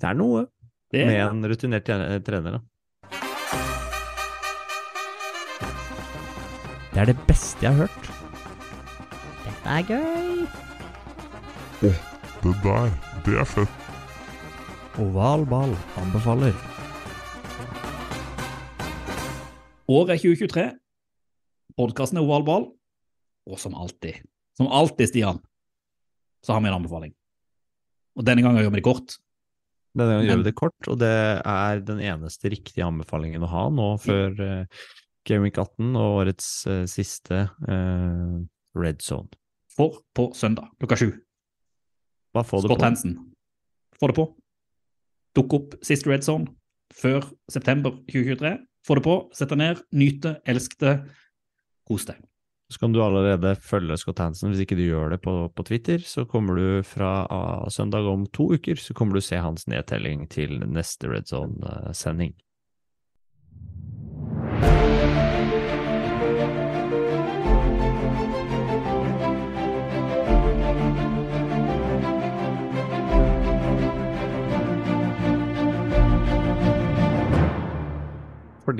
Det 0.00 0.08
er 0.08 0.14
noe 0.14 0.46
det 0.90 1.04
med 1.06 1.20
en 1.20 1.44
rutinert 1.50 1.84
trener, 1.86 2.56
da. 2.56 2.60
Det 7.00 7.06
er 7.06 7.14
det 7.14 7.22
beste 7.30 7.64
jeg 7.64 7.72
har 7.72 7.86
hørt. 7.86 8.08
Dette 9.40 9.70
er 9.72 9.84
gøy. 9.88 10.42
Det 11.80 12.52
der, 12.60 12.90
det 13.24 13.38
er 13.40 13.48
fett. 13.48 13.86
Oval 15.00 15.46
ball 15.48 15.72
anbefaler. 16.02 16.52
Året 19.88 20.12
er 20.12 20.20
2023. 20.26 20.66
Podkasten 21.80 22.20
er 22.20 22.28
Oval 22.28 22.44
ball. 22.44 22.68
Og 23.48 23.56
som 23.64 23.80
alltid, 23.80 24.20
som 24.60 24.68
alltid, 24.68 25.08
Stian, 25.08 25.40
så 26.44 26.52
har 26.52 26.60
vi 26.60 26.68
en 26.68 26.82
anbefaling. 26.82 27.16
Og 28.12 28.28
denne 28.28 28.44
gangen 28.44 28.60
gjør 28.60 28.76
vi 28.76 28.82
det 28.82 28.88
kort. 28.92 29.20
Denne 29.96 30.18
gangen 30.18 30.34
gjør 30.34 30.44
vi 30.44 30.50
det 30.52 30.58
kort, 30.66 30.80
og 30.92 31.00
det 31.00 31.16
er 31.40 31.80
den 31.80 32.04
eneste 32.12 32.52
riktige 32.52 32.84
anbefalingen 32.84 33.48
å 33.48 33.54
ha 33.56 33.68
nå 33.72 33.94
før 34.04 34.36
uh, 34.36 34.82
Game 35.28 35.44
Week 35.44 35.58
18 35.58 35.96
og 35.98 36.20
årets 36.22 36.48
uh, 36.70 36.84
siste 36.90 37.44
uh, 37.68 38.38
Red 38.78 39.02
Zone. 39.04 39.28
For 39.70 40.00
på 40.16 40.30
søndag 40.36 40.72
klokka 40.80 40.98
sju. 41.00 41.10
Hva 42.34 42.44
får 42.46 42.64
du 42.64 42.70
Scott 42.70 42.80
på. 42.80 42.86
Hansen. 42.86 43.18
Få 44.00 44.10
det 44.10 44.16
på. 44.18 44.26
Dukk 45.36 45.54
opp 45.58 45.76
siste 45.86 46.10
Red 46.10 46.26
Zone 46.26 46.50
før 46.94 47.26
september 47.50 47.94
2023. 48.10 48.56
Få 48.86 48.96
det 48.96 49.04
på, 49.04 49.14
sett 49.36 49.52
deg 49.52 49.60
ned, 49.60 49.80
nyt 49.92 50.22
det, 50.24 50.34
elsk 50.48 50.78
det, 50.80 50.96
kos 51.86 52.06
deg. 52.08 52.20
Så 52.70 52.78
kan 52.78 52.94
du 52.94 53.00
allerede 53.02 53.56
følge 53.66 53.96
Scott 53.98 54.22
Hansen. 54.22 54.52
Hvis 54.52 54.62
ikke 54.62 54.78
du 54.78 54.84
gjør 54.84 55.10
det 55.16 55.18
på, 55.24 55.34
på 55.50 55.64
Twitter, 55.66 56.02
så 56.06 56.22
kommer 56.30 56.54
du 56.56 56.86
fra 56.86 57.26
ah, 57.26 57.64
søndag 57.72 58.06
om 58.06 58.28
to 58.30 58.52
uker, 58.54 58.78
så 58.78 58.94
kommer 58.94 59.18
du 59.18 59.24
se 59.26 59.40
hans 59.42 59.66
nedtelling 59.70 60.28
til 60.30 60.60
neste 60.70 61.10
Red 61.10 61.26
Zone-sending. 61.32 62.36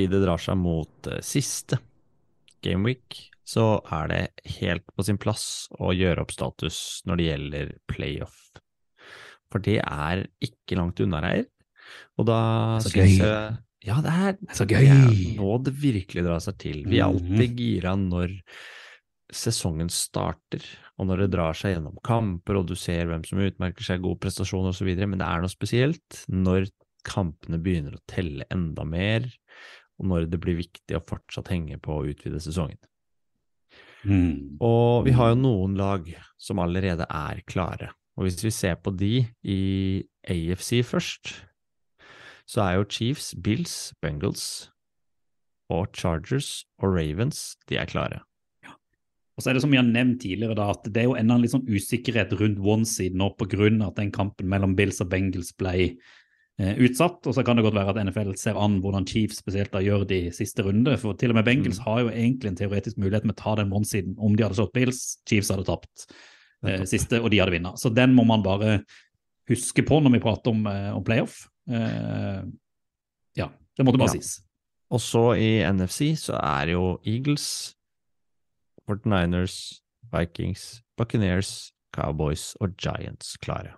Fordi 0.00 0.08
det 0.16 0.22
drar 0.24 0.40
seg 0.40 0.56
mot 0.56 1.08
eh, 1.12 1.18
siste 1.20 1.76
gameweek, 2.64 3.18
så 3.44 3.80
er 3.92 4.08
det 4.08 4.20
helt 4.60 4.84
på 4.96 5.04
sin 5.04 5.18
plass 5.20 5.66
å 5.76 5.90
gjøre 5.92 6.22
opp 6.24 6.32
status 6.32 7.02
når 7.08 7.18
det 7.20 7.26
gjelder 7.26 7.72
playoff. 7.90 8.38
For 9.52 9.60
det 9.60 9.80
er 9.82 10.22
ikke 10.40 10.78
langt 10.78 11.00
unna, 11.04 11.20
Reier. 11.24 11.48
Og 12.16 12.28
da 12.30 12.38
syns 12.86 13.18
jeg 13.18 13.58
Ja, 13.82 13.96
det 14.04 14.12
er, 14.12 14.34
Så 14.54 14.66
det 14.68 14.76
gøy. 14.76 14.88
er 14.92 15.36
nå 15.40 15.52
det 15.64 15.72
virkelig 15.80 16.24
drar 16.24 16.40
seg 16.44 16.56
til. 16.60 16.82
Vi 16.84 16.98
er 17.00 17.08
Mhm. 17.08 17.16
alltid 17.16 17.56
gira 17.56 17.94
når 17.96 18.40
sesongen 19.32 19.88
starter, 19.90 20.60
og 20.98 21.06
når 21.08 21.18
det 21.24 21.30
drar 21.32 21.52
seg 21.54 21.74
gjennom 21.76 21.96
kamper, 22.02 22.58
og 22.58 22.66
du 22.68 22.74
ser 22.76 23.06
hvem 23.06 23.24
som 23.26 23.38
utmerker 23.38 23.82
seg, 23.82 24.02
god 24.02 24.18
prestasjon 24.20 24.68
osv., 24.68 24.86
men 25.08 25.18
det 25.18 25.26
er 25.26 25.40
noe 25.40 25.48
spesielt 25.48 26.24
når 26.28 26.68
kampene 27.04 27.56
begynner 27.62 27.94
å 27.96 28.04
telle 28.06 28.44
enda 28.50 28.84
mer, 28.84 29.24
og 30.00 30.08
når 30.08 30.30
det 30.32 30.40
blir 30.42 30.58
viktig 30.58 30.96
å 30.96 31.04
fortsatt 31.06 31.52
henge 31.52 31.76
på 31.82 31.98
å 31.98 32.06
utvide 32.08 32.40
sesongen. 32.42 32.80
Mm. 34.00 34.56
Og 34.64 35.04
vi 35.04 35.12
har 35.12 35.34
jo 35.34 35.42
noen 35.42 35.76
lag 35.76 36.08
som 36.40 36.62
allerede 36.62 37.04
er 37.04 37.42
klare. 37.44 37.90
Og 38.16 38.26
hvis 38.26 38.40
vi 38.44 38.52
ser 38.52 38.80
på 38.80 38.92
de 38.96 39.26
i 39.44 39.60
AFC 40.24 40.80
først, 40.88 41.34
så 42.48 42.64
er 42.64 42.78
jo 42.78 42.88
Chiefs, 42.88 43.34
Bills, 43.36 43.92
Bengals 44.02 44.70
og 45.70 45.92
Chargers 45.94 46.64
og 46.80 46.96
Ravens 46.96 47.54
de 47.70 47.78
er 47.78 47.88
klare. 47.90 48.24
Og 49.38 49.44
så 49.44 49.50
er 49.50 49.56
det 49.56 49.62
som 49.64 49.72
vi 49.72 49.78
har 49.78 49.86
nevnt 49.86 50.18
tidligere, 50.20 50.52
da, 50.58 50.66
at 50.74 50.84
det 50.84 51.00
er 51.00 51.06
jo 51.06 51.14
enda 51.16 51.38
en 51.38 51.40
litt 51.40 51.54
sånn 51.54 51.64
usikkerhet 51.64 52.34
rundt 52.36 52.58
one-siden 52.60 53.16
nå 53.22 53.30
pga. 53.40 53.70
at 53.86 53.96
den 53.96 54.10
kampen 54.12 54.50
mellom 54.52 54.74
Bills 54.76 55.00
og 55.00 55.08
Bengals 55.08 55.54
ble 55.56 55.96
utsatt. 56.60 57.26
Og 57.26 57.34
så 57.36 57.44
kan 57.46 57.56
det 57.56 57.64
godt 57.64 57.74
være 57.78 57.92
at 57.94 58.00
NFL 58.06 58.34
ser 58.36 58.58
an 58.60 58.80
hvordan 58.82 59.06
Chiefs 59.08 59.38
spesielt 59.40 59.70
da 59.72 59.80
gjør 59.84 60.06
det 60.10 60.18
i 60.26 60.32
siste 60.34 60.64
runde. 60.66 60.96
For 61.00 61.16
til 61.16 61.30
og 61.32 61.38
med 61.38 61.44
Bengals 61.46 61.78
Mm. 61.80 61.84
har 61.86 62.00
jo 62.00 62.08
egentlig 62.10 62.50
en 62.50 62.56
teoretisk 62.56 62.98
mulighet 62.98 63.24
med 63.24 63.34
å 63.36 63.42
ta 63.42 63.54
den 63.56 63.70
one-siden 63.72 64.16
om 64.18 64.34
de 64.36 64.42
hadde 64.44 64.58
slått 64.58 64.72
Bills. 64.76 65.18
Chiefs 65.26 65.50
hadde 65.50 65.64
tapt 65.64 66.06
eh, 66.64 66.84
siste, 66.84 67.20
og 67.22 67.30
de 67.30 67.38
hadde 67.40 67.52
vunnet. 67.56 67.78
Så 67.80 67.88
den 67.94 68.12
må 68.14 68.26
man 68.26 68.42
bare 68.42 68.84
huske 69.48 69.82
på 69.86 70.02
når 70.02 70.12
vi 70.12 70.20
prater 70.20 70.50
om, 70.52 70.66
eh, 70.66 70.90
om 70.94 71.02
playoff. 71.02 71.46
Eh, 71.70 72.42
ja, 73.36 73.48
det 73.76 73.86
måtte 73.86 73.98
bare 73.98 74.12
Ja. 74.14 74.20
sies. 74.20 74.42
Og 74.90 74.98
så 75.00 75.36
i 75.38 75.62
NFC 75.64 76.12
så 76.18 76.34
er 76.42 76.72
jo 76.72 76.98
Eagles, 77.06 77.74
49ers, 78.88 79.80
Vikings, 80.12 80.82
Buccaneers, 80.98 81.72
Cowboys 81.94 82.56
og 82.60 82.76
Giants 82.76 83.36
klare. 83.38 83.74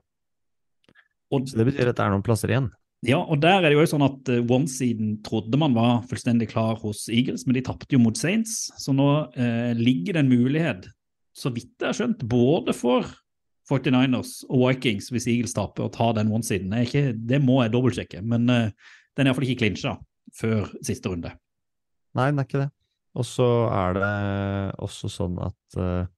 Og 1.32 1.48
Så 1.48 1.58
det 1.58 1.68
betyr 1.70 1.90
at 1.90 1.98
det 1.98 2.04
er 2.04 2.14
noen 2.14 2.24
plasser 2.24 2.52
igjen. 2.52 2.70
Ja, 3.02 3.18
og 3.18 3.40
der 3.42 3.58
er 3.58 3.72
det 3.72 3.74
jo 3.74 3.86
sånn 3.90 4.04
at 4.06 4.28
uh, 4.30 4.44
one-siden 4.46 5.16
trodde 5.26 5.58
man 5.58 5.74
var 5.74 6.04
fullstendig 6.06 6.52
klar 6.52 6.76
hos 6.84 7.08
Eagles, 7.10 7.48
men 7.48 7.56
de 7.56 7.64
tapte 7.66 7.90
jo 7.96 7.98
mot 8.02 8.18
Saints, 8.18 8.68
så 8.78 8.94
nå 8.94 9.08
eh, 9.34 9.72
ligger 9.74 10.14
det 10.14 10.22
en 10.22 10.30
mulighet, 10.30 10.86
så 11.34 11.50
vidt 11.50 11.72
jeg 11.80 11.88
har 11.88 11.98
skjønt, 11.98 12.22
både 12.30 12.74
for 12.76 13.08
49ers 13.66 14.44
og 14.46 14.68
Vikings, 14.68 15.10
hvis 15.10 15.26
Eagles 15.32 15.56
taper, 15.56 15.88
og 15.88 15.96
tar 15.96 16.14
den 16.20 16.30
one-siden. 16.30 16.74
Det 17.26 17.40
må 17.42 17.58
jeg 17.64 17.74
dobbeltsjekke, 17.74 18.22
men 18.22 18.46
eh, 18.52 18.70
den 19.16 19.26
er 19.26 19.32
iallfall 19.32 19.48
ikke 19.48 19.64
klinsja 19.64 19.96
før 20.38 20.70
siste 20.84 21.10
runde. 21.10 21.34
Nei, 22.14 22.30
den 22.30 22.38
er 22.38 22.46
ikke 22.46 22.62
det. 22.64 22.70
Og 23.18 23.26
så 23.28 23.48
er 23.72 23.98
det 23.98 24.14
også 24.80 25.10
sånn 25.12 25.36
at 25.42 25.80
eh, 25.80 26.10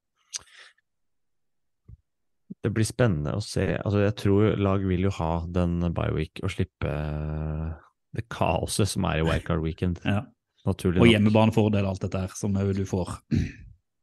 det 2.65 2.73
blir 2.73 2.87
spennende 2.89 3.35
å 3.37 3.43
se. 3.45 3.67
Altså, 3.77 4.01
jeg 4.07 4.17
tror 4.23 4.55
lag 4.57 4.85
vil 4.89 5.05
jo 5.05 5.13
ha 5.19 5.33
den 5.53 5.83
bye-week 5.93 6.41
og 6.41 6.53
slippe 6.55 6.89
eh, 6.89 7.75
det 8.17 8.25
kaoset 8.33 8.89
som 8.89 9.05
er 9.11 9.21
i 9.21 9.27
Wildcard 9.27 9.61
Weekend. 9.65 10.01
Ja. 10.09 10.23
Naturlig 10.65 11.03
Og 11.03 11.05
nok. 11.05 11.13
hjemmebanefordel 11.13 11.85
og 11.85 11.93
alt 11.93 12.07
dette 12.07 12.23
her, 12.25 12.33
som 12.39 12.55
du 12.57 12.85
får. 12.89 13.19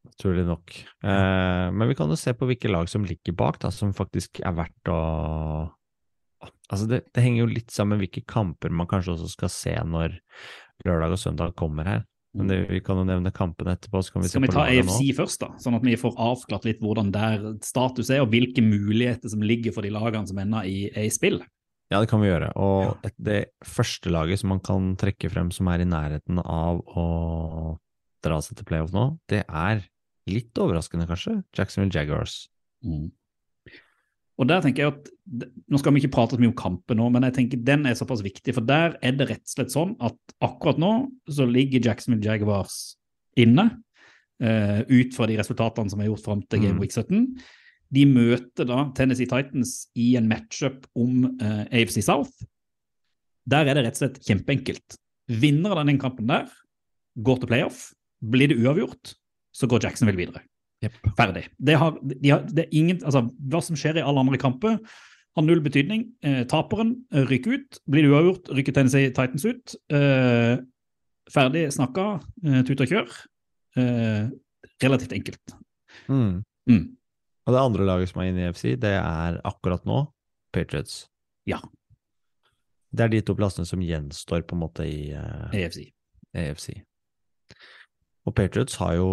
Naturlig 0.06 0.46
nok. 0.46 0.76
Eh, 1.02 1.68
men 1.74 1.90
vi 1.90 1.98
kan 1.98 2.12
jo 2.14 2.20
se 2.20 2.36
på 2.38 2.46
hvilke 2.50 2.70
lag 2.70 2.90
som 2.92 3.08
ligger 3.08 3.34
bak, 3.34 3.58
da, 3.64 3.72
som 3.74 3.96
faktisk 3.98 4.44
er 4.46 4.58
verdt 4.58 4.94
å 4.94 5.02
Altså, 6.72 6.88
det, 6.88 7.02
det 7.12 7.22
henger 7.22 7.44
jo 7.44 7.52
litt 7.52 7.74
sammen 7.74 7.98
med 8.00 8.06
hvilke 8.06 8.24
kamper 8.32 8.72
man 8.74 8.88
kanskje 8.90 9.12
også 9.18 9.28
skal 9.34 9.50
se 9.52 9.74
når 9.86 10.14
lørdag 10.88 11.14
og 11.14 11.20
søndag 11.20 11.52
kommer 11.60 11.90
her. 11.90 12.06
Men 12.38 12.48
det, 12.48 12.58
vi 12.70 12.80
kan 12.84 12.96
jo 12.96 13.04
nevne 13.04 13.34
kampene 13.36 13.74
etterpå, 13.76 14.00
så 14.06 14.14
kan 14.14 14.24
vi 14.24 14.30
Skal 14.32 14.46
vi 14.46 14.52
ta. 14.54 14.64
AFC 14.64 15.10
først, 15.18 15.42
da, 15.44 15.50
sånn 15.60 15.76
at 15.76 15.84
vi 15.84 15.98
får 16.00 16.16
avklart 16.16 16.68
litt 16.70 16.80
hvordan 16.84 17.12
der 17.12 17.44
status 17.66 18.12
er, 18.14 18.24
og 18.24 18.32
hvilke 18.32 18.64
muligheter 18.64 19.34
som 19.34 19.44
ligger 19.44 19.76
for 19.76 19.84
de 19.84 19.92
lagene 19.92 20.30
som 20.30 20.40
ender 20.40 20.64
er 20.64 20.70
i, 20.72 21.08
i 21.08 21.12
spill? 21.12 21.42
Ja, 21.92 22.00
det 22.00 22.08
kan 22.08 22.24
vi 22.24 22.30
gjøre. 22.30 22.54
Og 22.56 22.86
ja. 22.88 23.14
det 23.20 23.40
første 23.68 24.14
laget 24.14 24.40
som 24.40 24.54
man 24.54 24.64
kan 24.64 24.94
trekke 25.00 25.32
frem 25.34 25.52
som 25.52 25.68
er 25.74 25.84
i 25.84 25.90
nærheten 25.92 26.40
av 26.40 26.80
å 26.88 27.08
dra 28.24 28.38
seg 28.46 28.60
til 28.60 28.70
playoff 28.70 28.94
nå, 28.96 29.10
det 29.32 29.44
er 29.44 29.84
litt 30.32 30.56
overraskende, 30.62 31.10
kanskje, 31.10 31.42
Jacksonville 31.58 31.92
Jaguars. 31.92 32.46
Og 34.42 34.48
der 34.50 34.64
tenker 34.64 34.84
jeg 34.84 34.94
at, 34.96 35.10
Nå 35.70 35.80
skal 35.80 35.94
vi 35.94 36.02
ikke 36.02 36.16
prate 36.16 36.36
så 36.36 36.42
mye 36.42 36.50
om 36.50 36.58
kampen 36.58 36.98
nå, 37.00 37.06
men 37.14 37.24
jeg 37.28 37.36
tenker 37.38 37.62
den 37.62 37.86
er 37.88 37.94
såpass 37.96 38.24
viktig. 38.26 38.56
For 38.58 38.66
der 38.66 38.98
er 39.06 39.14
det 39.16 39.30
rett 39.30 39.46
og 39.46 39.54
slett 39.54 39.74
sånn 39.74 39.94
at 40.04 40.18
akkurat 40.44 40.82
nå 40.82 40.92
så 41.30 41.46
ligger 41.48 41.86
Jacksonville 41.86 42.26
Jaguars 42.26 42.98
inne, 43.40 43.70
Uh, 44.42 44.82
ut 44.90 45.14
fra 45.14 45.28
de 45.30 45.36
resultatene 45.38 45.92
som 45.92 46.00
er 46.02 46.08
gjort 46.08 46.24
fram 46.26 46.40
til 46.50 46.64
Game 46.64 46.74
Mm. 46.74 46.82
Week 46.82 46.90
17. 46.90 47.38
De 47.94 48.06
møter 48.10 48.66
da 48.66 48.88
Tennessee 48.98 49.30
Titans 49.30 49.86
i 49.94 50.16
en 50.18 50.26
matchup 50.26 50.88
om 50.98 51.28
uh, 51.38 51.66
AFC 51.70 52.02
South. 52.02 52.42
Der 53.46 53.70
er 53.70 53.78
det 53.78 53.84
rett 53.86 54.00
og 54.00 54.02
slett 54.02 54.18
kjempeenkelt. 54.26 54.98
Vinner 55.30 55.78
av 55.78 55.86
den 55.86 56.00
kampen 56.02 56.26
der, 56.26 56.50
går 57.22 57.38
til 57.38 57.52
playoff. 57.52 57.84
Blir 58.18 58.50
det 58.50 58.58
uavgjort, 58.58 59.14
så 59.54 59.70
går 59.70 59.86
Jacksonville 59.86 60.18
videre. 60.18 60.42
Ferdig. 61.18 61.46
Det, 61.58 61.78
har, 61.78 61.98
de 62.02 62.30
har, 62.34 62.46
det 62.50 62.68
ingen, 62.74 63.00
altså, 63.06 63.28
hva 63.52 63.62
som 63.64 63.78
skjer 63.78 64.00
i 64.00 64.06
alle 64.06 64.24
andre 64.24 64.40
kamper, 64.42 64.80
har 65.38 65.46
null 65.46 65.62
betydning. 65.64 66.08
Eh, 66.26 66.42
taperen 66.50 66.96
rykker 67.14 67.30
ryker 67.32 67.60
ut. 67.60 67.82
Blir 67.88 68.06
det 68.06 68.12
uavgjort, 68.12 68.50
rykker 68.58 68.76
Tennessee 68.76 69.12
Titans 69.16 69.46
ut. 69.46 69.76
Eh, 69.94 70.56
ferdig 71.32 71.68
snakka, 71.72 72.08
eh, 72.44 72.64
tut 72.68 72.82
og 72.82 72.92
kjør. 72.92 73.14
Eh, 73.80 74.32
relativt 74.84 75.14
enkelt. 75.16 75.56
Mm. 76.10 76.44
Mm. 76.68 76.98
Og 77.46 77.54
det 77.54 77.62
andre 77.62 77.86
laget 77.88 78.10
som 78.10 78.22
er 78.22 78.32
inne 78.32 78.44
i 78.44 78.50
EFC, 78.50 78.76
det 78.82 78.96
er 78.98 79.40
akkurat 79.48 79.86
nå 79.86 80.04
Patriots. 80.52 81.08
Ja. 81.48 81.62
Det 82.92 83.06
er 83.06 83.14
de 83.14 83.22
to 83.22 83.36
plassene 83.38 83.66
som 83.66 83.80
gjenstår 83.80 84.44
på 84.44 84.58
en 84.58 84.64
måte 84.66 84.84
i 84.84 85.14
EFC. 85.56 85.94
AFC. 86.36 86.82
Og 88.28 88.36
Patriots 88.38 88.76
har 88.82 88.96
jo 89.00 89.10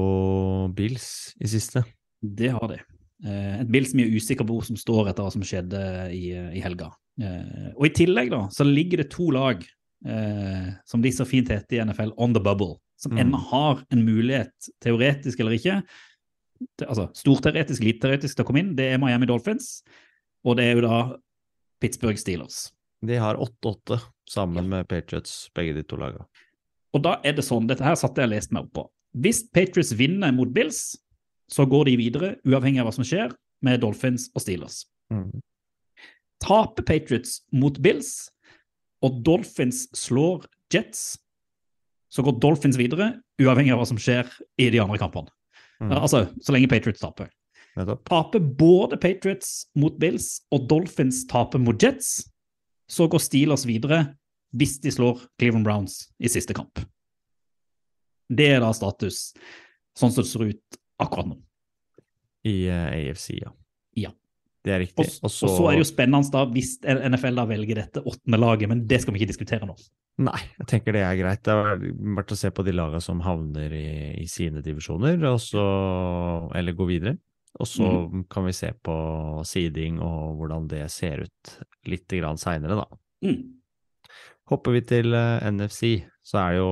Bills 0.76 1.34
i 1.40 1.48
siste. 1.48 1.84
Det 2.20 2.50
har 2.52 2.66
de. 2.68 2.78
Eh, 3.24 3.60
et 3.62 3.70
Bills 3.72 3.90
som 3.94 4.02
er 4.02 4.12
usikker 4.14 4.46
på 4.46 4.58
hvor 4.58 4.66
som 4.66 4.76
står 4.78 5.08
etter 5.10 5.24
hva 5.24 5.32
som 5.32 5.44
skjedde 5.46 5.80
i, 6.14 6.32
i 6.58 6.62
helga. 6.62 6.90
Eh, 7.20 7.70
og 7.74 7.86
i 7.88 7.94
tillegg 7.96 8.30
da, 8.34 8.44
så 8.54 8.66
ligger 8.68 9.02
det 9.02 9.08
to 9.14 9.30
lag, 9.34 9.64
eh, 10.06 10.68
som 10.86 11.02
de 11.02 11.10
så 11.14 11.26
fint 11.26 11.48
heter 11.50 11.78
i 11.78 11.80
NFL, 11.86 12.12
on 12.20 12.36
the 12.36 12.42
bubble, 12.42 12.76
som 13.00 13.12
Mm. 13.14 13.18
ennå 13.24 13.40
har 13.50 13.82
en 13.90 14.04
mulighet, 14.04 14.68
teoretisk 14.84 15.40
eller 15.40 15.56
ikke, 15.56 15.82
til, 16.76 16.86
altså 16.88 17.08
storteoretisk, 17.14 17.82
lite 17.82 18.02
teoretisk 18.04 18.36
til 18.36 18.44
å 18.44 18.46
komme 18.48 18.60
inn. 18.60 18.74
Det 18.76 18.92
er 18.92 18.98
Miami 18.98 19.26
Dolphins, 19.30 19.82
og 20.44 20.58
det 20.58 20.66
er 20.66 20.74
jo 20.76 20.84
da 20.86 21.16
Pittsburgh 21.80 22.18
Steelers. 22.18 22.72
De 23.06 23.14
har 23.14 23.38
8-8 23.38 24.00
sammen 24.28 24.68
med 24.68 24.88
Patriots, 24.90 25.48
begge 25.54 25.74
de 25.76 25.84
to 25.86 25.96
lagene. 25.96 26.26
Og 26.94 27.02
da 27.04 27.20
er 27.22 27.36
det 27.38 27.44
sånn, 27.46 27.68
dette 27.68 27.84
her 27.86 27.94
satte 27.94 28.18
jeg 28.22 28.26
og 28.30 28.34
leste 28.34 28.54
meg 28.56 28.64
opp 28.66 28.72
på. 28.74 28.84
Hvis 29.18 29.42
Patriots 29.54 29.92
vinner 29.98 30.32
mot 30.34 30.50
Bills, 30.54 30.96
så 31.50 31.64
går 31.66 31.88
de 31.88 31.96
videre, 31.98 32.34
uavhengig 32.46 32.82
av 32.82 32.88
hva 32.88 32.94
som 32.94 33.06
skjer, 33.06 33.32
med 33.64 33.80
Dolphins 33.82 34.28
og 34.36 34.44
Steelers. 34.44 34.82
Mm. 35.10 35.40
Taper 36.44 36.84
Patriots 36.86 37.40
mot 37.50 37.78
Bills, 37.82 38.28
og 39.02 39.22
Dolphins 39.26 39.86
slår 39.96 40.46
Jets, 40.74 41.16
så 42.12 42.22
går 42.24 42.38
Dolphins 42.42 42.78
videre, 42.80 43.16
uavhengig 43.40 43.74
av 43.74 43.82
hva 43.82 43.88
som 43.88 43.98
skjer 44.00 44.28
i 44.60 44.68
de 44.72 44.80
andre 44.82 44.98
kampene. 45.00 45.32
Mm. 45.82 45.92
Altså, 45.98 46.26
så 46.42 46.54
lenge 46.54 46.70
Patriots 46.70 47.02
taper. 47.02 47.30
Taper 47.78 48.42
både 48.58 48.98
Patriots 48.98 49.68
mot 49.78 49.94
Bills 50.02 50.40
og 50.54 50.66
Dolphins 50.70 51.24
taper 51.30 51.62
mot 51.62 51.78
Jets, 51.82 52.24
så 52.90 53.06
går 53.10 53.22
Steelers 53.22 53.66
videre 53.68 54.04
hvis 54.56 54.78
de 54.82 54.90
slår 54.94 55.20
Cleveland 55.38 55.66
Browns 55.66 56.06
i 56.18 56.30
siste 56.32 56.56
kamp. 56.56 56.80
Det 58.28 58.48
er 58.56 58.60
da 58.60 58.72
status 58.76 59.32
sånn 59.98 60.12
som 60.12 60.22
det 60.22 60.30
ser 60.30 60.44
ut 60.50 60.78
akkurat 61.00 61.30
nå. 61.30 61.38
I 62.48 62.56
uh, 62.70 62.88
AFC, 62.94 63.30
ja. 63.42 63.52
Ja. 63.98 64.10
Det 64.64 64.72
er 64.74 64.82
Og, 64.82 64.86
riktig. 64.86 65.06
og 65.24 65.30
så 65.32 65.48
er 65.68 65.76
det 65.78 65.82
jo 65.84 65.88
spennende 65.88 66.30
da 66.34 66.44
hvis 66.52 66.76
NFL 66.84 67.38
da 67.40 67.46
velger 67.48 67.80
dette 67.82 68.02
åttende 68.04 68.38
laget, 68.40 68.68
men 68.68 68.84
det 68.90 69.00
skal 69.02 69.14
vi 69.14 69.22
ikke 69.22 69.32
diskutere 69.32 69.66
nå. 69.68 69.76
Nei, 70.18 70.38
jeg 70.58 70.66
tenker 70.66 70.96
det 70.96 71.02
er 71.06 71.14
greit. 71.20 71.42
Det 71.46 71.54
er 71.54 71.82
verdt 72.16 72.32
å 72.34 72.38
se 72.38 72.50
på 72.50 72.64
de 72.66 72.72
lagene 72.74 73.00
som 73.02 73.20
havner 73.22 73.70
i, 73.74 73.84
i 74.18 74.26
sine 74.30 74.62
divisjoner, 74.66 75.20
så, 75.38 75.62
eller 76.58 76.74
går 76.74 76.88
videre. 76.90 77.16
Og 77.58 77.66
så 77.66 77.86
Mhm. 77.86 78.26
kan 78.30 78.44
vi 78.44 78.52
se 78.52 78.72
på 78.84 79.44
seeding 79.46 80.00
og 80.02 80.36
hvordan 80.38 80.66
det 80.68 80.90
ser 80.90 81.22
ut 81.24 81.54
litt 81.86 82.08
seinere, 82.08 82.76
da. 82.76 82.86
Mm. 83.24 83.57
Hopper 84.48 84.72
vi 84.78 84.80
til 84.88 85.12
eh, 85.12 85.44
NFC, 85.52 85.98
så 86.24 86.38
er 86.40 86.54
jo 86.56 86.68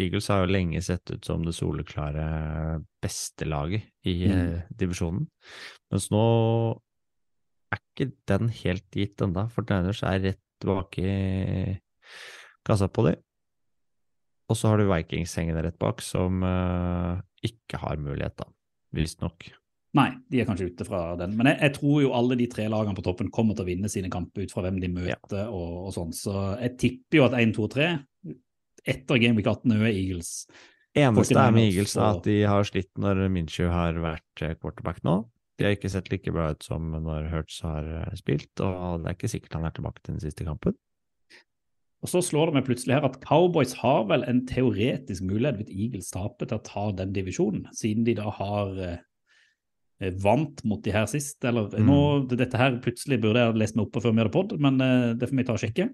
Eagles 0.00 0.28
har 0.32 0.44
jo 0.44 0.52
lenge 0.54 0.80
sett 0.84 1.10
ut 1.12 1.24
som 1.26 1.42
det 1.44 1.52
soleklare 1.56 2.80
beste 3.02 3.44
laget 3.48 3.90
i 4.08 4.14
Mm. 4.28 4.36
eh, 4.36 4.62
divisjonen. 4.72 5.26
Mens 5.92 6.08
nå 6.12 6.24
er 7.72 7.80
ikke 7.80 8.12
den 8.26 8.48
helt 8.48 8.88
gitt 8.96 9.20
ennå, 9.20 9.50
for 9.52 9.62
Niners 9.68 10.02
er 10.02 10.20
rett 10.24 10.40
tilbake 10.60 11.04
i 11.04 11.80
kassa 12.66 12.88
på 12.88 13.04
dem. 13.08 13.20
Og 14.50 14.56
så 14.56 14.68
har 14.72 14.80
du 14.80 14.88
Vikings 14.90 15.36
hengende 15.38 15.62
rett 15.62 15.78
bak, 15.78 16.00
som 16.02 16.42
eh, 16.42 17.20
ikke 17.46 17.78
har 17.84 18.00
mulighet, 18.00 18.36
da, 18.40 18.48
visstnok. 18.96 19.52
Nei, 19.98 20.10
de 20.30 20.38
er 20.38 20.46
kanskje 20.46 20.68
ute 20.70 20.86
fra 20.86 21.00
den. 21.18 21.32
Men 21.38 21.50
jeg, 21.50 21.58
jeg 21.64 21.74
tror 21.80 21.96
jo 22.04 22.12
alle 22.14 22.36
de 22.38 22.46
tre 22.50 22.68
lagene 22.70 22.94
på 22.94 23.02
toppen 23.02 23.30
kommer 23.34 23.56
til 23.58 23.64
å 23.64 23.70
vinne 23.70 23.90
sine 23.90 24.10
kamper 24.12 24.46
ut 24.46 24.52
fra 24.54 24.62
hvem 24.66 24.78
de 24.82 24.90
møter 24.92 25.48
og, 25.50 25.88
og 25.88 25.94
sånn. 25.96 26.12
Så 26.14 26.34
jeg 26.60 26.76
tipper 26.78 27.18
jo 27.18 27.26
at 27.26 27.34
1, 27.40 27.54
2, 27.56 27.66
3 27.74 27.88
etter 28.88 29.20
Game 29.20 29.36
Week 29.36 29.48
18 29.50 29.74
er 29.74 29.90
Eagles. 29.90 30.30
Eneste 30.98 31.38
er 31.38 31.52
med 31.54 31.68
Eagles 31.68 31.96
er 31.98 32.06
at 32.06 32.24
de 32.26 32.38
har 32.50 32.66
slitt 32.66 32.90
når 32.98 33.26
Minshew 33.30 33.70
har 33.70 33.98
vært 34.02 34.44
eh, 34.46 34.56
quarterback 34.58 35.02
nå. 35.06 35.22
De 35.58 35.66
har 35.66 35.74
ikke 35.76 35.90
sett 35.92 36.08
like 36.10 36.32
bra 36.32 36.50
ut 36.54 36.64
som 36.64 36.94
når 36.94 37.28
Hurts 37.34 37.60
har 37.66 37.84
eh, 37.84 38.14
spilt, 38.18 38.52
og 38.64 39.02
det 39.02 39.10
er 39.10 39.18
ikke 39.18 39.30
sikkert 39.34 39.58
han 39.58 39.68
er 39.68 39.74
tilbake 39.76 40.02
til 40.02 40.16
den 40.16 40.24
siste 40.24 40.46
kampen. 40.46 40.78
Og 42.00 42.08
så 42.08 42.22
slår 42.24 42.48
det 42.48 42.56
meg 42.56 42.66
plutselig 42.66 42.96
her 42.96 43.06
at 43.10 43.18
Cowboys 43.20 43.74
har 43.82 44.06
vel 44.08 44.24
en 44.24 44.46
teoretisk 44.48 45.26
mulighet 45.28 45.60
hvis 45.60 45.74
Eagles 45.74 46.10
taper 46.14 46.48
til 46.48 46.56
å 46.56 46.64
ta 46.64 46.86
den 46.96 47.12
divisjonen, 47.12 47.66
siden 47.76 48.06
de 48.06 48.16
da 48.16 48.32
har 48.38 48.72
eh, 48.80 49.00
vant 50.22 50.62
mot 50.64 50.80
de 50.82 50.90
her 50.94 51.06
sist. 51.06 51.44
Eller 51.44 51.68
Mm. 51.76 51.86
nå, 51.86 52.28
Dette 52.28 52.56
her 52.56 52.78
plutselig 52.80 53.20
burde 53.20 53.36
jeg 53.42 53.52
ha 53.52 53.58
lest 53.58 53.76
meg 53.76 53.86
opp 53.86 53.92
på 53.92 54.00
før 54.02 54.14
vi 54.14 54.22
hadde 54.22 54.32
pod, 54.32 54.54
men 54.60 54.80
eh, 54.80 55.14
det 55.14 55.28
får 55.28 55.36
vi 55.36 55.44
ta 55.44 55.52
og 55.52 55.60
sjekke. 55.60 55.90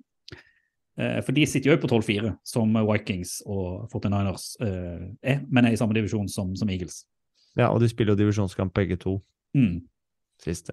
Eh, 0.98 1.20
for 1.26 1.32
de 1.36 1.44
sitter 1.46 1.72
jo 1.72 1.76
på 1.82 1.88
12-4, 1.90 2.38
som 2.46 2.72
Vikings 2.72 3.42
og 3.46 3.90
49ers 3.92 4.46
eh, 4.64 5.08
er, 5.22 5.42
men 5.50 5.66
er 5.66 5.72
i 5.72 5.76
samme 5.76 5.92
divisjon 5.94 6.28
som, 6.28 6.54
som 6.56 6.70
Eagles. 6.70 7.02
Ja, 7.56 7.68
og 7.72 7.80
de 7.80 7.88
spiller 7.88 8.14
jo 8.14 8.22
divisjonskamp 8.24 8.72
begge 8.76 8.96
to, 9.00 9.18
Mm, 9.56 9.82
siste. 10.42 10.72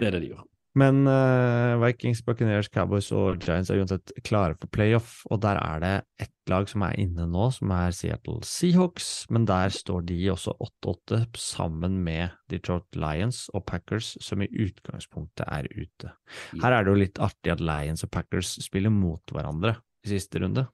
det 0.00 0.06
er 0.08 0.10
det 0.16 0.22
de 0.22 0.28
gjør. 0.34 0.44
Men 0.76 1.06
uh, 1.08 1.78
Vikings, 1.80 2.20
Buccaneers, 2.26 2.68
Cowboys 2.70 3.08
og 3.16 3.40
Giants 3.42 3.70
er 3.72 3.80
uansett 3.80 4.12
klare 4.26 4.56
for 4.58 4.70
playoff, 4.74 5.22
og 5.32 5.40
der 5.42 5.58
er 5.62 5.80
det 5.82 5.92
ett 6.26 6.52
lag 6.52 6.68
som 6.70 6.84
er 6.86 6.96
inne 7.00 7.26
nå, 7.28 7.48
som 7.56 7.72
er 7.74 7.94
Seattle 7.96 8.44
Seahawks, 8.46 9.26
men 9.32 9.46
der 9.48 9.72
står 9.74 10.04
de 10.08 10.18
også 10.32 10.54
8-8 10.84 11.22
sammen 11.40 11.98
med 12.04 12.36
Detroit 12.52 12.86
Lions 12.96 13.46
og 13.56 13.64
Packers, 13.68 14.14
som 14.24 14.44
i 14.44 14.50
utgangspunktet 14.52 15.46
er 15.48 15.68
ute. 15.74 16.12
Her 16.60 16.76
er 16.76 16.84
det 16.84 16.92
jo 16.92 17.02
litt 17.04 17.22
artig 17.22 17.54
at 17.54 17.64
Lions 17.64 18.04
og 18.06 18.12
Packers 18.14 18.58
spiller 18.64 18.92
mot 18.92 19.34
hverandre 19.34 19.78
i 20.04 20.12
siste 20.12 20.44
runde. 20.44 20.68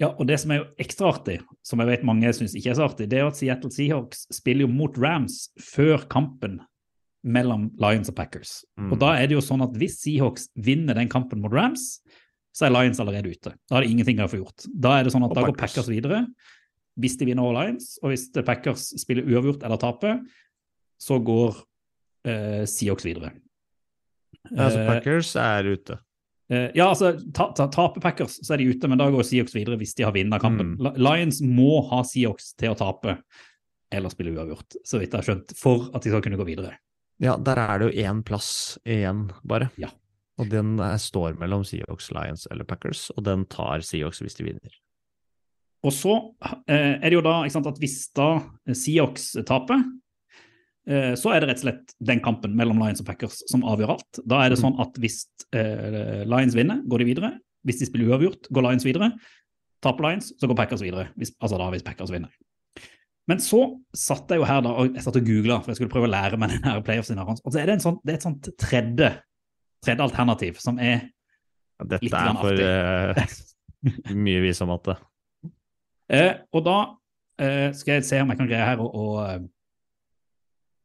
Ja, 0.00 0.14
og 0.14 0.24
det 0.30 0.38
som 0.40 0.52
er 0.54 0.62
jo 0.62 0.68
ekstra 0.80 1.10
artig, 1.12 1.40
som 1.66 1.82
jeg 1.82 1.90
vet 1.90 2.04
mange 2.08 2.30
syns 2.32 2.54
ikke 2.56 2.72
er 2.72 2.78
så 2.78 2.86
artig, 2.88 3.10
det 3.12 3.18
er 3.20 3.28
at 3.28 3.36
Seattle 3.36 3.72
Seahawks 3.72 4.24
spiller 4.32 4.64
jo 4.64 4.72
mot 4.72 4.96
Rams 4.96 5.50
før 5.60 6.06
kampen 6.08 6.62
mellom 7.22 7.68
Lions 7.80 8.10
og 8.10 8.16
Packers. 8.16 8.60
Mm. 8.80 8.92
Og 8.94 9.00
da 9.02 9.12
er 9.18 9.28
det 9.28 9.36
jo 9.36 9.44
sånn 9.44 9.64
at 9.64 9.74
hvis 9.78 9.98
Seahawks 10.02 10.48
vinner 10.56 10.96
den 10.96 11.10
kampen 11.12 11.42
mot 11.42 11.52
Rams, 11.52 12.00
så 12.56 12.66
er 12.66 12.74
Lions 12.74 13.00
allerede 13.02 13.30
ute. 13.30 13.52
Da 13.68 13.76
har 13.76 13.84
de 13.84 13.92
ingenting 13.92 14.20
å 14.22 14.28
få 14.30 14.40
gjort. 14.40 14.66
Da 14.66 14.98
er 14.98 15.06
det 15.06 15.14
sånn 15.14 15.26
at 15.26 15.32
Og 15.32 15.38
da 15.38 15.46
går 15.46 15.54
Packers. 15.54 15.76
Packers 15.76 15.92
videre. 15.92 16.24
Hvis 17.00 17.16
de 17.20 17.28
vinner 17.28 17.46
over 17.46 17.60
Lions, 17.60 17.92
og 18.02 18.12
hvis 18.12 18.26
Packers 18.34 18.90
spiller 19.00 19.28
uavgjort 19.28 19.62
eller 19.66 19.80
taper, 19.80 20.18
så 21.00 21.20
går 21.24 21.60
uh, 22.28 22.64
Seahawks 22.68 23.06
videre. 23.06 23.32
Altså 24.50 24.80
så 24.80 24.86
Packers 24.88 25.34
er 25.40 25.70
ute. 25.70 26.00
Uh, 26.50 26.66
ja, 26.74 26.88
altså, 26.88 27.12
ta, 27.36 27.52
ta, 27.54 27.68
Taper 27.70 28.02
Packers, 28.02 28.40
så 28.42 28.56
er 28.56 28.64
de 28.64 28.72
ute, 28.72 28.90
men 28.90 28.98
da 28.98 29.06
går 29.12 29.24
Seahawks 29.28 29.54
videre 29.54 29.78
hvis 29.80 29.94
de 29.96 30.08
har 30.08 30.16
vunnet 30.16 30.42
kampen. 30.42 30.74
Mm. 30.80 30.92
Lions 30.98 31.38
må 31.46 31.84
ha 31.92 32.02
Seahawks 32.08 32.52
til 32.58 32.74
å 32.74 32.78
tape 32.80 33.20
eller 33.90 34.12
spille 34.12 34.34
uavgjort, 34.36 34.80
så 34.86 35.00
vidt 35.00 35.14
jeg 35.14 35.18
har 35.18 35.26
skjønt, 35.26 35.54
for 35.58 35.88
at 35.94 36.04
de 36.04 36.12
skal 36.12 36.22
kunne 36.24 36.38
gå 36.38 36.46
videre. 36.46 36.76
Ja, 37.20 37.36
der 37.36 37.58
er 37.60 37.78
det 37.82 37.90
jo 37.90 38.04
én 38.08 38.22
plass 38.24 38.78
igjen, 38.88 39.26
bare. 39.44 39.70
Ja. 39.80 39.90
Og 40.40 40.48
den 40.48 40.78
er, 40.80 40.96
står 40.96 41.34
mellom 41.40 41.64
Seahawks, 41.68 42.08
Lions 42.16 42.46
eller 42.50 42.64
Packers, 42.64 43.10
og 43.16 43.24
den 43.26 43.42
tar 43.52 43.82
Seahawks 43.84 44.22
hvis 44.24 44.38
de 44.38 44.46
vinner. 44.48 44.76
Og 45.84 45.92
så 45.96 46.14
eh, 46.68 46.96
er 47.00 47.06
det 47.08 47.16
jo 47.18 47.24
da 47.24 47.42
sant, 47.52 47.68
at 47.68 47.78
hvis 47.80 48.06
da 48.16 48.30
Seahawks 48.72 49.30
taper, 49.48 49.82
eh, 50.88 51.12
så 51.16 51.32
er 51.34 51.40
det 51.44 51.50
rett 51.50 51.60
og 51.62 51.66
slett 51.68 51.94
den 52.12 52.20
kampen 52.24 52.56
mellom 52.56 52.80
Lions 52.80 53.00
og 53.04 53.08
Packers 53.08 53.42
som 53.52 53.64
avgjør 53.68 53.94
alt. 53.98 54.20
Da 54.24 54.42
er 54.44 54.52
det 54.52 54.58
Mm. 54.60 54.64
sånn 54.64 54.80
at 54.80 54.96
hvis 55.00 55.22
eh, 55.52 56.24
Lions 56.24 56.56
vinner, 56.56 56.80
går 56.88 57.04
de 57.04 57.08
videre. 57.12 57.32
Hvis 57.64 57.80
de 57.80 57.88
spiller 57.88 58.12
uavgjort, 58.12 58.48
går 58.48 58.64
Lions 58.68 58.84
videre. 58.88 59.10
Taper 59.84 60.04
Lions, 60.08 60.32
så 60.40 60.48
går 60.48 60.56
Packers 60.56 60.80
videre. 60.84 61.10
Hvis, 61.16 61.32
altså 61.40 61.58
da 61.60 61.68
hvis 61.72 61.84
Packers 61.84 62.12
vinner. 62.12 62.32
Men 63.30 63.38
så 63.42 63.60
satt 63.94 64.32
jeg 64.32 64.40
jo 64.40 64.46
her 64.48 64.62
da, 64.64 64.72
og 64.74 64.96
jeg 64.96 65.04
satt 65.04 65.18
og 65.20 65.28
googla, 65.28 65.60
for 65.62 65.70
jeg 65.70 65.78
skulle 65.78 65.92
prøve 65.92 66.08
å 66.08 66.10
lære 66.10 66.38
meg 66.40 66.56
den 66.56 66.64
her 66.66 66.80
playoff-scenarioen. 66.86 67.38
Og 67.44 67.54
så 67.54 67.60
er 67.60 67.68
det, 67.70 67.76
en 67.78 67.84
sånn, 67.84 67.98
det 68.02 68.12
er 68.12 68.18
et 68.18 68.26
sånt 68.26 68.48
tredje, 68.58 69.10
tredje 69.86 70.06
alternativ 70.06 70.58
som 70.62 70.80
er 70.82 70.96
Ja, 71.78 71.86
Dette 71.94 72.08
Litt 72.08 72.16
er 72.18 72.40
for 72.42 72.58
Uh, 72.60 74.16
mye 74.26 74.42
vis 74.44 74.58
om 74.60 74.68
matte. 74.68 74.96
Eh, 76.10 76.34
og 76.52 76.64
da 76.66 76.74
eh, 77.40 77.70
skal 77.72 77.94
jeg 77.96 78.04
se 78.08 78.18
om 78.20 78.32
jeg 78.32 78.40
kan 78.40 78.50
greie 78.50 78.66
her 78.66 78.82
å, 78.82 79.04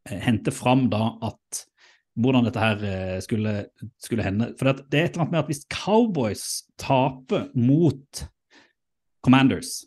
hente 0.06 0.54
fram 0.54 0.86
da 0.94 1.16
at 1.26 1.64
hvordan 2.22 2.46
dette 2.46 2.62
her 2.62 2.84
skulle, 3.26 3.56
skulle 4.00 4.24
hende. 4.24 4.52
For 4.56 4.70
det 4.70 5.00
er 5.00 5.08
et 5.10 5.16
eller 5.16 5.26
annet 5.26 5.34
med 5.34 5.42
at 5.42 5.50
hvis 5.50 5.66
Cowboys 5.74 6.46
taper 6.80 7.50
mot 7.58 8.22
Commanders 9.26 9.80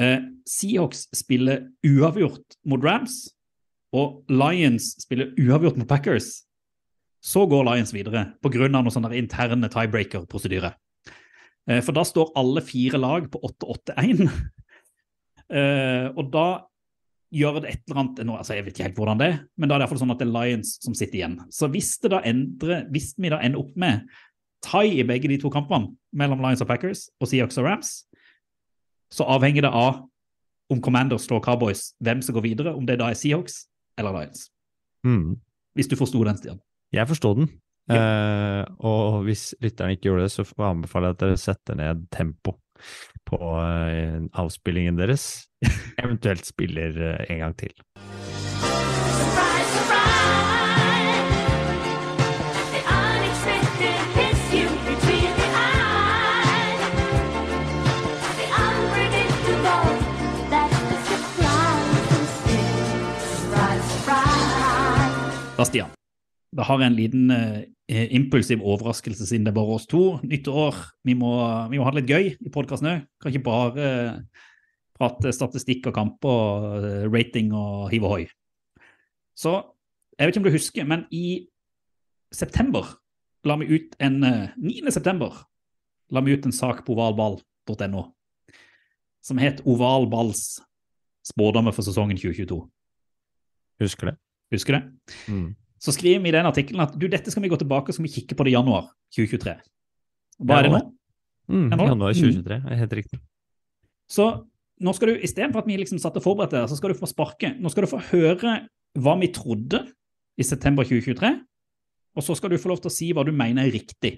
eh, 0.00 0.20
Seahawks 0.48 1.06
spiller 1.14 1.68
uavgjort 1.86 2.58
mot 2.70 2.84
Rams, 2.84 3.28
og 3.94 4.24
Lions 4.32 4.94
spiller 5.04 5.32
uavgjort 5.38 5.78
mot 5.78 5.88
Packers, 5.88 6.42
så 7.24 7.46
går 7.48 7.64
Lions 7.70 7.94
videre 7.94 8.26
pga. 8.42 8.68
noen 8.68 8.92
sånne 8.92 9.14
interne 9.16 9.70
tiebreaker-prosedyrer. 9.72 10.74
Eh, 11.70 11.80
For 11.80 11.96
da 11.96 12.04
står 12.04 12.34
alle 12.36 12.60
fire 12.64 13.00
lag 13.00 13.30
på 13.30 13.40
8-8-1. 13.40 14.28
Eh, 15.54 16.06
og 16.16 16.30
da 16.32 16.64
gjør 17.36 17.58
det 17.60 17.68
et 17.68 17.82
eller 17.84 17.98
annet 18.00 18.20
altså 18.32 18.54
Jeg 18.56 18.64
vet 18.64 18.72
ikke 18.72 18.86
helt 18.86 18.96
hvordan 18.96 19.18
det 19.20 19.26
er, 19.26 19.34
men 19.60 19.68
da 19.68 19.74
er 19.74 19.82
det 19.82 19.82
i 19.82 19.84
hvert 19.84 19.92
fall 19.92 20.00
sånn 20.00 20.14
at 20.14 20.22
det 20.22 20.24
er 20.24 20.32
Lions 20.32 20.70
som 20.80 20.94
sitter 20.96 21.18
igjen. 21.18 21.34
Så 21.52 21.68
hvis, 21.68 21.90
det 22.00 22.10
da 22.14 22.22
endrer, 22.24 22.86
hvis 22.94 23.10
vi 23.20 23.28
da 23.28 23.42
ender 23.44 23.60
opp 23.60 23.74
med 23.76 24.06
tie 24.64 25.02
i 25.02 25.04
begge 25.04 25.28
de 25.28 25.36
to 25.42 25.52
kampene, 25.52 25.92
mellom 26.16 26.40
Lions 26.40 26.64
og 26.64 26.70
Packers 26.72 27.04
og 27.20 27.28
Seahawks 27.28 27.60
og 27.60 27.68
Rams, 27.68 27.92
så 29.14 29.26
avhenger 29.30 29.66
det 29.66 29.70
av 29.70 30.02
om 30.72 30.80
Commanders 30.82 31.28
slår 31.28 31.42
Cowboys, 31.44 31.92
hvem 32.02 32.22
som 32.24 32.34
går 32.36 32.46
videre, 32.48 32.74
om 32.74 32.86
det 32.88 32.98
da 33.00 33.10
er 33.12 33.18
Seahawks 33.18 33.64
eller 34.00 34.16
Lions. 34.16 34.48
Mm. 35.06 35.36
Hvis 35.76 35.90
du 35.90 35.96
forsto 35.98 36.22
den, 36.26 36.38
Stian. 36.40 36.60
Jeg 36.94 37.08
forstod 37.10 37.42
den. 37.42 37.48
Eh, 37.92 38.62
og 38.80 39.24
hvis 39.26 39.50
lytteren 39.60 39.92
ikke 39.92 40.08
gjorde 40.08 40.26
det, 40.26 40.32
så 40.32 40.46
anbefaler 40.70 41.10
jeg 41.12 41.16
at 41.16 41.24
dere 41.24 41.40
setter 41.40 41.78
ned 41.78 42.06
tempo 42.14 42.56
på 43.28 43.40
eh, 43.60 44.22
avspillingen 44.40 44.98
deres. 44.98 45.44
Eventuelt 46.02 46.46
spiller 46.48 46.96
eh, 47.12 47.26
en 47.34 47.44
gang 47.44 47.58
til. 47.60 47.74
Stian. 65.68 65.92
Da 66.54 66.66
har 66.68 66.80
jeg 66.80 66.90
en 66.92 66.98
liten 66.98 67.30
eh, 67.34 68.06
impulsiv 68.14 68.62
overraskelse 68.62 69.26
siden 69.26 69.46
det 69.46 69.52
er 69.52 69.58
bare 69.58 69.76
oss 69.76 69.88
to. 69.90 70.18
Nytt 70.22 70.48
år. 70.48 70.78
Vi 71.06 71.16
må, 71.18 71.32
vi 71.72 71.80
må 71.80 71.86
ha 71.86 71.92
det 71.94 72.02
litt 72.02 72.12
gøy 72.12 72.30
i 72.34 72.52
podkasten 72.54 72.90
òg. 72.90 73.06
Kan 73.20 73.34
ikke 73.34 73.46
bare 73.48 73.86
eh, 73.88 74.42
prate 74.94 75.34
statistikk 75.34 75.90
og 75.90 75.96
kamper, 75.96 76.78
eh, 76.80 77.06
rating 77.10 77.50
og 77.56 77.88
hiv 77.92 78.06
ohoi. 78.06 78.28
Så 79.34 79.56
jeg 80.14 80.28
vet 80.28 80.34
ikke 80.34 80.44
om 80.44 80.46
du 80.46 80.54
husker, 80.54 80.86
men 80.86 81.08
i 81.10 81.48
september 82.34 82.94
la 83.44 83.58
vi 83.60 83.72
ut 83.74 83.96
en 84.02 84.22
eh, 84.24 84.54
9. 84.56 84.92
september 84.94 85.42
la 86.14 86.22
vi 86.22 86.36
ut 86.36 86.46
en 86.46 86.54
sak 86.54 86.84
på 86.86 86.94
ovalball.no 86.94 88.10
som 89.24 89.40
het 89.40 89.62
Ovalballs 89.64 90.60
spådommer 91.24 91.72
for 91.72 91.86
sesongen 91.86 92.18
2022. 92.20 92.60
Husker 93.80 94.10
det. 94.10 94.16
Husker 94.56 94.78
du? 94.78 95.12
Mm. 95.32 95.46
Så 95.84 95.92
skriver 95.92 96.22
vi 96.24 96.30
i 96.32 96.34
den 96.36 96.48
artikkelen 96.48 96.84
at 96.86 96.94
du, 96.96 97.06
dette 97.12 97.32
skal 97.32 97.44
vi 97.44 97.50
gå 97.52 97.58
tilbake 97.60 97.92
og 97.92 97.96
skal 97.96 98.06
vi 98.06 98.14
kikke 98.14 98.36
på 98.38 98.46
det 98.46 98.54
i 98.54 98.56
januar 98.56 98.88
2023. 99.16 99.54
Hva 100.44 100.58
er 100.58 100.66
det 100.66 100.74
nå? 100.74 100.82
Mm, 101.52 101.66
januar 101.76 102.16
2023, 102.16 102.60
er 102.72 102.80
helt 102.80 102.94
riktig. 102.96 103.20
Så 104.10 104.28
nå 104.84 104.94
skal 104.96 105.12
du, 105.12 105.18
istedenfor 105.26 105.62
at 105.62 105.68
vi 105.68 105.76
liksom 105.78 106.00
satt 106.02 106.16
og 106.18 106.24
forberedte 106.24 106.56
deg, 106.56 106.70
så 106.70 106.78
skal 106.78 106.94
du 106.94 106.98
få 106.98 107.08
sparke. 107.10 107.52
Nå 107.60 107.70
skal 107.72 107.86
du 107.86 107.92
få 107.92 108.00
høre 108.10 108.56
hva 109.04 109.16
vi 109.20 109.30
trodde 109.34 109.82
i 110.40 110.46
september 110.46 110.86
2023, 110.86 111.30
og 112.14 112.24
så 112.26 112.36
skal 112.38 112.52
du 112.52 112.60
få 112.62 112.70
lov 112.72 112.82
til 112.82 112.90
å 112.90 112.94
si 112.94 113.10
hva 113.14 113.24
du 113.26 113.32
mener 113.34 113.66
er 113.66 113.74
riktig 113.74 114.16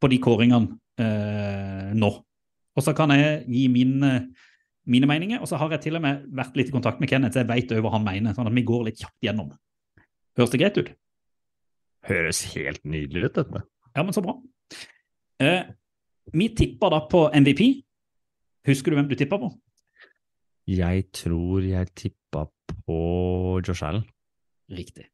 på 0.00 0.10
de 0.10 0.18
kåringene 0.22 0.76
eh, 1.00 1.90
nå. 1.96 2.10
Og 2.76 2.84
så 2.84 2.94
kan 2.96 3.12
jeg 3.14 3.42
gi 3.50 3.66
mine, 3.72 4.12
mine 4.88 5.08
meninger, 5.08 5.40
og 5.40 5.48
så 5.48 5.58
har 5.60 5.72
jeg 5.74 5.84
til 5.86 5.98
og 5.98 6.04
med 6.04 6.24
vært 6.36 6.56
litt 6.56 6.70
i 6.70 6.74
kontakt 6.74 7.02
med 7.02 7.10
Kenneth, 7.10 7.34
så 7.34 7.42
jeg 7.42 7.50
vet 7.50 7.72
også 7.72 7.84
hva 7.84 7.92
han 7.94 8.06
mener, 8.06 8.34
sånn 8.36 8.48
at 8.48 8.56
vi 8.56 8.64
går 8.66 8.86
litt 8.88 9.00
kjapt 9.00 9.26
gjennom. 9.26 9.52
Høres 10.38 10.52
det 10.54 10.60
greit 10.62 10.80
ut? 10.80 10.90
Høres 12.08 12.40
helt 12.54 12.84
nydelig 12.88 13.28
ut, 13.28 13.36
dette. 13.36 13.62
Ja, 13.92 14.04
men 14.04 14.16
så 14.16 14.22
bra. 14.24 14.38
Eh, 15.42 15.68
vi 16.32 16.48
tippa 16.56 16.90
da 16.92 17.02
på 17.10 17.26
MVP. 17.34 17.64
Husker 18.68 18.92
du 18.92 18.98
hvem 19.00 19.10
du 19.10 19.16
tippa 19.18 19.40
på? 19.40 19.50
Jeg 20.70 21.08
tror 21.16 21.64
jeg 21.66 21.92
tippa 21.98 22.46
på 22.86 23.00
Josh 23.66 23.84
Allen. 23.84 24.04
Riktig. 24.70 25.08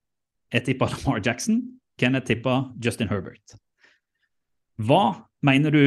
Jeg 0.52 0.66
tippa 0.66 0.88
Lamar 0.92 1.22
Jackson. 1.24 1.62
Kenneth 1.98 2.28
tippa 2.28 2.58
Justin 2.82 3.08
Herbert. 3.08 3.56
Hva 4.76 5.26
mener 5.46 5.72
du 5.72 5.82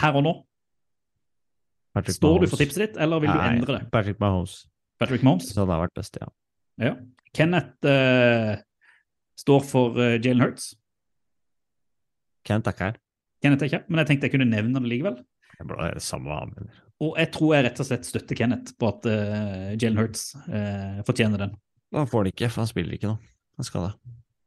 her 0.00 0.16
og 0.16 0.24
nå? 0.24 0.32
Patrick 1.94 2.16
Står 2.16 2.42
du 2.42 2.46
for 2.50 2.60
tipset 2.60 2.82
ditt, 2.84 2.98
eller 3.02 3.22
vil 3.22 3.32
du 3.32 3.40
endre 3.42 3.78
det? 3.78 3.86
Patrick 3.90 4.20
Mahomes. 4.22 4.60
Patrick 5.00 5.24
Mahomes? 5.26 5.48
Så 5.50 5.62
han 5.64 5.72
har 5.72 5.82
vært 5.86 5.96
best, 5.98 6.18
ja. 6.20 6.28
Ja. 6.80 6.92
Kenneth 7.36 7.86
uh, 7.86 8.60
står 9.38 9.64
for 9.66 9.98
uh, 9.98 10.14
Jalen 10.18 10.44
Hurts. 10.44 10.70
Kenneth 12.46 12.70
er 12.70 12.76
ikke 12.76 12.90
her. 12.90 13.00
Kenneth 13.42 13.64
er 13.64 13.70
ikke, 13.72 13.82
men 13.88 14.02
jeg 14.02 14.10
tenkte 14.10 14.28
jeg 14.28 14.36
kunne 14.36 14.48
nevne 14.50 14.82
det 14.82 14.92
likevel. 14.92 15.18
Det 15.60 15.76
er 15.76 15.98
det 15.98 16.04
samme 16.04 16.32
han 16.36 16.54
mener. 16.54 16.78
Og 17.00 17.16
jeg 17.20 17.32
tror 17.34 17.54
jeg 17.56 17.66
rett 17.66 17.82
og 17.82 17.88
slett 17.88 18.06
støtter 18.08 18.38
Kenneth 18.38 18.76
på 18.80 18.88
at 18.92 19.10
uh, 19.10 19.68
Jalen 19.74 20.00
Hurts 20.00 20.30
fortjener 21.08 21.46
den. 21.46 21.58
Han 21.96 22.08
får 22.08 22.26
det 22.26 22.34
ikke, 22.36 22.52
for 22.52 22.62
han 22.62 22.70
spiller 22.70 22.96
ikke 22.96 23.10
nå. 23.10 23.18
Han 23.58 23.66
skal 23.66 23.88
det. 23.88 23.92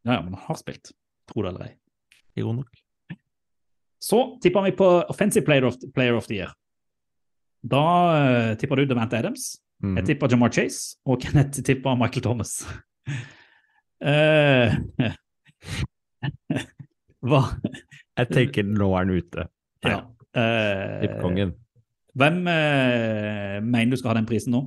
Ja, 0.08 0.16
ja, 0.16 0.22
men 0.24 0.34
han 0.38 0.46
har 0.48 0.60
spilt. 0.60 0.94
Tro 1.30 1.44
det 1.44 1.54
eller 1.54 1.68
ei. 1.68 1.74
God 2.42 2.62
nok. 2.62 2.80
Så 4.04 4.40
tippa 4.44 4.64
vi 4.66 4.74
på 4.76 4.88
Offensive 5.12 5.46
Player 5.46 5.68
of, 5.68 5.76
player 5.96 6.16
of 6.18 6.28
the 6.28 6.42
Year. 6.42 6.54
Da 7.64 7.84
uh, 8.12 8.54
tippa 8.60 8.78
du 8.78 8.86
Devante 8.90 9.20
Adams. 9.20 9.54
Mm. 9.84 9.98
Jeg 10.00 10.14
tippa 10.14 10.30
Jamar 10.32 10.52
Chase, 10.56 10.98
og 11.08 11.22
Kenneth 11.24 11.64
tippa 11.64 11.96
Michael 12.00 12.24
Thomas. 12.26 12.62
uh, 14.04 14.76
hva 17.28 17.42
Jeg 18.20 18.30
tenker 18.32 18.68
nå 18.68 18.92
er 18.94 19.04
han 19.04 19.14
ute. 19.14 19.48
Ja. 19.84 20.00
Uh, 20.34 21.02
Tippkongen. 21.04 21.52
hvem 22.18 22.40
uh, 22.48 23.58
mener 23.62 23.92
du 23.92 24.00
skal 24.00 24.14
ha 24.14 24.18
den 24.18 24.30
prisen 24.30 24.56
nå? 24.56 24.64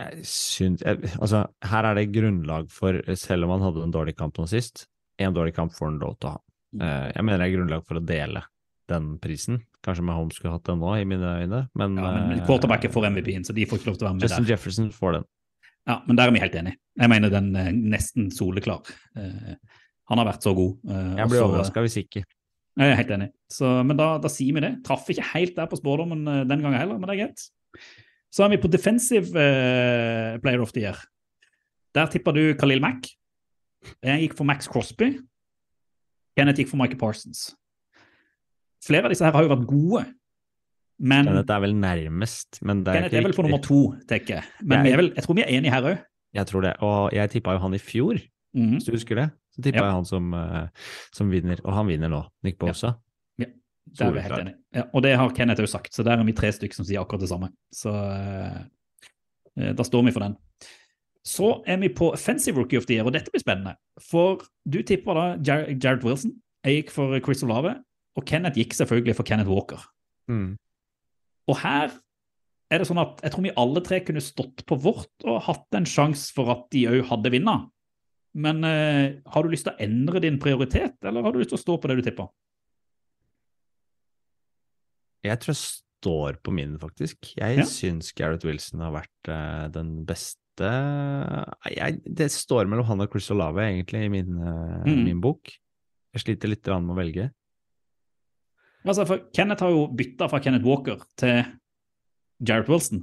Jeg 0.00 0.24
syns 0.28 0.84
jeg, 0.84 1.10
Altså, 1.20 1.44
her 1.70 1.88
er 1.88 1.98
det 1.98 2.10
grunnlag 2.14 2.70
for, 2.72 2.98
selv 3.18 3.46
om 3.46 3.54
han 3.56 3.66
hadde 3.68 3.84
en 3.86 3.94
dårlig 3.94 4.16
kamp 4.18 4.38
nå 4.40 4.46
sist, 4.50 4.86
en 5.20 5.36
dårlig 5.36 5.54
kamp 5.56 5.74
får 5.76 5.90
han 5.90 6.00
lov 6.00 6.16
til 6.16 6.30
å 6.30 6.34
ha. 6.34 6.40
Eh, 6.80 7.08
jeg 7.16 7.26
mener 7.26 7.42
det 7.42 7.48
er 7.48 7.56
grunnlag 7.58 7.84
for 7.88 8.00
å 8.00 8.04
dele 8.04 8.44
den 8.90 9.10
prisen. 9.22 9.60
Kanskje 9.86 10.04
Mahomes 10.04 10.36
skulle 10.36 10.52
hatt 10.52 10.64
den 10.68 10.80
nå, 10.82 10.90
i 11.00 11.04
mine 11.08 11.28
øyne, 11.40 11.60
men, 11.74 11.94
Ja, 11.96 12.10
men 12.28 12.42
quarterbacker 12.44 12.92
får 12.92 13.06
MVP-en, 13.14 13.44
så 13.48 13.54
de 13.56 13.64
får 13.66 13.78
ikke 13.80 13.88
lov 13.90 13.96
til 14.00 14.04
å 14.04 14.08
være 14.10 14.16
med 14.18 14.26
Justin 14.26 14.44
der. 14.44 14.50
Jefferson 14.52 14.90
får 14.92 15.12
den. 15.18 15.24
Ja, 15.88 15.94
Men 16.06 16.16
der 16.18 16.28
er 16.28 16.34
vi 16.34 16.42
helt 16.42 16.54
enige. 16.60 16.76
Jeg 17.00 17.08
mener 17.08 17.30
den 17.32 17.56
er 17.56 17.70
nesten 17.72 18.28
soleklar. 18.30 18.82
Eh, 19.16 19.54
han 20.10 20.18
har 20.20 20.26
vært 20.28 20.44
så 20.44 20.52
god. 20.54 20.76
eh, 20.90 21.16
Jeg 21.22 21.28
blir 21.32 21.42
overraska 21.46 21.80
hvis 21.86 21.96
ikke. 22.02 22.24
Jeg 22.78 22.90
er 22.92 22.98
helt 23.00 23.10
enig. 23.16 23.30
Så, 23.50 23.70
men 23.88 23.96
da, 23.96 24.18
da 24.20 24.28
sier 24.28 24.54
vi 24.54 24.60
det. 24.60 24.74
Traff 24.84 25.08
ikke 25.10 25.24
helt 25.32 25.56
der 25.56 25.66
på 25.66 25.78
spådommen 25.80 26.28
eh, 26.28 26.44
den 26.44 26.60
gangen 26.62 26.78
heller, 26.78 26.98
men 27.00 27.08
det 27.08 27.16
er 27.16 27.22
greit. 27.24 27.46
Så 28.30 28.44
er 28.44 28.52
vi 28.52 28.60
på 28.62 28.68
defensive 28.70 29.32
uh, 29.34 30.36
player 30.44 30.60
of 30.62 30.70
the 30.76 30.84
year. 30.84 31.00
Der 31.96 32.06
tippa 32.06 32.30
du 32.36 32.54
Khalil 32.54 32.80
Mack. 32.84 33.08
Jeg 34.04 34.20
gikk 34.28 34.36
for 34.38 34.44
Max 34.46 34.68
Crosby. 34.70 35.16
Kenneth 36.38 36.60
gikk 36.60 36.68
for 36.70 36.78
Michael 36.78 37.00
Parsons. 37.00 37.56
Flere 38.84 39.04
av 39.04 39.10
disse 39.12 39.24
her 39.24 39.32
har 39.36 39.42
jo 39.44 39.50
vært 39.54 39.66
gode, 39.68 40.06
men 41.00 41.24
Dette 41.32 41.50
er 41.56 41.60
vel 41.64 41.74
nærmest, 41.74 42.58
men 42.62 42.82
det 42.84 42.92
er 42.92 42.98
Kenneth 43.08 43.16
er 43.16 43.22
vel 43.28 43.32
på 43.36 43.42
nummer 43.46 43.62
to, 43.64 43.80
tenker 44.08 44.34
jeg. 44.36 44.44
Men 44.62 44.84
Jeg- 44.84 44.92
er 44.92 44.96
vel, 45.00 45.12
jeg 45.16 45.24
tror 45.24 45.34
vi 45.34 45.42
er 45.42 45.52
enige 45.58 45.70
her 45.72 45.82
òg. 45.82 46.02
Jeg 46.34 46.46
tror 46.46 46.60
det. 46.62 46.74
Og 46.80 47.12
jeg 47.12 47.30
tippa 47.30 47.52
jo 47.52 47.58
han 47.58 47.74
i 47.74 47.78
fjor, 47.78 48.20
hvis 48.54 48.84
du 48.84 48.92
husker 48.92 49.14
det. 49.16 49.30
Så 49.56 49.62
tippa 49.62 49.78
Ja. 49.80 49.84
jeg 49.88 49.92
han 49.92 50.04
som, 50.04 50.34
eh, 50.34 50.66
som 51.12 51.30
vinner, 51.30 51.58
og 51.64 51.72
han 51.74 51.86
vinner 51.86 52.08
nå. 52.08 52.26
Nick 52.44 52.58
Bosa. 52.58 52.96
Der 53.98 54.06
er 54.06 54.12
vi 54.12 54.20
helt 54.20 54.38
enige. 54.38 54.54
Ja, 54.74 54.82
og 54.94 55.02
det 55.02 55.16
har 55.16 55.30
Kenneth 55.30 55.60
òg 55.60 55.68
sagt, 55.68 55.92
så 55.92 56.04
der 56.04 56.12
er 56.18 56.22
vi 56.22 56.32
tre 56.32 56.48
stykker 56.52 56.74
som 56.74 56.84
sier 56.84 57.00
akkurat 57.00 57.20
det 57.20 57.28
samme. 57.30 57.48
Så 57.74 57.90
eh, 57.90 58.62
eh, 59.56 59.72
da 59.72 59.82
står 59.82 60.04
vi 60.04 60.12
for 60.12 60.20
den. 60.20 60.36
Så 61.26 61.62
er 61.66 61.76
vi 61.78 61.88
på 61.88 62.12
Offensive 62.12 62.56
Rookie 62.56 62.76
of 62.78 62.86
the 62.86 62.94
Year, 62.94 63.04
og 63.04 63.12
dette 63.12 63.30
blir 63.32 63.40
spennende. 63.42 63.74
For 64.00 64.38
du 64.68 64.82
tipper 64.82 65.14
da 65.14 65.36
Jar 65.42 65.66
Jared 65.74 66.04
Wilson, 66.04 66.36
jeg 66.64 66.84
gikk 66.84 66.90
for 66.90 67.18
Chris 67.20 67.42
Olave, 67.42 67.82
og 68.18 68.24
Kenneth 68.26 68.56
gikk 68.58 68.72
selvfølgelig 68.74 69.14
for 69.16 69.24
Kenneth 69.28 69.50
Walker. 69.50 69.82
Mm. 70.28 70.56
Og 71.48 71.56
her 71.62 71.90
er 72.70 72.78
det 72.78 72.86
sånn 72.86 73.00
at 73.02 73.20
jeg 73.24 73.32
tror 73.34 73.42
vi 73.42 73.52
alle 73.58 73.80
tre 73.82 74.00
kunne 74.06 74.22
stått 74.22 74.64
på 74.66 74.76
vårt 74.78 75.24
og 75.26 75.40
hatt 75.48 75.66
en 75.78 75.86
sjanse 75.88 76.30
for 76.34 76.50
at 76.54 76.68
de 76.70 76.84
òg 76.90 77.04
hadde 77.10 77.32
vunnet. 77.34 77.68
Men 78.34 78.62
eh, 78.64 79.16
har 79.26 79.42
du 79.42 79.48
lyst 79.50 79.66
til 79.66 79.74
å 79.74 79.82
endre 79.82 80.20
din 80.22 80.38
prioritet, 80.38 80.94
eller 81.02 81.22
har 81.26 81.32
du 81.34 81.40
lyst 81.40 81.50
til 81.50 81.58
å 81.58 81.64
stå 81.64 81.78
på 81.82 81.88
det 81.90 81.96
du 81.98 82.02
tipper? 82.06 82.28
Jeg 85.26 85.40
tror 85.42 85.52
jeg 85.52 85.60
står 85.60 86.38
på 86.46 86.52
min, 86.54 86.78
faktisk. 86.80 87.34
Jeg 87.36 87.58
Ja. 87.58 87.64
syns 87.68 88.12
Gareth 88.16 88.46
Wilson 88.46 88.80
har 88.80 88.92
vært 88.94 89.28
eh, 89.28 89.68
den 89.74 90.04
beste 90.06 90.36
jeg, 90.60 92.00
Det 92.04 92.30
står 92.30 92.68
mellom 92.68 92.84
han 92.86 93.00
og 93.00 93.10
Chris 93.12 93.30
Olave, 93.30 93.60
egentlig, 93.64 94.04
i 94.04 94.08
min, 94.08 94.38
eh, 94.38 94.84
Mm. 94.86 95.04
min 95.04 95.20
bok. 95.20 95.50
Jeg 96.14 96.22
sliter 96.22 96.48
litt 96.48 96.66
med 96.66 96.90
å 96.90 96.96
velge. 96.96 97.30
Altså, 98.86 99.06
for 99.06 99.18
Kenneth 99.36 99.62
har 99.62 99.70
jo 99.74 99.86
bytta 99.96 100.28
fra 100.30 100.38
Kenneth 100.40 100.64
Walker 100.64 100.96
til 101.20 101.44
Jared 102.46 102.68
Wilson. 102.68 103.02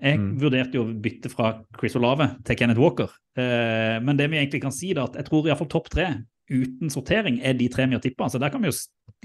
Jeg 0.00 0.18
Mm. 0.18 0.38
vurderte 0.38 0.74
jo 0.74 0.84
å 0.84 0.94
bytte 1.02 1.28
fra 1.30 1.64
Chris 1.78 1.96
Olave 1.96 2.36
til 2.44 2.56
Kenneth 2.56 2.78
Walker. 2.80 3.08
Eh, 3.36 3.98
men 4.00 4.16
det 4.16 4.30
vi 4.30 4.36
egentlig 4.38 4.62
kan 4.62 4.70
si, 4.72 4.92
da, 4.94 5.04
at 5.04 5.14
jeg 5.18 5.24
tror 5.26 5.44
iallfall 5.46 5.68
topp 5.68 5.88
tre 5.90 6.06
uten 6.50 6.88
sortering 6.88 7.40
er 7.44 7.52
de 7.58 7.68
tre 7.68 7.84
vi 7.86 7.92
har 7.94 8.00
tippa. 8.00 8.30
Så 8.30 8.38
der 8.40 8.48
kan 8.50 8.62
vi 8.62 8.68
jo 8.70 8.76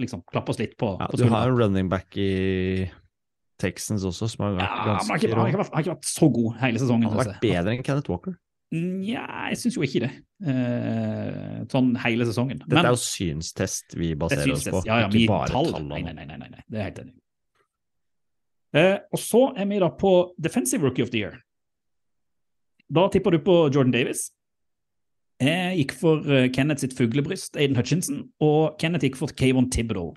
liksom 0.01 0.23
klappe 0.31 0.49
oss 0.49 0.59
litt 0.59 0.75
på, 0.77 0.97
Ja, 0.99 1.07
på 1.07 1.17
du 1.17 1.25
har 1.29 1.47
jo 1.47 1.53
en 1.53 1.59
running 1.59 1.89
back 1.89 2.17
i 2.17 2.89
Texans 3.59 4.03
også, 4.03 4.27
som 4.29 4.43
har 4.45 4.55
vært 4.57 4.59
Ja, 4.59 4.75
men 4.75 4.87
han 4.87 4.97
har 4.97 5.17
ganske 5.17 5.29
rå. 5.29 5.35
han 5.35 5.53
har 5.53 5.83
ikke 5.83 5.95
vært 5.95 6.09
så 6.09 6.33
god 6.33 6.57
hele 6.59 6.79
sesongen. 6.79 7.03
Han 7.07 7.17
har 7.17 7.25
vært 7.25 7.41
bedre 7.41 7.77
enn 7.77 7.83
Kenneth 7.83 8.09
Walker. 8.09 8.37
Nja, 8.74 9.24
jeg 9.51 9.59
syns 9.61 9.76
jo 9.78 9.84
ikke 9.86 10.01
det. 10.07 10.11
Eh, 10.49 11.57
sånn 11.69 11.91
hele 12.01 12.26
sesongen. 12.26 12.63
Dette 12.63 12.82
er 12.82 12.95
jo 12.95 13.01
synstest 13.01 13.93
vi 13.93 14.13
baserer 14.17 14.49
baserer 14.49 14.55
oss 14.57 14.69
på. 14.74 14.82
Ja, 14.88 15.03
ja, 15.03 15.09
ikke 15.11 15.30
bare 15.30 15.51
tall. 15.51 15.69
tall. 15.76 15.86
Nei, 15.91 16.01
nei, 16.07 16.15
nei, 16.17 16.26
nei, 16.26 16.39
nei, 16.41 16.49
nei. 16.55 16.63
det 16.65 16.80
er 16.80 16.88
helt 16.89 17.01
enig. 17.03 17.13
Eh, 18.74 18.95
og 19.13 19.21
så 19.21 19.43
er 19.61 19.67
vi 19.69 19.82
da 19.84 19.91
på 19.93 20.13
Defensive 20.41 20.82
Rookie 20.82 21.05
of 21.05 21.11
the 21.13 21.21
Year. 21.21 21.38
Da 22.93 23.05
tipper 23.13 23.38
du 23.38 23.43
på 23.45 23.59
Jordan 23.69 23.93
Davis. 23.93 24.32
Jeg 25.43 25.78
gikk 25.84 25.93
for 25.99 26.34
eh, 26.34 26.49
Kenneth 26.53 26.82
sitt 26.82 26.97
fuglebryst, 26.97 27.57
Aiden 27.59 27.78
Hutchinson, 27.78 28.26
og 28.41 28.80
Kenneth 28.82 29.05
gikk 29.05 29.21
for 29.21 29.34
Kayvon 29.38 29.69
Thibodeau. 29.74 30.15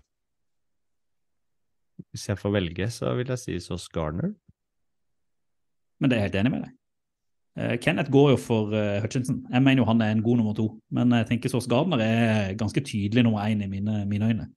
Hvis 2.13 2.29
jeg 2.31 2.41
får 2.41 2.57
velge, 2.57 2.89
så 2.93 3.13
vil 3.17 3.29
jeg 3.33 3.43
si 3.43 3.61
Sos 3.61 3.89
Garner. 3.93 4.33
Men 6.01 6.09
det 6.09 6.17
er 6.17 6.25
jeg 6.25 6.31
helt 6.31 6.41
enig 6.41 6.53
med 6.57 6.67
deg. 6.67 6.75
Eh, 7.57 7.79
Kenneth 7.81 8.13
går 8.13 8.35
jo 8.35 8.37
for 8.41 8.77
eh, 8.77 9.01
Hutchinson. 9.03 9.41
Jeg 9.53 9.65
mener 9.65 9.83
jo 9.83 9.89
han 9.89 10.03
er 10.05 10.13
en 10.13 10.23
god 10.23 10.41
nummer 10.41 10.55
to, 10.57 10.69
men 10.93 11.15
jeg 11.17 11.31
tenker 11.31 11.53
Sauce 11.53 11.71
Gardner 11.71 12.03
er 12.05 12.55
ganske 12.61 12.83
tydelig 12.85 13.25
nummer 13.25 13.47
én 13.47 13.65
i 13.65 13.71
mine, 13.71 14.05
mine 14.07 14.29
øyne. 14.29 14.49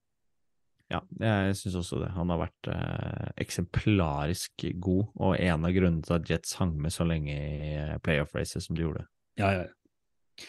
Ja, 0.90 1.00
jeg 1.22 1.56
syns 1.56 1.76
også 1.78 2.00
det. 2.02 2.10
Han 2.16 2.32
har 2.34 2.42
vært 2.42 2.70
eh, 2.74 3.32
eksemplarisk 3.46 4.66
god, 4.82 5.04
og 5.22 5.36
en 5.38 5.68
av 5.68 5.74
grunnene 5.76 6.06
til 6.06 6.16
at 6.18 6.30
Jets 6.32 6.56
hang 6.58 6.74
med 6.82 6.94
så 6.94 7.06
lenge 7.06 7.36
i 7.36 7.76
eh, 7.78 7.98
playoff-racet 8.04 8.66
som 8.66 8.76
de 8.76 8.88
gjorde. 8.88 9.06
Ja, 9.38 9.52
ja. 9.54 9.68
ja. 9.68 10.48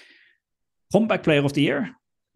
Comeback 0.90 1.22
Player 1.22 1.44
of 1.44 1.52
the 1.52 1.62
Year. 1.62 1.90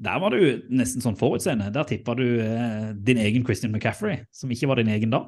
Der 0.04 0.20
var 0.20 0.34
du 0.34 0.66
nesten 0.68 1.02
sånn 1.02 1.16
forutseende. 1.16 1.70
Der 1.72 1.88
tippa 1.88 2.14
du 2.18 2.26
eh, 2.44 2.92
din 2.94 3.22
egen 3.24 3.46
Christian 3.46 3.72
McCaffrey, 3.72 4.20
som 4.36 4.52
ikke 4.52 4.68
var 4.68 4.82
din 4.82 4.92
egen 4.92 5.14
da. 5.14 5.24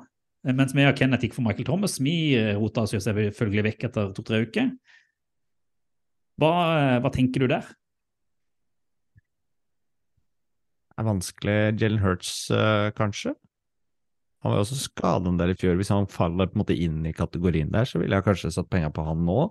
Eh, 0.46 0.54
Mens 0.54 0.74
vi 0.76 0.86
og 0.86 0.96
Kenneth 0.98 1.26
gikk 1.26 1.34
for 1.36 1.46
Michael 1.46 1.66
Thomas. 1.68 1.98
Vi 2.02 2.36
eh, 2.38 2.54
rota 2.58 2.86
oss 2.86 2.94
jo 2.94 3.02
selvfølgelig 3.02 3.66
vekk 3.70 3.88
etter 3.88 4.12
to-tre 4.16 4.44
uker. 4.46 4.70
Hva, 6.40 6.52
eh, 6.76 7.00
hva 7.02 7.12
tenker 7.14 7.42
du 7.42 7.50
der? 7.50 7.66
Det 10.86 11.02
er 11.02 11.10
vanskelig. 11.10 11.58
Jelen 11.82 12.00
Hurts, 12.00 12.46
kanskje? 12.96 13.34
Han 14.40 14.52
var 14.52 14.60
jo 14.60 14.64
også 14.64 14.78
skada 14.78 15.28
en 15.28 15.36
del 15.36 15.52
i 15.52 15.56
fjor. 15.58 15.74
Hvis 15.76 15.90
han 15.92 16.06
faller 16.08 16.48
på 16.48 16.56
en 16.56 16.62
måte 16.62 16.76
inn 16.78 17.02
i 17.04 17.12
kategorien 17.12 17.68
der, 17.72 17.84
så 17.84 18.00
ville 18.00 18.16
jeg 18.16 18.24
kanskje 18.24 18.52
satt 18.54 18.70
penger 18.72 18.94
på 18.96 19.04
han 19.04 19.26
nå. 19.26 19.42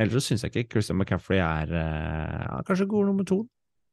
Ellers 0.00 0.24
så 0.24 0.30
syns 0.30 0.46
jeg 0.46 0.54
ikke 0.54 0.76
Christian 0.76 0.96
McCaffrey 0.96 1.42
er 1.42 1.74
ja, 1.74 2.62
kanskje 2.64 2.88
god 2.88 3.10
nummer 3.10 3.28
to. 3.28 3.42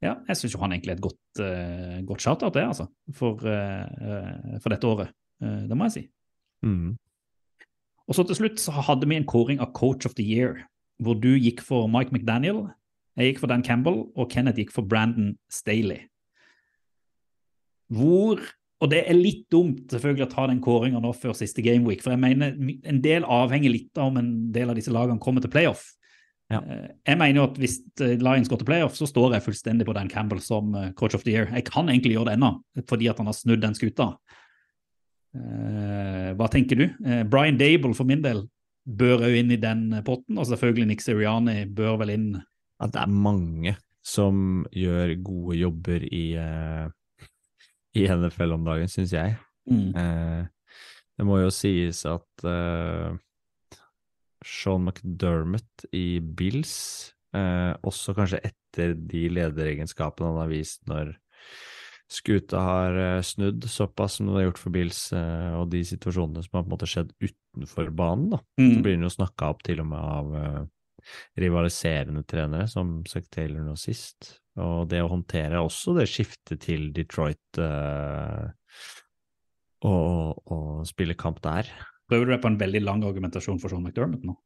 Ja, 0.04 0.14
jeg 0.30 0.40
syns 0.40 0.56
han 0.62 0.72
egentlig 0.72 0.94
er 0.94 0.98
et 1.00 1.04
godt, 1.04 1.20
uh, 1.40 2.00
godt 2.08 2.24
shout-out, 2.24 2.56
det, 2.56 2.64
altså, 2.70 2.88
for, 3.16 3.44
uh, 3.44 4.56
for 4.64 4.72
dette 4.72 4.88
året. 4.88 5.12
Uh, 5.44 5.64
det 5.68 5.76
må 5.76 5.90
jeg 5.90 5.96
si. 5.98 6.04
Mm. 6.64 6.94
Og 8.08 8.16
så 8.16 8.24
til 8.28 8.38
slutt 8.38 8.60
så 8.60 8.74
hadde 8.84 9.08
vi 9.08 9.16
en 9.16 9.28
kåring 9.28 9.60
av 9.60 9.72
Coach 9.76 10.08
of 10.08 10.16
the 10.18 10.24
Year, 10.24 10.64
hvor 11.02 11.16
du 11.18 11.34
gikk 11.36 11.62
for 11.64 11.88
Mike 11.90 12.12
McDaniel, 12.14 12.66
jeg 13.14 13.30
gikk 13.30 13.44
for 13.44 13.50
Dan 13.50 13.62
Campbell, 13.62 14.04
og 14.18 14.30
Kenneth 14.30 14.58
gikk 14.58 14.72
for 14.74 14.86
Brandon 14.86 15.34
Staley. 15.52 16.08
Hvor 17.94 18.42
Og 18.82 18.90
det 18.90 19.04
er 19.08 19.16
litt 19.16 19.46
dumt 19.54 19.86
selvfølgelig 19.88 20.26
å 20.26 20.32
ta 20.32 20.44
den 20.50 20.58
kåringa 20.60 20.98
nå 21.00 21.12
før 21.16 21.32
siste 21.38 21.62
gameweek, 21.64 22.02
for 22.04 22.12
jeg 22.12 22.20
mener 22.20 22.56
en 22.84 22.98
del 23.00 23.24
avhenger 23.24 23.72
litt 23.72 23.96
av 23.96 24.10
om 24.10 24.18
en 24.20 24.32
del 24.52 24.68
av 24.68 24.76
disse 24.76 24.92
lagene 24.92 25.22
kommer 25.22 25.40
til 25.40 25.52
playoff. 25.54 25.86
Ja. 26.52 26.58
Eh, 26.60 26.90
Jeg 27.06 27.20
mener 27.20 27.38
jo 27.38 27.46
at 27.46 27.56
hvis 27.62 27.78
eh, 28.02 28.18
Lions 28.20 28.50
går 28.50 28.60
til 28.60 28.68
playoff, 28.68 28.98
så 28.98 29.06
står 29.08 29.36
jeg 29.36 29.46
fullstendig 29.46 29.86
på 29.88 29.94
Dan 29.96 30.10
Campbell 30.12 30.42
som 30.44 30.74
eh, 30.76 30.90
coach 30.98 31.14
of 31.14 31.24
the 31.24 31.32
year. 31.32 31.48
Jeg 31.54 31.64
kan 31.70 31.88
egentlig 31.88 32.16
gjøre 32.18 32.32
det 32.32 32.36
ennå, 32.36 32.50
fordi 32.90 33.08
at 33.08 33.22
han 33.22 33.30
har 33.30 33.38
snudd 33.38 33.62
den 33.62 33.78
skuta. 33.78 34.10
Eh, 35.34 36.30
hva 36.38 36.48
tenker 36.52 36.78
du? 36.78 36.84
Eh, 37.06 37.22
Brian 37.28 37.58
Dable 37.60 37.94
for 37.96 38.08
min 38.08 38.22
del 38.24 38.44
bør 38.84 39.24
òg 39.26 39.38
inn 39.40 39.52
i 39.54 39.60
den 39.60 39.88
potten, 40.06 40.38
og 40.38 40.48
selvfølgelig 40.50 40.90
Nick 40.90 41.04
Siriani 41.04 41.64
bør 41.66 41.98
vel 42.02 42.14
inn. 42.14 42.28
At 42.82 42.94
det 42.94 43.04
er 43.04 43.12
mange 43.12 43.76
som 44.04 44.64
gjør 44.74 45.14
gode 45.24 45.56
jobber 45.56 46.04
i, 46.04 46.24
eh, 46.36 46.88
i 47.96 48.08
NFL 48.10 48.58
om 48.58 48.66
dagen, 48.66 48.90
syns 48.92 49.14
jeg. 49.16 49.38
Mm. 49.70 49.94
Det 51.16 51.24
må 51.24 51.38
jo 51.40 51.48
sies 51.54 52.02
at 52.10 52.44
Sean 54.44 54.84
McDermott 54.84 55.86
i 55.96 56.20
Bills, 56.20 57.12
eh, 57.34 57.72
også 57.86 58.14
kanskje 58.16 58.42
etter 58.44 58.94
de 58.94 59.26
lederegenskapene 59.32 60.30
han 60.30 60.42
har 60.42 60.50
vist 60.52 60.82
når 60.90 61.14
skuta 62.10 62.60
har 62.60 62.96
eh, 63.00 63.22
snudd 63.24 63.64
såpass 63.70 64.18
som 64.18 64.28
det 64.28 64.36
har 64.38 64.46
gjort 64.48 64.60
for 64.60 64.74
Bills, 64.74 65.00
eh, 65.16 65.50
og 65.58 65.70
de 65.72 65.80
situasjonene 65.86 66.44
som 66.44 66.58
har 66.58 66.64
på 66.64 66.68
en 66.68 66.74
måte 66.74 66.88
skjedd 66.90 67.12
utenfor 67.22 67.90
banen, 67.96 68.30
da. 68.36 68.40
Så 68.58 68.68
Mm. 68.68 68.82
blir 68.82 68.96
den 68.96 69.06
jo 69.06 69.12
snakka 69.14 69.50
opp 69.50 69.62
til 69.62 69.80
og 69.80 69.86
med 69.90 69.98
av 69.98 70.34
eh, 70.36 70.62
rivaliserende 71.40 72.24
trenere, 72.26 72.68
som 72.68 73.02
Zack 73.08 73.28
Taylor 73.30 73.64
nå 73.64 73.76
sist. 73.76 74.40
Og 74.56 74.88
det 74.88 75.02
å 75.02 75.10
håndtere 75.10 75.60
også 75.60 75.96
det 75.98 76.06
skiftet 76.08 76.60
til 76.62 76.92
Detroit 76.94 77.58
uh, 77.58 78.46
og, 79.82 80.38
og 80.46 80.86
spille 80.86 81.16
kamp 81.18 81.40
der. 81.42 81.66
Prøver 82.08 82.24
du 82.28 82.32
deg 82.36 82.40
på 82.44 82.52
en 82.52 82.60
veldig 82.60 82.82
lang 82.84 83.02
argumentasjon 83.04 83.58
for 83.58 83.72
Sean 83.72 83.82
McDermott 83.82 84.22
nå? 84.24 84.36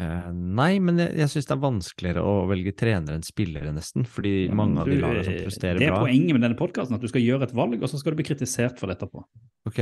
Eh, 0.00 0.28
nei, 0.32 0.78
men 0.80 1.00
jeg, 1.02 1.12
jeg 1.20 1.32
syns 1.32 1.48
det 1.48 1.54
er 1.56 1.62
vanskeligere 1.64 2.22
å 2.24 2.34
velge 2.48 2.72
trenere 2.78 3.18
enn 3.18 3.26
spillere, 3.26 3.72
nesten. 3.76 4.06
Fordi 4.08 4.34
Ja, 4.46 4.54
mange 4.56 4.78
mange 4.78 4.84
av 4.84 4.88
de 4.90 4.96
du, 4.96 5.02
lagene 5.04 5.24
som 5.26 5.38
presterer 5.50 5.76
bra 5.76 5.82
Det 5.82 5.88
er 5.90 5.96
bra 5.96 6.04
poenget 6.06 6.36
med 6.36 6.44
denne 6.46 6.58
podkasten, 6.60 6.96
at 6.96 7.04
du 7.04 7.10
skal 7.12 7.24
gjøre 7.26 7.48
et 7.48 7.54
valg, 7.58 7.76
og 7.80 7.92
så 7.92 8.00
skal 8.00 8.14
du 8.14 8.20
bli 8.22 8.28
kritisert 8.30 8.80
for 8.80 8.90
det 8.90 8.96
etterpå. 8.98 9.24
Ok, 9.68 9.80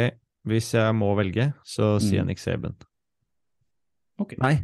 hvis 0.51 0.73
jeg 0.75 0.97
må 0.99 1.13
velge, 1.19 1.53
så 1.63 1.95
sier 2.03 2.21
jeg 2.21 2.27
Mm. 2.27 2.33
Nick 2.33 2.43
Saban. 2.43 2.77
Ok. 4.19 4.35
Nei, 4.43 4.55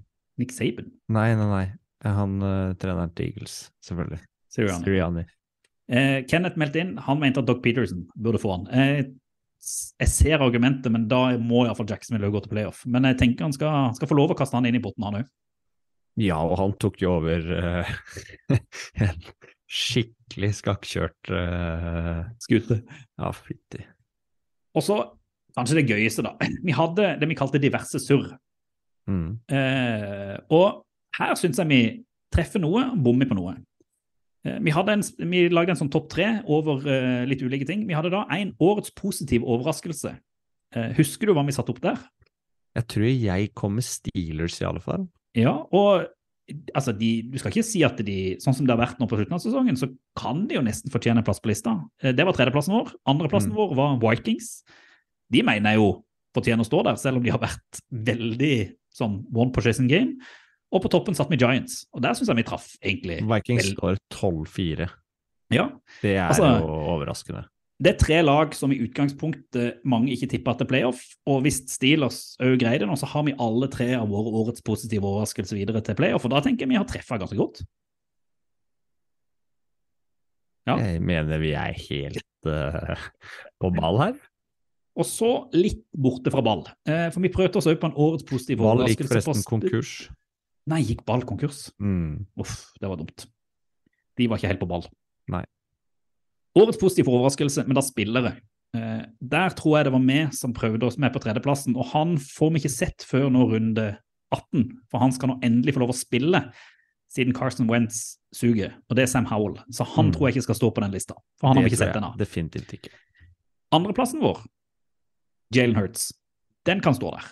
Nick 0.41 0.53
Saban, 0.57 0.91
nei, 1.09 1.31
nei. 1.39 1.49
nei. 1.53 1.65
Han 2.05 2.37
uh, 2.43 2.75
treneren 2.77 3.15
til 3.17 3.31
Eagles, 3.31 3.71
selvfølgelig. 3.87 4.21
Sirianni. 4.53 4.85
Sirianni. 4.85 5.25
Eh, 5.89 6.19
Kenneth 6.29 6.59
meldte 6.61 6.81
inn, 6.81 6.97
han 7.01 7.21
mente 7.21 7.41
at 7.41 7.49
Doug 7.49 7.63
Peterson 7.65 8.07
burde 8.17 8.41
få 8.41 8.57
han. 8.57 8.67
Eh, 8.73 9.05
jeg 10.01 10.11
ser 10.13 10.43
argumentet, 10.45 10.91
men 10.93 11.07
da 11.09 11.39
må 11.41 11.65
iallfall 11.65 11.89
Jacksonville 11.89 12.29
gå 12.33 12.43
til 12.45 12.53
playoff. 12.53 12.83
Men 12.85 13.09
jeg 13.09 13.19
tenker 13.23 13.47
han 13.47 13.55
skal, 13.57 13.73
han 13.89 13.97
skal 13.97 14.11
få 14.11 14.19
lov 14.19 14.35
å 14.35 14.37
kaste 14.37 14.59
han 14.59 14.69
inn 14.69 14.77
i 14.77 14.83
potten, 14.85 15.07
han 15.07 15.23
òg. 15.23 15.31
Ja, 16.21 16.39
og 16.47 16.55
han 16.61 16.77
tok 16.79 17.01
jo 17.03 17.17
over 17.17 17.43
uh, 17.43 17.91
en 19.03 19.27
skikkelig 19.67 20.53
skakkjørt 20.61 21.33
uh, 21.35 22.23
Skute. 22.43 22.83
Ja, 23.19 23.33
fytti. 23.35 23.83
Og 24.75 24.85
så 24.87 25.01
kanskje 25.57 25.81
det 25.81 25.89
gøyeste, 25.91 26.25
da. 26.27 26.37
Vi 26.67 26.75
hadde 26.75 27.15
det 27.21 27.31
vi 27.31 27.39
kalte 27.39 27.62
diverse 27.62 27.99
surr. 28.03 28.31
Mm. 29.11 29.41
Uh, 29.51 30.37
og 30.55 30.85
her 31.19 31.35
syns 31.39 31.61
jeg 31.61 31.71
vi 31.71 31.81
treffer 32.35 32.62
noe 32.62 32.89
og 32.89 33.03
bommer 33.05 33.29
på 33.31 33.37
noe. 33.39 33.59
Vi, 34.45 34.73
en, 34.75 35.03
vi 35.31 35.45
lagde 35.49 35.73
en 35.73 35.79
sånn 35.79 35.93
topp 35.93 36.09
tre 36.12 36.27
over 36.53 36.83
litt 37.25 37.41
ulike 37.41 37.65
ting. 37.65 37.87
Vi 37.89 37.95
hadde 37.97 38.11
da 38.12 38.27
en 38.35 38.51
årets 38.61 38.91
positiv 38.93 39.47
overraskelse. 39.47 40.11
Husker 40.99 41.31
du 41.31 41.33
hva 41.33 41.47
vi 41.47 41.55
satte 41.57 41.73
opp 41.73 41.81
der? 41.81 42.03
Jeg 42.77 42.89
tror 42.91 43.07
jeg 43.09 43.53
kom 43.57 43.79
med 43.79 43.87
Steelers, 43.87 44.59
i 44.61 44.67
alle 44.69 44.83
fall. 44.85 45.07
Ja, 45.35 45.53
og 45.72 46.07
altså, 46.76 46.93
de, 46.97 47.22
du 47.32 47.39
skal 47.41 47.51
ikke 47.51 47.64
si 47.64 47.82
at 47.87 47.97
de, 48.05 48.37
sånn 48.43 48.55
som 48.55 48.66
det 48.66 48.74
har 48.76 48.80
vært 48.87 48.99
nå 49.01 49.09
på 49.09 49.16
slutten 49.18 49.35
av 49.35 49.41
sesongen, 49.43 49.76
så 49.80 49.89
kan 50.16 50.47
de 50.47 50.55
jo 50.59 50.62
nesten 50.62 50.93
fortjene 50.93 51.18
en 51.22 51.24
plass 51.26 51.41
på 51.41 51.49
lista. 51.51 51.76
Eh, 52.03 52.12
Det 52.12 52.24
var 52.26 52.32
tredjeplassen 52.37 52.74
vår. 52.76 52.93
Andreplassen 53.09 53.51
Mm. 53.51 53.57
vår 53.57 53.74
var 53.74 53.99
Vikings. 53.99 54.62
De 55.32 55.43
mener 55.43 55.72
jeg 55.72 55.80
jo 55.80 56.05
fortjener 56.37 56.61
å 56.64 56.68
stå 56.68 56.85
der, 56.85 56.97
selv 56.97 57.16
om 57.16 57.22
de 57.22 57.30
har 57.30 57.39
vært 57.41 57.80
veldig 57.93 58.74
sånn 58.95 59.24
one 59.35 59.51
possession 59.53 59.89
game. 59.89 60.16
Og 60.72 60.82
på 60.82 60.91
toppen 60.91 61.14
satt 61.14 61.30
vi 61.30 61.37
Giants, 61.39 61.87
og 61.95 62.03
der 62.03 62.14
syns 62.14 62.26
jeg 62.28 62.37
vi 62.37 62.43
traff, 62.43 62.76
egentlig. 62.82 63.20
Vikings 63.22 63.72
skårer 63.74 63.97
12-4. 64.12 64.91
Ja, 65.51 65.68
Det 66.03 66.16
er 66.16 66.28
Altså- 66.28 66.61
jo 66.61 66.66
overraskende. 66.66 67.45
Det 67.83 67.91
er 67.91 67.99
tre 67.99 68.18
lag 68.22 68.53
som 68.55 68.70
i 68.70 68.79
utgangspunktet 68.85 69.81
mange 69.89 70.12
ikke 70.14 70.29
tipper 70.31 70.55
til 70.59 70.68
playoff. 70.70 71.01
Og 71.27 71.41
hvis 71.43 71.59
Steelers 71.72 72.20
òg 72.43 72.55
greier 72.62 72.85
det 72.85 72.89
nå, 72.89 72.95
så 72.99 73.09
har 73.11 73.25
vi 73.27 73.35
alle 73.43 73.66
tre 73.72 73.89
av 73.99 74.07
våre 74.12 74.31
årets 74.45 74.62
positive 74.64 75.09
overraskelser 75.09 75.59
videre 75.59 75.83
til 75.85 75.99
playoff. 75.99 76.27
Og 76.27 76.33
da 76.37 76.43
tenker 76.45 76.64
jeg 76.64 76.75
vi 76.75 76.79
har 76.79 76.87
treffa 76.89 77.18
ganske 77.18 77.39
godt. 77.39 77.64
Ja. 80.68 80.79
Jeg 80.81 81.03
mener 81.05 81.43
vi 81.43 81.51
er 81.59 81.75
helt 81.77 82.49
uh, 82.49 83.09
på 83.61 83.72
ball 83.75 84.01
her. 84.01 84.14
Og 84.95 85.09
så 85.09 85.31
litt 85.57 85.83
borte 85.91 86.31
fra 86.31 86.45
ball. 86.47 86.62
Uh, 86.87 87.11
for 87.11 87.25
vi 87.25 87.33
prøvde 87.35 87.59
oss 87.59 87.68
òg 87.68 87.81
på 87.83 87.91
en 87.91 87.99
årets 88.07 88.27
positive 88.29 88.62
Ball 88.62 88.85
gikk 88.87 89.03
overraskelse. 89.03 89.11
forresten 89.11 89.49
konkurs. 89.51 89.97
Nei, 90.70 90.81
gikk 90.87 91.03
ball 91.05 91.27
konkurs? 91.27 91.66
Mm. 91.83 92.22
Uff, 92.41 92.70
det 92.81 92.89
var 92.89 93.03
dumt. 93.03 93.27
De 94.14 94.31
var 94.31 94.39
ikke 94.39 94.55
helt 94.55 94.62
på 94.62 94.70
ball. 94.70 94.87
Nei. 95.35 95.43
Årets 96.57 96.79
positive 96.79 97.09
overraskelse, 97.11 97.65
men 97.67 97.75
da 97.75 97.83
spillere. 97.83 98.37
Eh, 98.77 99.03
der 99.21 99.51
tror 99.59 99.79
jeg 99.79 99.85
det 99.89 99.93
var 99.95 100.01
vi 100.07 100.21
som 100.37 100.53
prøvde 100.55 100.87
oss 100.87 100.99
med 100.99 101.13
på 101.15 101.21
tredjeplassen, 101.23 101.77
og 101.77 101.87
han 101.93 102.17
får 102.19 102.53
vi 102.55 102.61
ikke 102.63 102.71
sett 102.75 103.03
før 103.07 103.29
nå 103.31 103.49
runde 103.51 103.97
18, 104.35 104.65
for 104.91 104.99
han 105.03 105.13
skal 105.15 105.29
nå 105.33 105.37
endelig 105.47 105.75
få 105.75 105.81
lov 105.85 105.91
å 105.95 105.99
spille 105.99 106.41
siden 107.15 107.35
Carson 107.35 107.69
Wentz 107.71 108.17
suger, 108.35 108.73
og 108.91 108.97
det 108.97 109.05
er 109.05 109.07
Sam 109.13 109.27
Howell. 109.31 109.61
Så 109.71 109.85
han 109.87 110.07
Mm. 110.09 110.13
tror 110.13 110.27
jeg 110.29 110.35
ikke 110.37 110.43
skal 110.43 110.55
stå 110.59 110.71
på 110.75 110.81
den 110.83 110.91
lista, 110.91 111.15
for 111.39 111.49
han 111.49 111.57
har 111.57 111.63
vi 111.65 111.71
ikke 111.71 111.79
sett 111.85 111.95
ennå. 111.95 112.17
Definitivt 112.19 112.73
ikke. 112.75 112.91
Andreplassen 113.73 114.21
vår, 114.21 114.43
Jalen 115.55 115.77
Hurts, 115.77 116.13
den 116.67 116.81
kan 116.81 116.95
stå 116.95 117.11
der. 117.15 117.25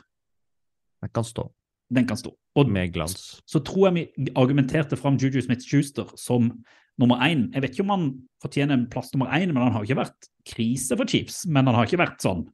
Den 1.03 1.11
kan 1.14 1.25
stå 1.25 1.49
Den 1.93 2.07
kan 2.07 2.16
stå. 2.16 2.31
Og 2.57 2.68
med 2.70 2.93
glans. 2.93 3.43
så 3.47 3.61
tror 3.64 3.91
jeg 3.93 4.09
vi 4.16 4.31
argumenterte 4.37 4.97
fram 4.97 5.16
Juju 5.18 5.41
Smith-Schuster 5.43 6.09
som 6.16 6.64
nummer 7.03 7.22
én. 7.26 7.48
Jeg 7.53 7.64
vet 7.64 7.74
ikke 7.74 7.86
om 7.86 7.94
han 7.94 8.09
fortjener 8.42 8.78
en 8.78 8.88
plass 8.90 9.12
nummer 9.14 9.32
én, 9.36 9.53
men 9.53 9.62
han 9.64 9.74
har 9.76 9.86
ikke 9.86 10.00
vært 10.00 10.28
krise 10.48 10.98
for 10.98 11.11
Chiefs. 11.11 11.42
Men 11.50 11.68
han 11.68 11.78
har 11.78 11.88
ikke 11.88 12.00
vært 12.03 12.24
sånn 12.24 12.46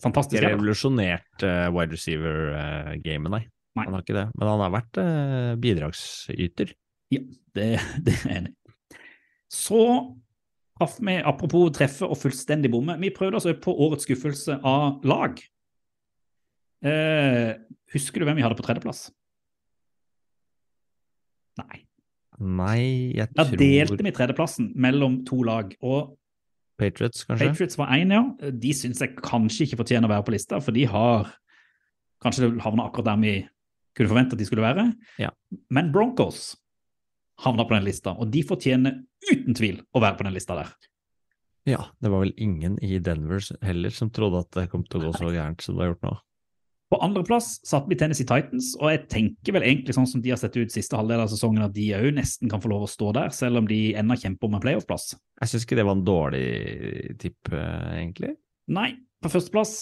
fantastisk. 0.00 0.38
Ikke 0.38 0.54
revolusjonert 0.54 1.44
uh, 1.44 1.66
wide 1.74 1.96
receiver-gamet, 1.96 3.34
nei. 3.34 3.42
Nei. 3.78 3.84
Han 3.86 3.96
har 3.96 4.04
ikke 4.04 4.16
det. 4.16 4.28
Men 4.36 4.52
han 4.52 4.64
har 4.64 4.72
vært 4.74 5.02
uh, 5.02 5.52
bidragsyter. 5.60 6.74
Ja, 7.14 7.22
det, 7.58 7.68
det 8.06 8.16
er 8.22 8.34
enig. 8.38 8.56
Så 9.50 9.82
traff 10.80 10.96
vi, 11.02 11.16
apropos 11.26 11.72
treffe 11.76 12.08
og 12.08 12.18
fullstendig 12.18 12.70
bomme, 12.72 12.96
vi 13.02 13.12
prøvde 13.14 13.40
oss 13.40 13.48
på 13.60 13.74
årets 13.86 14.06
skuffelse 14.06 14.60
av 14.66 15.04
lag. 15.04 15.40
Eh, 16.80 17.52
husker 17.92 18.20
du 18.20 18.24
hvem 18.24 18.38
vi 18.40 18.44
hadde 18.46 18.56
på 18.56 18.64
tredjeplass? 18.64 19.10
Nei. 21.60 21.82
Nei, 22.40 23.12
jeg 23.18 23.28
Da 23.36 23.44
tror 23.44 23.60
delte 23.60 24.04
vi 24.06 24.12
tredjeplassen 24.16 24.72
mellom 24.80 25.20
to 25.28 25.42
lag. 25.44 25.74
og 25.84 26.16
Patriots, 26.80 27.26
kanskje? 27.28 27.50
Patriots 27.50 27.76
var 27.76 27.92
én, 27.92 28.12
ja. 28.14 28.50
De 28.50 28.72
syns 28.72 29.02
jeg 29.04 29.16
kanskje 29.20 29.66
ikke 29.66 29.82
fortjener 29.82 30.08
å 30.08 30.14
være 30.14 30.24
på 30.24 30.32
lista, 30.32 30.60
for 30.64 30.72
de 30.72 30.86
har 30.88 31.28
kanskje 32.24 32.48
havna 32.64 32.86
akkurat 32.88 33.10
der 33.12 33.20
vi 33.20 33.34
kunne 33.96 34.08
forvente 34.08 34.36
at 34.36 34.40
de 34.40 34.46
skulle 34.48 34.64
være. 34.64 34.86
Ja. 35.20 35.28
Men 35.68 35.92
Broncos 35.92 36.54
havna 37.44 37.66
på 37.68 37.76
den 37.76 37.84
lista, 37.84 38.14
og 38.16 38.30
de 38.32 38.42
fortjener 38.46 39.02
uten 39.28 39.56
tvil 39.56 39.82
å 39.92 40.00
være 40.00 40.16
på 40.16 40.24
den 40.24 40.36
lista 40.36 40.56
der. 40.56 40.72
Ja, 41.68 41.84
det 42.00 42.08
var 42.08 42.24
vel 42.24 42.32
ingen 42.40 42.78
i 42.80 42.98
Denver 43.04 43.44
heller 43.62 43.92
som 43.92 44.08
trodde 44.08 44.40
at 44.46 44.50
det 44.56 44.70
kom 44.72 44.84
til 44.88 45.02
å 45.02 45.10
gå 45.10 45.18
så 45.18 45.32
gærent 45.34 45.60
som 45.64 45.76
det 45.76 45.84
har 45.84 45.92
gjort 45.92 46.06
nå. 46.08 46.14
På 46.90 46.98
andreplass 47.06 47.60
satt 47.66 47.86
vi 47.86 47.94
Tennessee 47.94 48.26
Titans, 48.26 48.72
og 48.80 48.90
jeg 48.90 49.04
tenker 49.12 49.54
vel 49.54 49.66
egentlig 49.68 49.94
sånn 49.94 50.08
som 50.10 50.22
de 50.24 50.32
har 50.32 50.40
sett 50.40 50.56
ut 50.58 50.72
siste 50.74 50.98
halvdel 50.98 51.22
av 51.22 51.30
sesongen, 51.30 51.62
at 51.62 51.74
de 51.76 51.84
òg 51.94 52.08
nesten 52.16 52.50
kan 52.50 52.62
få 52.62 52.72
lov 52.72 52.88
å 52.88 52.90
stå 52.90 53.12
der, 53.14 53.30
selv 53.34 53.60
om 53.60 53.68
de 53.70 53.92
ennå 54.00 54.16
kjemper 54.18 54.50
om 54.50 54.56
en 54.58 54.64
playoff-plass. 54.64 55.12
Jeg 55.38 55.52
syns 55.52 55.66
ikke 55.68 55.78
det 55.78 55.86
var 55.86 55.98
en 55.98 56.08
dårlig 56.08 56.48
tipp, 57.22 57.52
eh, 57.54 57.92
egentlig. 58.00 58.32
Nei, 58.74 58.88
på 59.22 59.30
førsteplass 59.30 59.76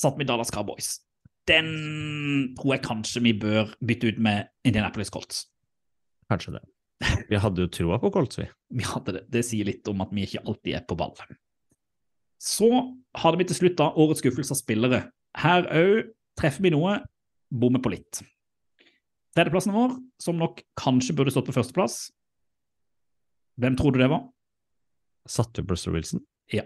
satt 0.00 0.16
vi 0.16 0.28
Dallas 0.28 0.52
Cowboys. 0.54 0.94
Den 1.46 2.56
tror 2.56 2.74
jeg 2.74 2.86
kanskje 2.88 3.22
vi 3.28 3.36
bør 3.36 3.76
bytte 3.84 4.14
ut 4.14 4.24
med 4.24 4.48
Indianapolis 4.64 5.12
Colts. 5.12 5.44
Kanskje 6.32 6.56
det. 6.56 6.64
Vi 7.28 7.36
hadde 7.36 7.66
jo 7.66 7.68
troa 7.68 8.00
på 8.00 8.10
Colts, 8.14 8.40
vi. 8.40 8.48
Vi 8.80 8.88
hadde 8.88 9.18
det. 9.18 9.26
Det 9.28 9.44
sier 9.44 9.68
litt 9.68 9.86
om 9.92 10.00
at 10.00 10.12
vi 10.16 10.24
ikke 10.24 10.42
alltid 10.46 10.80
er 10.80 10.88
på 10.88 10.96
ball. 10.96 11.12
Så 12.40 12.70
hadde 13.20 13.38
vi 13.40 13.46
til 13.48 13.60
slutt 13.60 13.76
da 13.76 13.92
årets 13.92 14.24
skuffelse 14.24 14.56
av 14.56 14.60
spillere. 14.60 15.04
Her 15.36 15.68
òg 15.68 16.15
treffer 16.38 16.62
vi 16.66 16.72
noe, 16.74 16.98
bommer 17.50 17.82
på 17.82 17.92
litt. 17.94 18.22
Tredjeplassen 19.36 19.74
vår, 19.76 19.96
som 20.22 20.38
nok 20.40 20.62
kanskje 20.80 21.14
burde 21.16 21.32
stått 21.34 21.48
på 21.50 21.54
førsteplass. 21.56 22.10
Hvem 23.60 23.76
tror 23.76 23.92
du 23.92 24.00
det 24.02 24.08
var? 24.12 24.26
Satt 25.28 25.52
du 25.56 25.62
Bruster 25.66 25.92
Wilson? 25.92 26.22
Ja. 26.52 26.62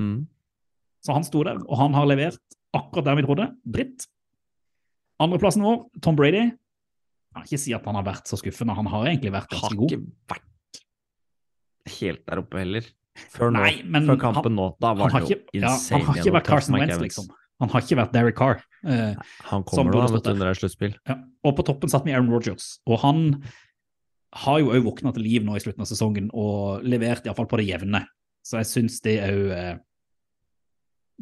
Mm. 0.00 0.26
Så 1.04 1.12
han 1.14 1.24
sto 1.26 1.42
der, 1.46 1.60
og 1.68 1.76
han 1.78 1.94
har 1.96 2.08
levert 2.08 2.40
akkurat 2.74 3.04
der 3.10 3.18
vi 3.20 3.24
trodde. 3.26 3.48
Dritt. 3.64 4.06
Andreplassen 5.22 5.62
vår, 5.64 5.84
Tom 6.02 6.16
Brady. 6.18 6.42
Jeg 6.48 7.34
kan 7.34 7.46
ikke 7.48 7.60
si 7.64 7.74
at 7.76 7.86
han 7.88 7.96
har 7.98 8.06
vært 8.06 8.30
så 8.30 8.38
skuffende. 8.40 8.74
Han 8.78 8.88
har 8.90 9.06
egentlig 9.10 9.32
vært 9.34 9.52
ganske 9.52 9.76
god. 9.78 9.92
Har 9.94 9.96
ikke 10.00 10.34
vært 10.34 10.82
helt 12.00 12.22
der 12.26 12.40
oppe 12.42 12.60
heller. 12.62 12.86
Før 13.30 13.52
nå, 13.54 13.60
Nei, 13.62 13.74
men 13.86 14.06
før 14.08 14.18
kampen 14.18 14.50
han- 14.50 14.56
nå, 14.58 14.66
da 14.82 14.92
var 14.94 15.10
han 15.10 15.22
det 15.22 15.30
jo 15.30 15.36
ikke, 15.36 15.50
ja, 15.54 15.68
insane. 15.70 15.98
han 16.00 16.06
har 16.08 16.16
ikke 16.22 16.32
vært 16.34 16.46
Carson 16.50 16.74
Wentz, 16.74 16.98
liksom. 16.98 17.28
Han 17.64 17.72
har 17.72 17.84
ikke 17.84 17.96
vært 18.02 18.12
Derek 18.12 18.36
Carr. 18.36 18.60
Eh, 18.84 19.14
Han 19.48 19.64
kommer 19.64 19.96
nå, 19.96 20.02
vet 20.12 20.26
du, 20.26 20.34
når 20.36 20.50
det 20.50 20.52
er 20.52 20.58
sluttspill. 20.60 20.96
Ja. 21.08 21.16
Og 21.48 21.56
på 21.56 21.64
toppen 21.64 21.92
satt 21.92 22.04
vi 22.04 22.12
Aaron 22.12 22.28
Rodgers, 22.32 22.74
og 22.84 23.00
han 23.04 23.24
har 24.44 24.60
jo 24.60 24.72
òg 24.74 24.84
våkna 24.84 25.14
til 25.14 25.24
liv 25.24 25.46
nå 25.46 25.56
i 25.56 25.62
slutten 25.62 25.84
av 25.84 25.88
sesongen 25.88 26.28
og 26.34 26.84
levert 26.84 27.24
iallfall 27.24 27.48
på 27.48 27.60
det 27.62 27.68
jevne. 27.70 28.02
Så 28.44 28.58
jeg 28.60 28.68
syns 28.68 29.00
det 29.04 29.16
òg 29.24 29.42
eh, 29.56 29.74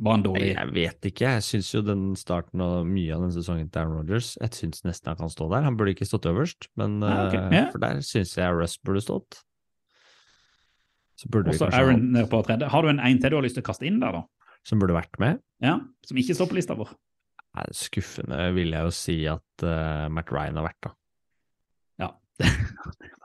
var 0.02 0.16
en 0.16 0.24
dårlig 0.24 0.48
Jeg 0.54 0.72
vet 0.72 1.08
ikke, 1.12 1.34
jeg 1.36 1.44
syns 1.46 1.68
jo 1.74 1.82
den 1.84 2.04
starten 2.18 2.62
og 2.64 2.88
mye 2.88 3.12
av 3.14 3.26
den 3.26 3.34
sesongen 3.34 3.68
til 3.68 3.82
Aaron 3.82 3.98
Rodgers 4.00 4.32
Jeg 4.40 4.56
syns 4.56 4.80
nesten 4.88 5.12
han 5.12 5.20
kan 5.20 5.30
stå 5.30 5.50
der. 5.52 5.66
Han 5.68 5.76
burde 5.78 5.92
ikke 5.94 6.08
stått 6.08 6.26
øverst, 6.30 6.70
men 6.80 6.98
Nei, 7.04 7.14
okay. 7.28 7.42
eh, 7.44 7.56
ja. 7.60 7.64
for 7.74 7.84
der 7.84 8.00
syns 8.06 8.34
jeg 8.40 8.56
Russ 8.56 8.78
burde 8.80 9.04
stått. 9.04 9.42
Så 11.20 11.28
burde 11.28 11.52
vi 11.52 11.58
Også 11.58 11.68
kanskje 11.68 11.82
Aaron 11.84 12.00
ha 12.00 12.14
nede 12.16 12.30
på 12.32 12.40
tredje. 12.48 12.70
Har 12.72 12.82
du 12.82 12.88
en 12.90 13.02
en 13.04 13.20
til 13.20 13.30
du 13.30 13.36
har 13.38 13.44
lyst 13.44 13.60
til 13.60 13.62
å 13.62 13.68
kaste 13.68 13.86
inn 13.86 14.00
der, 14.02 14.16
da? 14.16 14.24
Som 14.66 14.78
burde 14.82 14.94
vært 14.96 15.18
med. 15.22 15.40
Ja, 15.62 15.78
Som 16.06 16.18
ikke 16.18 16.34
står 16.34 16.48
på 16.50 16.56
lista 16.58 16.74
vår? 16.78 16.90
Skuffende 17.76 18.38
vil 18.56 18.72
jeg 18.72 18.86
jo 18.88 18.92
si 18.96 19.16
at 19.28 19.64
uh, 19.66 20.08
Matt 20.12 20.30
Ryan 20.32 20.56
har 20.60 20.64
vært, 20.70 20.78
da. 20.86 20.92
Ja. 22.00 22.08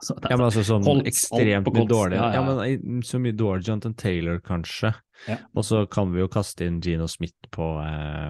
Så 0.04 0.14
det 0.18 0.28
er 0.28 0.34
Ja, 0.34 0.36
men 0.38 0.44
altså 0.50 0.62
sånn 0.68 0.84
Colts, 0.86 1.08
ekstremt 1.08 1.70
mye 1.74 1.86
dårlig. 1.88 2.18
ja, 2.20 2.26
Ja, 2.36 2.42
ja. 2.42 2.76
men 2.84 3.00
så 3.06 3.18
mye 3.22 3.34
dårlig 3.34 3.66
Jonathan 3.66 3.96
Taylor, 3.98 4.38
kanskje. 4.44 4.92
Ja. 5.26 5.38
Og 5.56 5.64
så 5.66 5.80
kan 5.90 6.12
vi 6.14 6.20
jo 6.22 6.28
kaste 6.30 6.68
inn 6.68 6.78
Gino 6.84 7.08
Smith 7.10 7.48
på, 7.54 7.70
eh, 7.82 8.28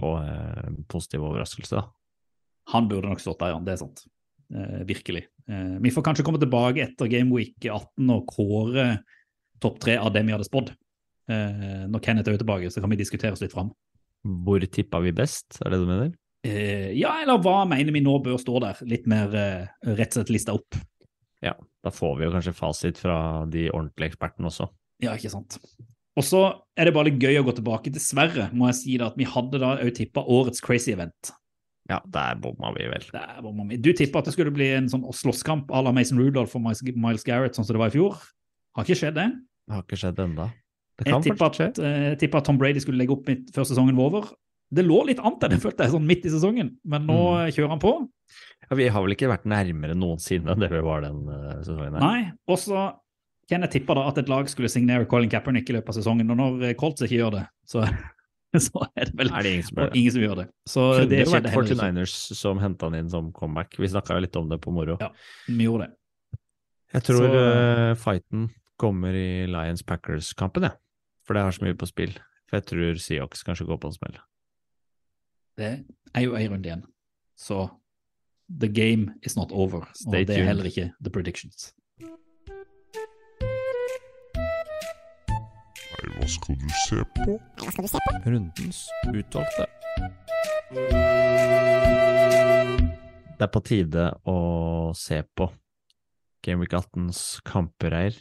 på 0.00 0.12
eh, 0.22 0.70
positiv 0.88 1.26
overraskelse, 1.28 1.82
da. 1.82 1.88
Han 2.72 2.88
burde 2.88 3.10
nok 3.10 3.20
stått 3.22 3.42
der, 3.42 3.52
ja. 3.52 3.60
Det 3.66 3.74
er 3.74 3.82
sant. 3.82 4.06
Eh, 4.54 4.80
virkelig. 4.88 5.26
Eh, 5.50 5.76
vi 5.82 5.92
får 5.92 6.06
kanskje 6.08 6.24
komme 6.26 6.40
tilbake 6.42 6.86
etter 6.86 7.10
Game 7.10 7.34
Week 7.34 7.58
18 7.66 8.08
og 8.14 8.24
kåre 8.32 8.88
topp 9.60 9.78
tre 9.82 9.98
av 9.98 10.14
dem 10.14 10.30
vi 10.30 10.34
hadde 10.38 10.46
spådd. 10.48 10.72
Eh, 11.30 11.86
når 11.90 12.02
Kenneth 12.04 12.30
er 12.30 12.38
tilbake, 12.40 12.70
så 12.70 12.82
kan 12.82 12.92
vi 12.92 13.00
diskutere 13.00 13.34
oss 13.34 13.42
litt 13.42 13.54
fram. 13.54 13.72
Hvor 14.46 14.62
tippa 14.70 15.00
vi 15.04 15.14
best, 15.14 15.58
er 15.62 15.72
det 15.72 15.80
du 15.82 15.88
mener? 15.88 16.12
Eh, 16.46 16.92
ja, 16.98 17.16
eller 17.22 17.40
hva 17.42 17.64
mener 17.68 17.94
vi 17.94 18.02
nå 18.04 18.18
bør 18.22 18.38
stå 18.40 18.60
der? 18.62 18.82
Litt 18.86 19.08
mer 19.10 19.34
eh, 19.34 19.66
rett 19.96 20.12
og 20.14 20.20
slett 20.20 20.34
lista 20.34 20.54
opp. 20.56 20.78
Ja, 21.44 21.54
da 21.84 21.92
får 21.92 22.18
vi 22.18 22.26
jo 22.26 22.34
kanskje 22.34 22.56
fasit 22.56 23.00
fra 23.02 23.18
de 23.50 23.68
ordentlige 23.72 24.14
ekspertene 24.14 24.50
også. 24.50 24.68
Ja, 25.02 25.16
ikke 25.18 25.32
sant. 25.32 25.58
Og 26.16 26.24
så 26.24 26.42
er 26.78 26.88
det 26.88 26.94
bare 26.96 27.10
litt 27.10 27.20
gøy 27.20 27.42
å 27.42 27.44
gå 27.46 27.56
tilbake. 27.58 27.92
Dessverre 27.92 28.48
må 28.56 28.70
jeg 28.70 28.78
si 28.78 28.94
da 29.00 29.10
at 29.10 29.18
vi 29.20 29.26
hadde 29.28 29.60
da 29.60 29.74
òg 29.82 29.92
tippa 29.98 30.24
årets 30.24 30.62
crazy 30.64 30.94
event. 30.94 31.34
Ja, 31.90 32.00
der 32.10 32.38
bomma 32.42 32.72
vi 32.74 32.86
vel. 32.90 33.04
Der 33.12 33.42
bomma 33.44 33.66
vi. 33.68 33.78
Du 33.78 33.92
tippa 33.94 34.22
at 34.22 34.30
det 34.30 34.34
skulle 34.34 34.54
bli 34.54 34.70
en 34.74 34.88
sånn 34.90 35.04
slåsskamp 35.14 35.70
à 35.70 35.82
la 35.84 35.92
Mason 35.94 36.18
Rudolph 36.18 36.56
og 36.58 36.64
Miles 36.64 37.26
Garrett, 37.26 37.54
sånn 37.54 37.66
som 37.66 37.76
det 37.76 37.82
var 37.84 37.92
i 37.92 37.98
fjor. 37.98 38.16
Har 38.76 38.88
ikke 38.88 38.98
skjedd. 39.02 39.20
Det 39.20 39.76
har 39.76 39.84
ikke 39.84 40.00
skjedd 40.00 40.24
ennå. 40.24 40.48
Det 40.96 41.06
Jeg 41.12 41.22
tippa 41.26 41.46
at, 41.50 41.78
eh, 41.78 42.12
at 42.38 42.44
Tom 42.44 42.56
Brady 42.58 42.80
skulle 42.80 42.96
legge 42.98 43.12
opp 43.12 43.26
mitt 43.28 43.50
før 43.52 43.66
sesongen 43.68 43.96
var 43.96 44.04
over. 44.10 44.30
Det 44.72 44.82
lå 44.84 45.04
litt 45.06 45.18
an 45.20 45.38
til 45.38 45.50
det, 45.52 45.58
følte 45.62 45.84
jeg, 45.84 45.92
sånn 45.92 46.06
midt 46.08 46.24
i 46.26 46.30
sesongen, 46.32 46.70
men 46.84 47.06
nå 47.06 47.16
Mm. 47.16 47.46
eh, 47.46 47.50
kjører 47.52 47.68
han 47.68 47.78
på. 47.82 48.08
Ja, 48.70 48.76
vi 48.76 48.88
har 48.88 49.02
vel 49.04 49.12
ikke 49.14 49.28
vært 49.30 49.44
nærmere 49.44 49.94
noensinne 49.94 50.50
enn 50.50 50.58
det 50.58 50.70
vi 50.72 50.80
var 50.82 51.02
den 51.02 51.28
uh, 51.28 51.60
sesongen 51.62 51.92
her. 51.94 52.00
Nei, 52.00 52.32
og 52.48 52.58
så 52.58 52.94
kan 53.48 53.60
jeg 53.62 53.70
tippe 53.76 53.94
da 53.94 54.08
at 54.08 54.18
et 54.18 54.28
lag 54.28 54.48
skulle 54.48 54.68
signere 54.68 55.06
Colin 55.06 55.28
Kaepernick 55.30 55.68
i 55.70 55.76
løpet 55.76 55.88
av 55.92 55.94
sesongen, 56.00 56.30
og 56.32 56.36
når 56.40 56.74
Colts 56.80 57.02
ikke 57.06 57.20
gjør 57.20 57.30
det, 57.36 57.44
så, 57.68 57.84
så 58.66 58.88
er 58.96 59.04
det 59.04 59.14
vel 59.20 59.30
Er 59.30 59.42
det 59.46 59.52
ingen 59.52 59.62
som 59.68 59.76
det? 59.76 59.90
ingen 59.94 60.10
som 60.16 60.20
gjør 60.24 60.36
det. 60.40 60.48
Så 60.66 60.80
Kunne 60.96 61.08
det 61.12 61.20
vært 61.20 61.28
skjedde 61.30 61.50
heller 61.54 61.70
ikke. 61.70 61.78
49ers 61.92 62.16
som 62.40 62.58
henta 62.58 62.86
han 62.90 62.94
inn 62.98 63.08
som 63.12 63.30
comeback. 63.36 63.76
Vi 63.78 63.86
snakka 63.92 64.18
litt 64.20 64.34
om 64.40 64.48
det 64.48 64.58
på 64.64 64.72
moro. 64.74 64.96
Ja. 64.98 65.12
Vi 65.46 65.62
gjorde 65.68 65.86
det. 65.86 65.92
Jeg 66.96 67.02
tror 67.02 67.22
Så- 67.22 67.92
uh, 67.92 67.94
fighten 67.94 68.48
kommer 68.78 69.14
i 69.14 69.46
Lions-Packers-kampen, 69.46 70.62
jeg. 70.66 70.72
For 71.26 71.34
det 71.34 71.42
har 71.42 71.54
så 71.54 71.64
mye 71.66 71.74
på 71.74 71.88
spill. 71.90 72.14
For 72.46 72.60
jeg 72.60 72.66
tror 72.70 73.00
Seahawks 73.02 73.42
kanskje 73.46 73.66
går 73.66 73.80
på 73.82 73.90
en 73.90 73.96
smell. 73.96 74.18
Det 75.58 75.72
er 76.14 76.22
jo 76.22 76.36
en 76.38 76.52
runde 76.52 76.68
igjen. 76.68 76.84
Så 77.36 77.68
the 78.48 78.68
game 78.68 79.14
is 79.22 79.36
not 79.36 79.52
over. 79.52 79.88
Stay 79.94 80.06
og 80.06 80.12
det 80.12 80.20
er 80.22 80.26
tuned. 80.36 80.46
heller 80.46 80.64
ikke 80.70 80.92
the 81.02 81.10
predictions. 81.10 81.72
Nei, 85.96 86.12
hva 86.14 86.28
skal 86.30 86.60
du 86.60 86.68
se 86.84 87.02
på? 87.16 87.38
Hva 87.58 87.72
skal 87.74 87.88
du 87.88 87.90
se 87.90 88.04
på? 88.04 88.14
Rundens 88.26 88.84
utvalgte. 89.10 89.66
Det 93.36 93.44
er 93.44 93.52
på 93.52 93.64
tide 93.66 94.06
å 94.30 94.38
se 94.96 95.18
på 95.36 95.50
Gameweek 96.46 96.76
18s 96.78 97.40
kampereier. 97.44 98.14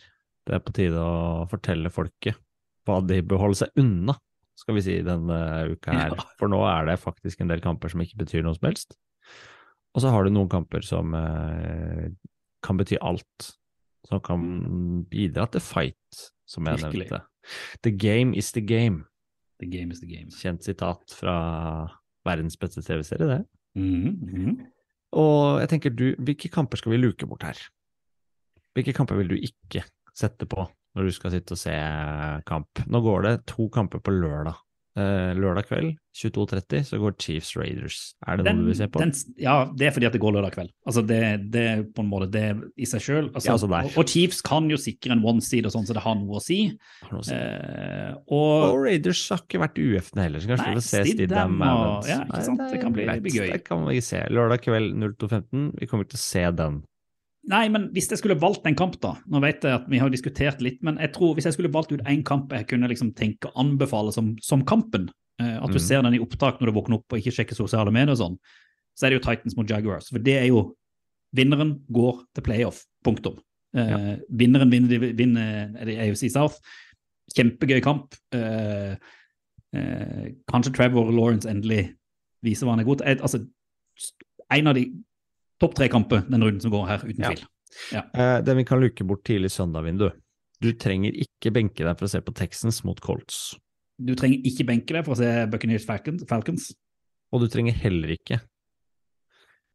Det 0.45 0.57
er 0.57 0.65
på 0.65 0.73
tide 0.75 0.99
å 0.99 1.45
fortelle 1.51 1.93
folket 1.93 2.41
hva 2.85 2.99
de 3.05 3.19
bør 3.25 3.41
holde 3.45 3.59
seg 3.63 3.81
unna, 3.81 4.15
skal 4.55 4.77
vi 4.77 4.85
si, 4.85 4.95
denne 5.03 5.39
uka 5.73 5.95
her. 5.95 6.15
Ja. 6.15 6.27
For 6.39 6.51
nå 6.51 6.61
er 6.69 6.87
det 6.89 7.01
faktisk 7.01 7.41
en 7.43 7.51
del 7.51 7.63
kamper 7.63 7.91
som 7.91 8.03
ikke 8.03 8.21
betyr 8.23 8.45
noe 8.45 8.55
som 8.57 8.69
helst. 8.69 8.95
Og 9.95 10.03
så 10.03 10.11
har 10.11 10.25
du 10.25 10.33
noen 10.33 10.51
kamper 10.51 10.83
som 10.85 11.15
eh, 11.17 12.07
kan 12.65 12.79
bety 12.79 12.99
alt. 13.03 13.51
Som 14.05 14.21
kan 14.21 14.41
bidra 15.09 15.47
til 15.49 15.63
fight, 15.65 16.25
som 16.45 16.67
jeg 16.69 16.83
Virkelig. 16.83 17.07
nevnte. 17.09 17.21
The 17.81 17.91
game 17.91 18.35
is 18.37 18.51
the 18.53 18.61
game. 18.61 19.07
The 19.59 19.69
game 19.71 19.91
is 19.91 20.01
the 20.03 20.09
game. 20.09 20.29
Kjent 20.29 20.65
sitat 20.67 21.15
fra 21.15 21.35
verdens 22.25 22.57
beste 22.59 22.83
TV-serie, 22.85 23.27
det. 23.27 23.45
Mm 23.75 24.13
-hmm. 24.29 24.65
Og 25.11 25.59
jeg 25.59 25.69
tenker 25.69 25.89
du, 25.89 26.15
hvilke 26.19 26.49
kamper 26.49 26.77
skal 26.77 26.91
vi 26.91 26.97
luke 26.97 27.27
bort 27.27 27.43
her? 27.43 27.57
Hvilke 28.73 28.93
kamper 28.93 29.15
vil 29.15 29.27
du 29.27 29.35
ikke 29.35 29.83
sette 30.15 30.45
på 30.45 30.67
når 30.95 31.09
du 31.09 31.11
skal 31.11 31.31
sitte 31.31 31.51
og 31.51 31.57
se 31.61 31.75
kamp? 32.47 32.85
Nå 32.87 33.01
går 33.03 33.23
det 33.29 33.33
to 33.51 33.69
kamper 33.69 33.99
på 33.99 34.13
lørdag. 34.15 34.55
Eh, 34.95 35.33
lørdag 35.35 35.65
kveld 35.67 35.97
22.30 36.15 36.85
så 36.87 36.95
går 37.01 37.17
Chiefs 37.19 37.49
Raiders. 37.59 38.13
Er 38.25 38.37
det 38.39 38.45
noe 38.47 38.61
du 38.63 38.67
vil 38.69 38.77
se 38.79 38.85
på? 38.87 39.01
den- 39.01 39.11
ja, 39.43 39.65
det 39.75 39.87
er 39.87 39.91
fordi 39.91 40.05
at 40.07 40.13
det 40.15 40.21
går 40.23 40.31
lørdag 40.37 40.53
kveld. 40.55 40.69
Altså 40.87 41.03
det, 41.05 41.51
det 41.51 41.93
på 41.93 41.99
en 41.99 42.07
måte 42.07 42.29
det 42.31 42.45
i 42.79 42.85
seg 42.87 43.01
sjøl. 43.03 43.27
Altså, 43.35 43.49
Ja, 43.49 43.57
altså 43.57 43.67
og, 43.67 43.97
og 43.99 44.07
Chiefs 44.07 44.39
kan 44.41 44.69
jo 44.71 44.77
sikre 44.79 45.11
en 45.11 45.25
one 45.27 45.41
seed 45.43 45.65
og 45.67 45.73
sånn, 45.75 45.83
så 45.83 45.91
det 45.97 46.01
har 46.05 46.15
noe 46.15 46.39
å 46.39 46.41
si. 46.41 46.61
Noe 47.11 47.19
å 47.19 47.25
si. 47.27 47.35
Eh, 47.35 48.13
og 48.31 48.69
og 48.71 48.79
Raiders 48.85 49.27
har 49.35 49.43
ikke 49.43 49.59
vært 49.65 49.83
uefne 49.83 50.29
heller, 50.29 50.39
så 50.39 50.47
kanskje 50.53 50.69
Nei, 50.69 50.75
får 50.79 50.87
se 50.87 51.03
Stidham 51.11 51.61
og- 51.61 52.07
ja, 52.07 52.23
Nei, 52.31 52.41
sant? 52.47 52.59
Det 52.71 52.79
kan 52.81 52.93
bli- 52.95 53.05
det 53.11 53.21
blir 53.27 53.35
gøy. 53.35 53.51
Det 53.51 53.63
kan 53.67 53.85
vi 53.91 53.99
se. 53.99 54.23
Lørdag 54.31 54.63
kveld 54.63 54.95
02.15. 54.95 55.73
Vi 55.77 55.87
kommer 55.87 56.05
ikke 56.07 56.15
til 56.15 56.23
å 56.23 56.29
se 56.31 56.51
den. 56.55 56.83
Nei, 57.47 57.67
men 57.69 57.89
hvis 57.93 58.07
jeg 58.09 58.17
skulle 58.17 58.39
valgt 58.41 58.65
en 58.65 58.75
kamp, 58.75 58.95
da 59.03 59.11
Nå 59.29 59.39
vet 59.43 59.61
jeg 59.61 59.75
at 59.77 59.85
vi 59.91 59.99
har 60.01 60.09
diskutert 60.09 60.61
litt, 60.65 60.79
men 60.83 60.97
jeg 60.97 61.11
tror 61.13 61.35
hvis 61.35 61.45
jeg 61.45 61.53
skulle 61.53 61.69
valgt 61.73 61.91
ut 61.93 62.01
én 62.09 62.23
kamp 62.25 62.51
jeg 62.55 62.65
kunne 62.71 62.89
liksom 62.89 63.11
tenke 63.13 63.51
å 63.51 63.59
anbefale 63.61 64.11
som, 64.15 64.31
som 64.41 64.63
kampen, 64.65 65.09
eh, 65.41 65.57
at 65.59 65.69
du 65.69 65.77
Mm. 65.77 65.85
ser 65.87 66.01
den 66.01 66.15
i 66.15 66.19
opptak 66.23 66.59
når 66.59 66.71
du 66.71 66.75
våkner 66.79 66.97
opp 66.97 67.13
og 67.13 67.19
ikke 67.19 67.35
sjekker 67.35 67.55
sosiale 67.55 67.91
medier 67.91 68.15
og 68.15 68.17
sånn, 68.17 68.37
så 68.97 69.05
er 69.05 69.09
det 69.13 69.19
jo 69.21 69.25
Titans 69.29 69.55
mot 69.57 69.69
Jaguars. 69.69 70.09
For 70.09 70.19
det 70.19 70.37
er 70.41 70.47
jo 70.47 70.75
Vinneren 71.35 71.81
går 71.91 72.23
til 72.33 72.43
playoff. 72.43 72.85
Punktum. 73.03 73.37
Eh, 73.75 74.15
Vinneren 74.31 74.71
vinner, 74.71 75.13
vinner 75.13 75.75
er 75.75 75.85
det 75.85 75.97
AFC 75.99 76.29
South. 76.31 76.61
Kjempegøy 77.35 77.81
kamp. 77.83 78.15
Eh, 78.31 78.95
eh, 79.75 80.29
kanskje 80.47 80.73
Trevor 80.73 81.11
Lawrence 81.11 81.49
endelig 81.49 81.89
viser 82.41 82.65
hva 82.65 82.77
han 82.77 82.79
er 82.79 82.87
god 82.87 83.01
til. 83.03 83.19
Altså, 83.19 83.41
en 84.55 84.67
av 84.71 84.75
de 84.75 84.85
Topp 85.61 85.75
tre-kamper 85.77 86.25
den 86.29 86.43
runden 86.43 86.61
som 86.61 86.71
går 86.73 86.87
her, 86.89 87.03
uten 87.05 87.21
Ja. 87.23 87.29
tvil. 87.31 87.45
Eh, 88.13 88.41
den 88.41 88.57
vi 88.57 88.63
kan 88.67 88.79
luke 88.79 89.03
bort 89.07 89.23
tidlig 89.27 89.51
søndag-vindu. 89.51 90.09
Du 90.61 90.71
trenger 90.73 91.11
ikke 91.11 91.51
benke 91.51 91.83
deg 91.83 91.97
for 91.99 92.05
å 92.07 92.09
se 92.09 92.21
på 92.21 92.33
Texans 92.35 92.83
mot 92.87 92.99
Colts. 93.03 93.55
Du 93.99 94.13
trenger 94.15 94.41
ikke 94.47 94.65
benke 94.67 94.91
deg 94.95 95.05
for 95.05 95.13
å 95.15 95.17
se 95.19 95.29
Buccaneers 95.51 95.85
Falcons. 95.87 96.23
Falcons. 96.27 96.73
Og 97.33 97.41
du 97.41 97.47
trenger 97.51 97.73
heller 97.73 98.09
ikke 98.15 98.39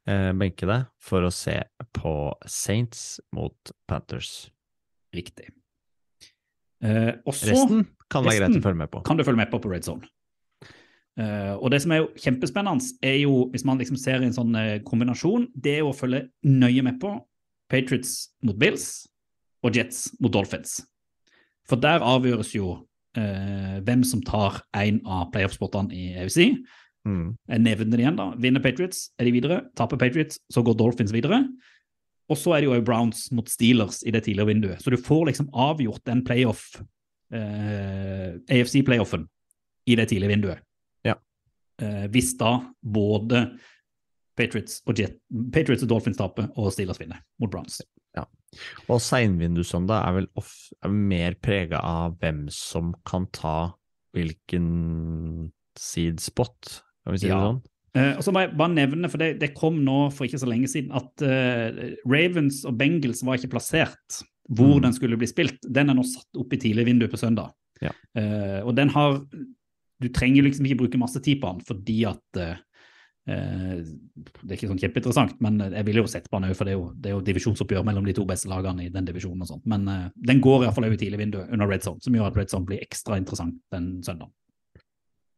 eh, 0.09 0.33
benke 0.33 0.67
deg 0.69 0.87
for 1.01 1.23
å 1.29 1.33
se 1.33 1.59
på 1.97 2.15
Saints 2.49 3.21
mot 3.37 3.73
Panthers. 3.89 4.51
Riktig. 5.15 5.51
Eh, 6.83 7.13
også, 7.29 7.51
Resten 7.51 7.87
kan 8.09 8.25
være 8.25 8.41
greit 8.41 8.57
å 8.57 8.63
følge 8.65 8.81
med 8.81 8.91
på. 8.93 9.03
kan 9.05 9.17
du 9.19 9.25
følge 9.25 9.37
med 9.43 9.51
på 9.53 9.61
på 9.61 9.71
Red 9.73 9.85
Zone. 9.85 10.09
Eh, 11.19 11.55
og 11.59 11.71
det 11.73 11.81
som 11.83 11.93
er 11.93 12.05
jo 12.05 12.11
kjempespennende, 12.21 12.85
er 13.03 13.17
jo, 13.25 13.49
hvis 13.51 13.65
man 13.67 13.81
liksom 13.81 13.99
ser 14.01 14.23
en 14.23 14.35
sånn 14.35 14.55
uh, 14.57 14.79
kombinasjon, 14.87 15.49
det 15.55 15.73
er 15.77 15.81
jo 15.83 15.91
å 15.91 15.97
følge 15.97 16.29
nøye 16.47 16.83
med 16.87 17.01
på 17.03 17.11
Patriots 17.71 18.31
mot 18.47 18.59
Bills 18.59 19.09
og 19.67 19.77
Jets 19.77 20.11
mot 20.23 20.33
Dolphins. 20.33 20.79
For 21.69 21.77
der 21.81 22.05
avgjøres 22.07 22.55
jo 22.55 22.67
uh, 23.19 23.77
hvem 23.87 24.05
som 24.07 24.23
tar 24.27 24.63
en 24.77 25.03
av 25.07 25.31
playoff-sportene 25.35 25.95
i 25.95 26.15
AFC. 26.23 26.41
Mm. 27.09 27.35
Jeg 27.51 27.65
nevner 27.67 27.97
det 27.97 28.05
igjen, 28.05 28.21
da. 28.21 28.31
Vinner 28.41 28.63
Patriots, 28.65 29.11
er 29.19 29.25
de 29.29 29.35
videre. 29.35 29.61
Taper 29.79 30.01
Patriots, 30.01 30.41
så 30.53 30.65
går 30.65 30.79
Dolphins 30.79 31.15
videre. 31.17 31.43
Og 32.31 32.39
så 32.39 32.55
er 32.55 32.63
det 32.63 32.71
jo 32.71 32.75
også 32.77 32.87
Browns 32.87 33.21
mot 33.35 33.49
Steelers 33.51 34.05
i 34.07 34.15
det 34.15 34.23
tidligere 34.29 34.53
vinduet. 34.53 34.83
Så 34.83 34.95
du 34.95 34.99
får 35.01 35.25
liksom 35.33 35.51
avgjort 35.51 36.05
den 36.07 36.23
playoff, 36.23 36.63
AFC-playoffen 37.31 39.27
i 39.91 39.97
det 39.99 40.07
tidlige 40.11 40.31
vinduet. 40.31 40.63
Ja. 41.81 41.87
Eh, 41.89 42.09
hvis 42.13 42.35
da 42.39 42.59
både 42.85 43.47
Patriots 44.37 44.81
og, 44.87 44.95
Jet, 44.97 45.19
Patriots 45.53 45.83
og 45.85 45.91
Dolphins 45.91 46.17
taper, 46.21 46.49
og 46.57 46.71
Steelers 46.73 47.01
vinner 47.01 47.21
mot 47.41 47.51
Browns. 47.53 47.81
Og 48.91 48.99
seinvindussøndag 48.99 50.01
er 50.09 50.15
vel 50.17 50.25
off, 50.41 50.55
er 50.83 50.91
mer 50.91 51.37
prega 51.39 51.79
av 51.87 52.17
hvem 52.19 52.49
som 52.51 52.89
kan 53.07 53.29
ta 53.31 53.73
hvilken 54.17 55.51
seed 55.79 56.19
spot, 56.21 56.81
kan 57.05 57.15
vi 57.15 57.21
si 57.23 57.29
Ja. 57.31 57.37
det 57.39 57.47
sånn? 57.47 57.61
Uh, 57.95 58.17
og 58.19 58.23
så 58.27 58.33
må 58.35 58.43
jeg 58.43 58.57
bare 58.59 58.75
nevne, 58.75 59.09
for 59.11 59.19
det, 59.19 59.39
det 59.41 59.55
kom 59.55 59.81
nå 59.85 60.13
for 60.15 60.27
ikke 60.27 60.39
så 60.43 60.47
lenge 60.51 60.69
siden, 60.71 60.91
at 60.95 61.23
uh, 61.23 61.95
Ravens 62.11 62.65
og 62.67 62.77
Bengals 62.79 63.23
var 63.27 63.39
ikke 63.39 63.55
plassert 63.57 64.21
hvor 64.51 64.77
Mm. 64.81 64.83
den 64.83 64.93
skulle 64.99 65.17
bli 65.19 65.27
spilt. 65.31 65.59
Den 65.63 65.91
er 65.91 65.95
nå 65.95 66.03
satt 66.03 66.35
opp 66.39 66.53
i 66.53 66.59
tidlig 66.59 66.87
vindu 66.87 67.07
på 67.07 67.19
søndag. 67.19 67.53
Ja. 67.81 67.91
Uh, 68.19 68.67
og 68.67 68.75
den 68.75 68.89
har 68.91 69.21
Du 70.01 70.09
trenger 70.15 70.47
liksom 70.47 70.67
ikke 70.67 70.83
bruke 70.85 71.01
masse 71.01 71.21
tid 71.25 71.41
på 71.43 71.53
den, 71.53 71.63
fordi 71.69 71.99
at 72.09 72.41
eh, 72.41 72.59
eh, 73.29 73.79
Det 73.85 74.49
er 74.49 74.57
ikke 74.57 74.71
sånn 74.73 74.83
kjempeinteressant, 74.83 75.37
men 75.45 75.61
jeg 75.67 75.87
ville 75.89 76.05
jo 76.05 76.11
sett 76.11 76.29
på 76.31 76.41
den 76.41 76.51
òg, 76.51 76.57
for 76.59 76.69
det 76.69 76.75
er, 76.75 76.81
jo, 76.81 76.91
det 76.97 77.11
er 77.11 77.17
jo 77.17 77.23
divisjonsoppgjør 77.29 77.87
mellom 77.87 78.09
de 78.09 78.17
to 78.17 78.27
beste 78.29 78.51
lagene 78.51 78.87
i 78.87 78.93
den 78.93 79.09
divisjonen 79.09 79.47
og 79.47 79.53
sånt. 79.53 79.67
Men 79.71 79.89
eh, 79.93 80.11
den 80.31 80.43
går 80.45 80.67
iallfall 80.67 80.89
òg 80.89 80.97
i 80.97 81.01
tidlig 81.05 81.23
vindu 81.23 81.41
under 81.45 81.69
red 81.69 81.87
zone, 81.87 82.03
som 82.05 82.17
gjør 82.17 82.31
at 82.31 82.41
red 82.41 82.53
zone 82.53 82.69
blir 82.69 82.85
ekstra 82.85 83.21
interessant 83.21 83.61
den 83.75 83.99
søndagen. 84.07 84.33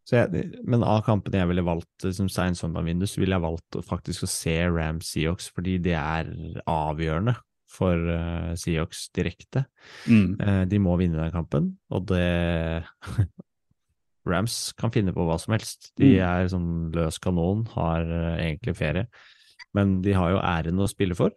Så 0.03 0.19
jeg, 0.19 0.49
men 0.67 0.83
av 0.83 1.05
kampene 1.07 1.39
jeg 1.39 1.49
ville 1.53 1.63
valgt 1.67 2.07
som 2.17 2.27
sein 2.31 2.57
søndag-vindu, 2.59 3.07
så 3.07 3.23
ville 3.23 3.37
jeg 3.37 3.45
valgt 3.45 3.79
faktisk 3.87 4.27
å 4.27 4.31
se 4.31 4.57
Rams 4.67 5.13
Seahawks, 5.15 5.47
fordi 5.55 5.77
det 5.83 5.95
er 5.95 6.33
avgjørende 6.67 7.37
for 7.73 8.11
uh, 8.11 8.53
Seahawks 8.59 9.07
direkte. 9.17 9.65
Mm. 10.11 10.35
Uh, 10.41 10.63
de 10.69 10.81
må 10.83 10.97
vinne 11.01 11.21
den 11.21 11.35
kampen, 11.35 11.71
og 11.95 12.09
det 12.11 12.83
Rams 14.27 14.73
kan 14.79 14.91
finne 14.95 15.13
på 15.15 15.25
hva 15.27 15.39
som 15.41 15.53
helst. 15.57 15.91
De 15.99 16.13
Mm. 16.15 16.23
er 16.23 16.49
sånn 16.53 16.93
løs 16.95 17.19
kanon, 17.19 17.65
har 17.75 18.03
eh, 18.03 18.37
egentlig 18.57 18.77
ferie. 18.79 19.07
Men 19.75 20.01
de 20.03 20.13
har 20.13 20.31
jo 20.31 20.39
æren 20.39 20.79
å 20.79 20.89
spille 20.89 21.17
for. 21.17 21.31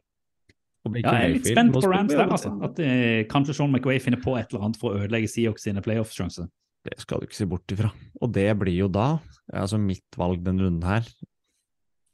Ja, 0.86 0.91
jeg 1.01 1.05
er 1.31 1.33
litt 1.33 1.47
spent 1.47 1.73
på 1.73 1.81
Rams 1.89 2.11
der, 2.13 2.27
altså. 2.29 2.51
At 2.63 2.77
eh, 2.79 3.23
kanskje 3.25 3.55
Sean 3.55 3.71
McWay 3.71 3.97
finner 3.99 4.21
på 4.21 4.38
et 4.38 4.51
eller 4.53 4.65
annet 4.67 4.77
for 4.77 4.93
å 4.93 4.99
ødelegge 5.01 5.29
Seahawks 5.31 5.63
sine 5.65 5.81
playoff-sjanser. 5.81 6.45
Det 6.86 6.99
skal 7.01 7.19
du 7.19 7.25
ikke 7.25 7.39
se 7.39 7.47
bort 7.49 7.65
ifra. 7.73 7.89
Og 8.21 8.31
det 8.31 8.51
blir 8.59 8.75
jo 8.77 8.88
da, 8.88 9.19
altså 9.51 9.79
mitt 9.81 10.05
valg 10.15 10.43
denne 10.45 10.61
runden 10.61 10.83
her, 10.86 11.07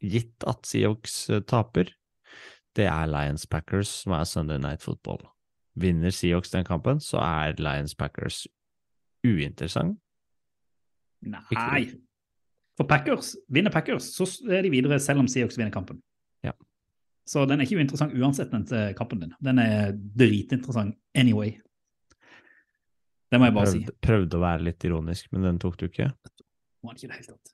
gitt 0.01 0.45
at 0.47 0.63
Seahawks 0.65 1.30
eh, 1.30 1.41
taper, 1.41 1.91
det 2.74 2.86
er 2.88 3.07
Lions 3.11 3.43
Packers 3.45 3.89
som 4.05 4.13
er 4.15 4.24
Sunday 4.24 4.57
Night 4.57 4.80
Football. 4.82 5.19
Vinner 5.76 6.11
Seahawks 6.15 6.51
den 6.51 6.63
kampen, 6.63 7.01
så 7.03 7.19
er 7.19 7.59
Lions 7.59 7.93
Packers 7.93 8.45
uinteressant. 9.28 9.97
Nei. 11.22 11.84
For 12.80 12.88
Packers, 12.89 13.36
vinner 13.51 13.74
Packers, 13.74 14.11
så 14.15 14.26
er 14.49 14.65
de 14.65 14.72
videre 14.74 14.99
selv 15.03 15.22
om 15.22 15.30
Seahawks 15.30 15.59
vinner 15.59 15.74
kampen. 15.74 15.99
Ja. 16.45 16.53
Så 17.28 17.43
den 17.45 17.61
er 17.61 17.67
ikke 17.67 17.78
uinteressant 17.82 18.15
uansett, 18.17 18.51
den 18.53 18.65
til 18.69 18.95
kampen 18.97 19.22
din. 19.22 19.36
Den 19.43 19.61
er 19.61 19.91
dritinteressant 19.93 20.97
anyway. 21.13 21.57
Det 23.32 23.39
må 23.39 23.47
jeg 23.47 23.55
bare 23.55 23.72
si. 23.72 23.82
Prøvde, 23.84 23.97
prøvde 24.07 24.39
å 24.39 24.43
være 24.43 24.67
litt 24.67 24.88
ironisk, 24.88 25.30
men 25.32 25.47
den 25.47 25.59
tok 25.61 25.78
du 25.80 25.88
ikke. 25.88 26.09
Var 26.82 26.95
ikke 26.97 27.11
det 27.11 27.19
helt 27.19 27.34
tatt. 27.36 27.53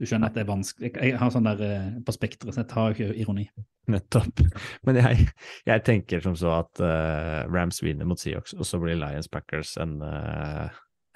Du 0.00 0.08
skjønner 0.10 0.32
at 0.32 0.34
det 0.34 0.42
er 0.42 0.48
vanskelig. 0.50 0.90
Jeg, 0.98 1.14
har 1.20 1.30
sånn 1.30 1.46
der 1.46 1.62
eh, 1.62 1.86
på 2.04 2.12
spekteret, 2.16 2.56
så 2.56 2.64
jeg 2.64 2.70
tar 2.72 2.96
ikke 2.96 3.14
ironi. 3.22 3.46
Nettopp. 3.94 4.42
Men 4.88 4.98
jeg, 4.98 5.28
jeg 5.68 5.84
tenker 5.86 6.24
som 6.24 6.34
så 6.36 6.50
at 6.58 6.82
uh, 6.82 7.44
Rams 7.52 7.78
vinner 7.84 8.08
mot 8.08 8.20
Seahawks, 8.20 8.56
og 8.58 8.66
så 8.66 8.80
blir 8.82 8.98
Lions 8.98 9.30
Packers 9.30 9.76
en 9.80 10.00
uh, 10.02 10.66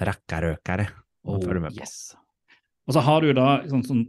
rakkarøkere 0.06 0.86
å 1.28 1.40
følge 1.42 1.60
med 1.64 1.74
på. 1.76 1.82
Oh, 1.82 1.84
yes. 1.84 2.16
Og 2.88 2.94
så 2.96 3.02
har 3.04 3.20
du 3.24 3.32
da, 3.36 3.48
sånn, 3.68 3.84
som, 3.84 4.02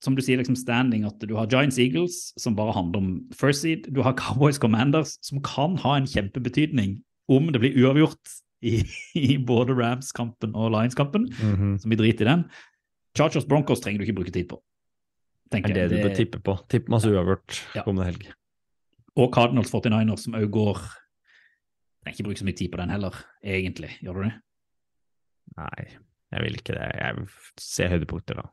som 0.00 0.14
du 0.16 0.22
sier, 0.24 0.38
liksom 0.40 0.56
standing, 0.56 1.04
at 1.04 1.18
du 1.28 1.34
har 1.36 1.46
Giants 1.52 1.78
Eagles, 1.82 2.32
som 2.40 2.54
bare 2.56 2.72
handler 2.76 3.02
om 3.02 3.10
first 3.36 3.62
seed. 3.66 3.90
Du 3.92 4.00
har 4.06 4.14
Cowboys 4.16 4.58
Commanders, 4.62 5.18
som 5.26 5.40
kan 5.44 5.76
ha 5.82 5.96
en 5.98 6.06
kjempebetydning 6.08 7.00
om 7.28 7.50
det 7.52 7.60
blir 7.62 7.76
uavgjort 7.84 8.36
i, 8.62 8.78
i 9.18 9.36
både 9.42 9.74
Rams-kampen 9.76 10.54
og 10.56 10.70
Lions-kampen, 10.72 11.28
Mhm. 11.42 11.78
som 11.82 11.90
vi 11.90 11.96
driter 11.98 12.24
i 12.26 12.30
den. 12.30 12.44
Chargers 13.18 13.44
Broncos 13.44 13.80
trenger 13.84 13.98
du 14.00 14.06
ikke 14.06 14.16
bruke 14.22 14.32
tid 14.32 14.48
på. 14.48 14.60
Det 15.52 15.60
er 15.68 15.74
det 15.76 15.88
du 15.92 15.96
bør 16.00 16.14
tippe 16.16 16.38
på. 16.40 16.54
Tipp 16.72 16.86
masse 16.88 17.10
uavgjort 17.10 17.58
Ja. 17.76 17.82
kommende 17.84 18.06
helg. 18.08 18.22
Og 19.20 19.28
Cardinals 19.34 19.68
49ers, 19.70 20.24
som 20.24 20.32
òg 20.38 20.48
går 20.50 20.78
Trenger 22.02 22.16
ikke 22.16 22.24
bruke 22.26 22.40
så 22.40 22.44
mye 22.48 22.56
tid 22.58 22.70
på 22.72 22.78
den 22.80 22.90
heller, 22.90 23.14
egentlig. 23.46 23.90
Gjør 24.02 24.14
du 24.16 24.22
det? 24.24 24.32
Nei, 25.58 25.84
jeg 26.32 26.44
vil 26.46 26.58
ikke 26.58 26.76
det. 26.76 26.90
Jeg 26.98 27.26
ser 27.28 27.64
se 27.64 27.90
høydepunkter, 27.92 28.40
da. 28.40 28.46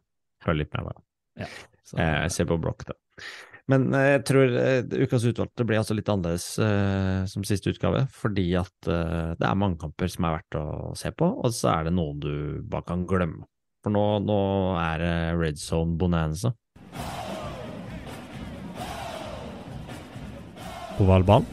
Følg 0.45 0.63
litt 0.63 0.75
med, 0.75 0.89
da. 0.89 1.47
Så, 1.87 1.99
Eh, 1.99 2.25
ser 2.29 2.45
på 2.45 2.59
Brock, 2.61 2.83
da. 2.85 2.93
Men 3.69 3.93
eh, 3.93 4.15
jeg 4.15 4.23
tror 4.29 4.55
eh, 4.57 4.81
ukas 5.05 5.25
utvalgte 5.29 5.65
blir 5.67 5.79
altså 5.79 5.95
litt 5.97 6.09
annerledes 6.09 6.47
eh, 6.63 7.25
som 7.29 7.45
siste 7.45 7.71
utgave, 7.73 8.03
fordi 8.13 8.47
at 8.57 8.89
eh, 8.89 9.35
det 9.37 9.45
er 9.45 9.59
mange 9.61 9.79
kamper 9.81 10.09
som 10.09 10.25
er 10.25 10.39
verdt 10.39 10.57
å 10.59 10.65
se 10.97 11.11
på, 11.13 11.29
og 11.37 11.53
så 11.55 11.71
er 11.75 11.89
det 11.89 11.95
noen 11.97 12.21
du 12.23 12.33
bare 12.69 12.87
kan 12.89 13.05
glemme. 13.09 13.45
For 13.85 13.93
nå, 13.93 14.03
nå 14.25 14.39
er 14.81 15.03
det 15.03 15.13
red 15.39 15.61
zone 15.61 15.95
bonanza. 16.01 16.51
Ovalbanen. 20.99 21.47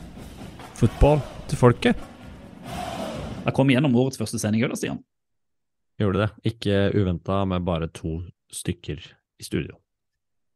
Fotball 0.77 1.22
til 1.49 1.61
folket. 1.61 2.01
Jeg 3.47 3.55
kom 3.55 3.70
gjennom 3.70 3.95
årets 3.95 4.18
første 4.18 4.41
sending 4.43 4.64
Stian. 4.74 4.99
Gjorde 6.01 6.26
det. 6.26 6.30
Ikke 6.53 6.80
uventa, 6.94 7.40
med 7.49 7.64
bare 7.64 7.88
to 7.88 8.20
stykker 8.53 9.01
i 9.01 9.44
studio. 9.44 9.78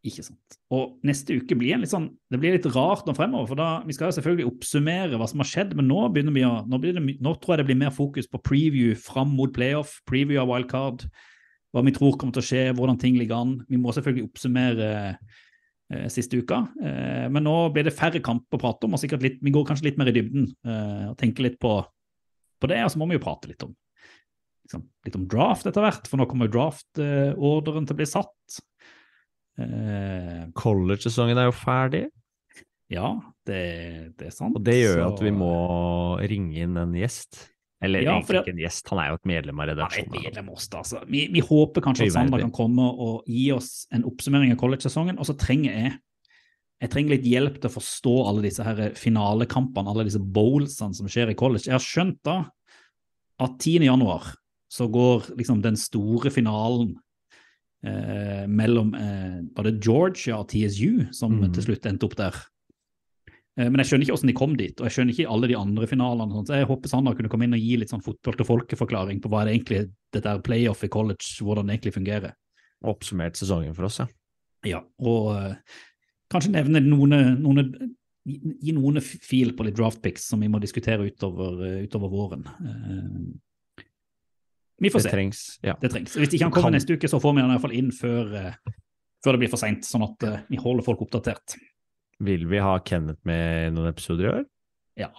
Ikke 0.06 0.22
sant. 0.24 0.56
Og 0.72 0.94
neste 1.04 1.34
uke 1.36 1.56
blir 1.60 1.74
en 1.74 1.82
litt 1.82 1.92
sånn 1.92 2.06
Det 2.32 2.38
blir 2.40 2.54
litt 2.54 2.68
rart 2.72 3.04
nå 3.04 3.12
fremover, 3.12 3.50
for 3.50 3.60
da 3.60 3.66
Vi 3.84 3.92
skal 3.92 4.08
jo 4.08 4.16
selvfølgelig 4.16 4.46
oppsummere 4.48 5.18
hva 5.20 5.26
som 5.28 5.42
har 5.42 5.50
skjedd, 5.50 5.74
men 5.76 5.90
nå 5.90 6.06
begynner 6.08 6.32
vi 6.32 6.44
å 6.48 6.54
Nå, 6.64 6.78
det, 6.80 6.94
nå 7.20 7.34
tror 7.36 7.54
jeg 7.54 7.60
det 7.60 7.66
blir 7.68 7.80
mer 7.82 7.92
fokus 7.92 8.30
på 8.30 8.40
preview 8.40 8.94
fram 8.96 9.34
mot 9.36 9.52
playoff, 9.52 9.98
preview 10.08 10.40
av 10.40 10.48
wildcard, 10.48 11.04
hva 11.74 11.84
vi 11.84 11.92
tror 11.96 12.16
kommer 12.16 12.32
til 12.36 12.42
å 12.42 12.48
skje, 12.48 12.64
hvordan 12.78 12.98
ting 13.02 13.18
ligger 13.20 13.42
an. 13.42 13.52
Vi 13.68 13.78
må 13.80 13.92
selvfølgelig 13.92 14.30
oppsummere 14.30 14.88
eh, 15.12 16.08
siste 16.12 16.40
uka, 16.40 16.62
eh, 16.80 17.28
men 17.30 17.44
nå 17.44 17.58
blir 17.74 17.86
det 17.86 17.94
færre 17.94 18.24
kamper 18.24 18.56
å 18.56 18.62
prate 18.64 18.88
om, 18.88 18.96
og 18.96 19.02
sikkert 19.04 19.26
litt, 19.26 19.38
vi 19.44 19.52
går 19.54 19.68
kanskje 19.68 19.90
litt 19.90 20.00
mer 20.00 20.10
i 20.10 20.16
dybden 20.16 20.48
eh, 20.48 21.06
og 21.12 21.18
tenker 21.20 21.46
litt 21.46 21.60
på, 21.60 21.76
på 22.56 22.72
det, 22.72 22.80
og 22.86 22.94
så 22.94 23.02
må 23.02 23.10
vi 23.10 23.20
jo 23.20 23.26
prate 23.26 23.52
litt 23.52 23.68
om 23.68 23.76
liksom, 24.70 24.86
litt 25.06 25.18
om 25.18 25.26
draft 25.30 25.66
etter 25.66 25.82
hvert, 25.82 26.06
for 26.06 26.20
nå 26.20 26.28
kommer 26.30 26.46
jo 26.46 26.54
draft-ordren 26.54 27.88
til 27.88 27.96
å 27.96 27.98
bli 27.98 28.08
satt. 28.08 28.58
Eh, 29.60 30.48
College-sesongen 30.56 31.38
er 31.40 31.50
jo 31.50 31.56
ferdig, 31.56 32.06
ja, 32.90 33.12
det, 33.46 33.62
det 34.18 34.30
er 34.30 34.34
sant. 34.34 34.56
og 34.58 34.64
det 34.66 34.74
gjør 34.80 34.96
jo 34.98 35.06
at 35.12 35.20
vi 35.22 35.30
må 35.30 35.54
ringe 36.26 36.64
inn 36.64 36.78
en 36.80 36.94
gjest. 36.98 37.46
Eller 37.80 38.02
Ja, 38.02 38.16
egentlig 38.18 38.42
ikke 38.42 38.52
en 38.52 38.62
gjest, 38.64 38.90
han 38.92 39.00
er 39.00 39.12
jo 39.12 39.18
et 39.20 39.28
medlem 39.30 39.60
av 39.62 39.70
redaksjonen. 39.70 40.10
Ja, 40.10 40.20
et 40.20 40.26
medlem 40.26 40.50
oss, 40.52 40.66
altså. 40.74 41.00
Vi, 41.08 41.22
vi 41.32 41.42
håper 41.44 41.84
kanskje 41.86 42.10
at 42.10 42.16
Sander 42.16 42.42
kan 42.42 42.52
komme 42.52 42.88
og 42.90 43.30
gi 43.30 43.46
oss 43.54 43.86
en 43.94 44.04
oppsummering 44.10 44.52
av 44.52 44.58
college-sesongen, 44.60 45.20
og 45.22 45.28
så 45.28 45.36
trenger 45.38 45.76
jeg 45.76 45.98
jeg 46.80 46.88
trenger 46.94 47.12
litt 47.12 47.26
hjelp 47.28 47.56
til 47.60 47.68
å 47.68 47.74
forstå 47.74 48.12
alle 48.24 48.42
disse 48.46 48.64
her 48.64 48.78
finalekampene, 48.96 49.92
alle 49.92 50.06
disse 50.08 50.20
bowlsene 50.20 50.96
som 50.96 51.08
skjer 51.12 51.28
i 51.28 51.36
college. 51.36 51.66
Jeg 51.68 51.76
har 51.76 51.84
skjønt 51.84 52.16
da 52.24 52.38
at 53.40 53.56
10. 53.60 53.84
januar 53.84 54.30
så 54.70 54.86
går 54.90 55.32
liksom 55.36 55.62
den 55.64 55.76
store 55.76 56.30
finalen 56.30 56.94
eh, 57.82 58.46
mellom 58.46 58.94
eh, 58.94 59.40
Var 59.56 59.66
det 59.66 59.80
Georgia 59.82 60.38
og 60.38 60.48
TSU 60.52 61.10
som 61.16 61.40
Mm. 61.40 61.52
til 61.52 61.62
slutt 61.64 61.86
endte 61.90 62.06
opp 62.06 62.16
der? 62.16 62.36
Eh, 63.58 63.66
men 63.68 63.80
jeg 63.82 63.90
skjønner 63.90 64.06
ikke 64.06 64.14
hvordan 64.14 64.32
de 64.32 64.38
kom 64.38 64.56
dit, 64.56 64.80
og 64.80 64.86
jeg 64.86 64.94
skjønner 64.94 65.14
ikke 65.16 65.30
alle 65.34 65.48
de 65.50 65.56
andre 65.58 65.86
finalene. 65.90 66.32
Sånn. 66.32 66.46
Så 66.46 66.58
jeg 66.60 66.68
håper 66.70 66.88
Sander 66.92 67.16
kunne 67.18 67.28
komme 67.32 67.48
inn 67.48 67.56
og 67.58 67.64
gi 67.64 67.76
litt 67.80 67.90
sånn 67.90 68.04
fotball 68.04 68.36
til 68.38 68.46
folket-forklaring 68.46 69.20
på 69.20 69.28
hva 69.32 69.44
det 69.44 69.56
egentlig 69.56 69.82
det 70.14 70.22
der 70.22 70.38
playoff 70.44 70.84
i 70.84 70.88
college, 70.92 71.40
hvordan 71.42 71.66
det 71.66 71.78
egentlig 71.78 71.96
fungerer. 71.98 72.34
Oppsummert 72.84 73.36
sesongen 73.36 73.74
for 73.74 73.84
oss, 73.90 73.98
ja. 73.98 74.06
Ja, 74.64 74.84
og 75.00 75.34
eh, 75.36 75.54
kanskje 76.30 76.52
nevne 76.52 76.80
noen, 76.84 77.16
noen 77.40 77.96
gi 78.28 78.72
noen 78.76 79.00
fil 79.00 79.54
på 79.56 79.64
litt 79.64 79.78
draft 79.78 80.02
picks 80.04 80.28
som 80.28 80.40
vi 80.40 80.48
må 80.52 80.60
diskutere 80.60 81.08
utover, 81.08 81.62
eh, 81.66 81.84
utover 81.88 82.12
våren. 82.12 82.44
Vi 84.80 84.88
får 84.90 85.02
Det 85.02 85.02
se. 85.10 85.10
trengs. 85.12 85.40
Ja. 85.62 85.74
Det 85.80 85.90
trengs. 85.92 86.14
Hvis 86.16 86.32
ikke 86.34 86.46
han 86.46 86.52
kommer 86.52 86.70
Kan- 86.70 86.78
neste 86.78 86.94
uke, 86.96 87.08
så 87.08 87.20
får 87.20 87.34
vi 87.36 87.40
han 87.42 87.50
i 87.50 87.54
hvert 87.54 87.64
fall 87.66 87.76
inn 87.76 87.90
før, 87.92 88.34
eh, 88.34 88.54
før 89.24 89.32
det 89.36 89.40
blir 89.42 89.50
for 89.52 89.60
seint, 89.60 89.84
sånn 89.84 90.06
at 90.06 90.22
eh, 90.24 90.42
vi 90.48 90.56
holder 90.56 90.82
folk 90.86 91.00
oppdatert. 91.04 91.56
Vil 92.20 92.46
vi 92.48 92.58
ha 92.58 92.78
Kenneth 92.80 93.20
med 93.24 93.66
i 93.68 93.70
noen 93.76 93.88
episoder 93.92 94.24
i 94.24 94.32
år? 94.40 94.46
Ja 94.96 95.10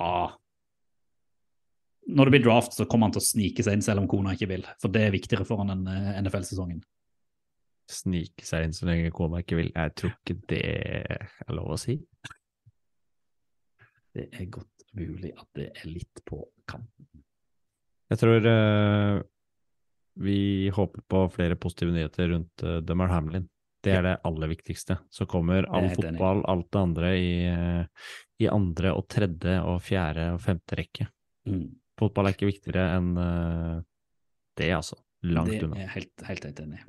Når 2.09 2.25
det 2.25 2.31
blir 2.33 2.43
draft, 2.43 2.73
så 2.73 2.85
kommer 2.89 3.05
han 3.07 3.11
til 3.13 3.21
å 3.21 3.25
snike 3.29 3.63
seg 3.63 3.73
inn 3.77 3.81
selv 3.85 3.99
om 4.01 4.07
kona 4.09 4.33
ikke 4.33 4.47
vil, 4.49 4.63
for 4.81 4.89
det 4.89 5.03
er 5.07 5.11
viktigere 5.13 5.45
for 5.45 5.57
han 5.61 5.69
enn 5.69 5.87
eh, 5.87 6.17
NFL-sesongen. 6.21 6.81
Snike 7.87 8.43
seg 8.43 8.63
inn 8.65 8.73
så 8.73 8.85
lenge 8.89 9.11
kona 9.13 9.41
ikke 9.43 9.55
vil. 9.59 9.71
Jeg 9.75 9.93
tror 9.95 10.13
ikke 10.17 10.35
det 10.49 10.63
er 10.65 11.53
lov 11.53 11.69
å 11.75 11.79
si. 11.79 11.99
Det 14.15 14.27
er 14.33 14.45
godt 14.51 14.85
mulig 14.97 15.31
at 15.37 15.47
det 15.55 15.69
er 15.77 15.87
litt 15.93 16.23
på 16.27 16.41
kanten. 16.67 17.07
Jeg 18.11 18.19
tror 18.19 18.45
eh, 18.49 19.21
vi 20.21 20.69
håper 20.73 21.03
på 21.09 21.25
flere 21.33 21.57
positive 21.59 21.93
nyheter 21.95 22.31
rundt 22.33 22.63
uh, 22.65 22.77
Dummer 22.85 23.11
Hamlin. 23.11 23.47
Det 23.81 23.95
er 23.97 24.03
det 24.05 24.17
aller 24.29 24.51
viktigste. 24.51 24.99
Så 25.09 25.25
kommer 25.25 25.65
all 25.73 25.89
fotball, 25.95 26.43
alt 26.45 26.67
det 26.69 26.81
andre, 26.81 27.07
i, 27.17 27.31
eh, 27.49 28.09
i 28.45 28.45
andre 28.45 28.91
og 28.93 29.07
tredje 29.09 29.55
og 29.65 29.79
fjerde 29.81 30.27
og 30.35 30.43
femte 30.43 30.77
rekke. 30.77 31.07
Mm. 31.49 31.63
Fotball 31.97 32.29
er 32.29 32.35
ikke 32.35 32.51
viktigere 32.51 32.83
enn 32.99 33.15
uh, 33.17 33.79
det, 34.61 34.69
altså. 34.77 34.99
Langt 35.25 35.53
det 35.53 35.65
er 35.77 35.89
helt, 35.95 36.13
helt, 36.25 36.45
helt 36.45 36.61
enig. 36.63 36.79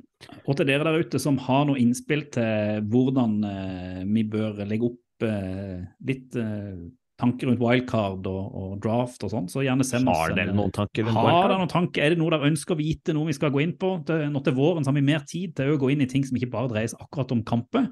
Og 0.45 0.55
til 0.57 0.69
dere 0.69 0.85
der 0.85 1.01
ute 1.01 1.19
som 1.21 1.35
har 1.47 1.65
noe 1.69 1.81
innspill 1.81 2.27
til 2.33 2.85
hvordan 2.89 3.35
uh, 3.41 3.99
vi 4.09 4.23
bør 4.29 4.63
legge 4.69 4.89
opp 4.89 5.01
eh, 5.27 5.83
litt 6.07 6.35
eh, 6.35 6.77
tanker 7.23 7.47
rundt 7.49 7.61
wildcard 7.63 8.23
og, 8.29 8.43
og 8.59 8.71
draft 8.83 9.19
og 9.23 9.29
sånn, 9.31 9.45
så 9.51 9.59
gjerne 9.65 9.85
send 9.87 10.09
oss 10.11 10.17
Har 10.19 10.29
dere 10.37 10.53
noen 10.55 10.71
tanker 10.75 11.01
rundt 11.07 11.15
Har 11.17 11.25
wildcard? 11.29 11.49
dere 11.53 11.61
noen 11.63 11.71
tanker? 11.71 11.99
Er 12.03 12.07
det 12.13 12.19
noe 12.21 12.31
dere 12.35 12.49
ønsker 12.51 12.71
å 12.75 12.79
vite, 12.79 13.09
noe 13.15 13.27
vi 13.31 13.35
skal 13.37 13.51
gå 13.55 13.59
inn 13.63 13.75
på? 13.79 13.89
Det, 14.07 14.15
nå 14.33 14.39
til 14.43 14.55
våren 14.57 14.83
så 14.83 14.89
har 14.91 14.97
vi 14.99 15.05
mer 15.07 15.21
tid 15.29 15.49
til 15.57 15.65
å 15.73 15.79
gå 15.81 15.87
inn 15.95 16.03
i 16.03 16.09
ting 16.11 16.23
som 16.27 16.35
ikke 16.37 16.51
bare 16.53 16.71
dreier 16.73 16.89
seg 16.91 16.99
akkurat 17.05 17.29
om 17.35 17.41
kamper. 17.47 17.83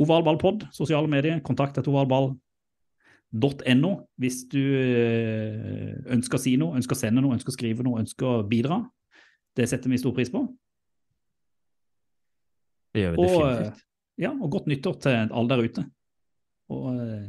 Ovalballpod, 0.00 0.58
sosiale 0.74 1.08
medier, 1.12 1.36
kontakt 1.44 1.76
etter 1.78 1.92
ovalball.no 1.92 3.92
hvis 4.20 4.38
du 4.50 4.60
eh, 4.80 5.92
ønsker 6.16 6.36
å 6.38 6.42
si 6.42 6.52
noe, 6.60 6.76
ønsker 6.80 6.94
å 6.96 7.00
sende 7.02 7.20
noe, 7.24 7.34
ønsker 7.36 7.52
å 7.52 7.56
skrive 7.58 7.80
noe, 7.86 8.00
ønsker 8.02 8.26
å 8.26 8.28
bidra. 8.48 8.76
Det 9.56 9.64
setter 9.70 9.88
vi 9.92 9.98
stor 10.00 10.14
pris 10.16 10.30
på. 10.32 10.40
Det 12.94 13.00
gjør 13.04 13.12
vi 13.14 13.18
Og, 13.22 13.28
definitivt. 13.28 13.78
Ja, 14.20 14.30
og 14.34 14.50
godt 14.52 14.66
nyttår 14.68 14.94
til 15.04 15.14
alle 15.30 15.48
der 15.52 15.62
ute. 15.64 15.82
Og 16.74 16.86
eh, 16.96 17.28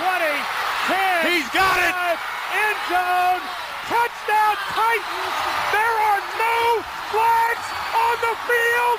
20, 0.00 0.32
10. 0.88 1.28
He's 1.28 1.48
got 1.52 1.76
it. 1.76 1.92
End 2.56 2.78
zone. 2.88 3.42
Touchdown 3.84 4.56
Titans. 4.72 5.36
There 5.76 5.96
are 6.08 6.22
no 6.40 6.58
flags 7.12 7.66
on 7.92 8.16
the 8.24 8.34
field. 8.48 8.98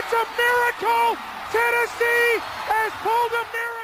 It's 0.00 0.12
a 0.16 0.24
miracle. 0.40 1.20
Tennessee 1.52 2.40
has 2.64 2.92
pulled 3.04 3.32
a 3.36 3.44
miracle. 3.52 3.77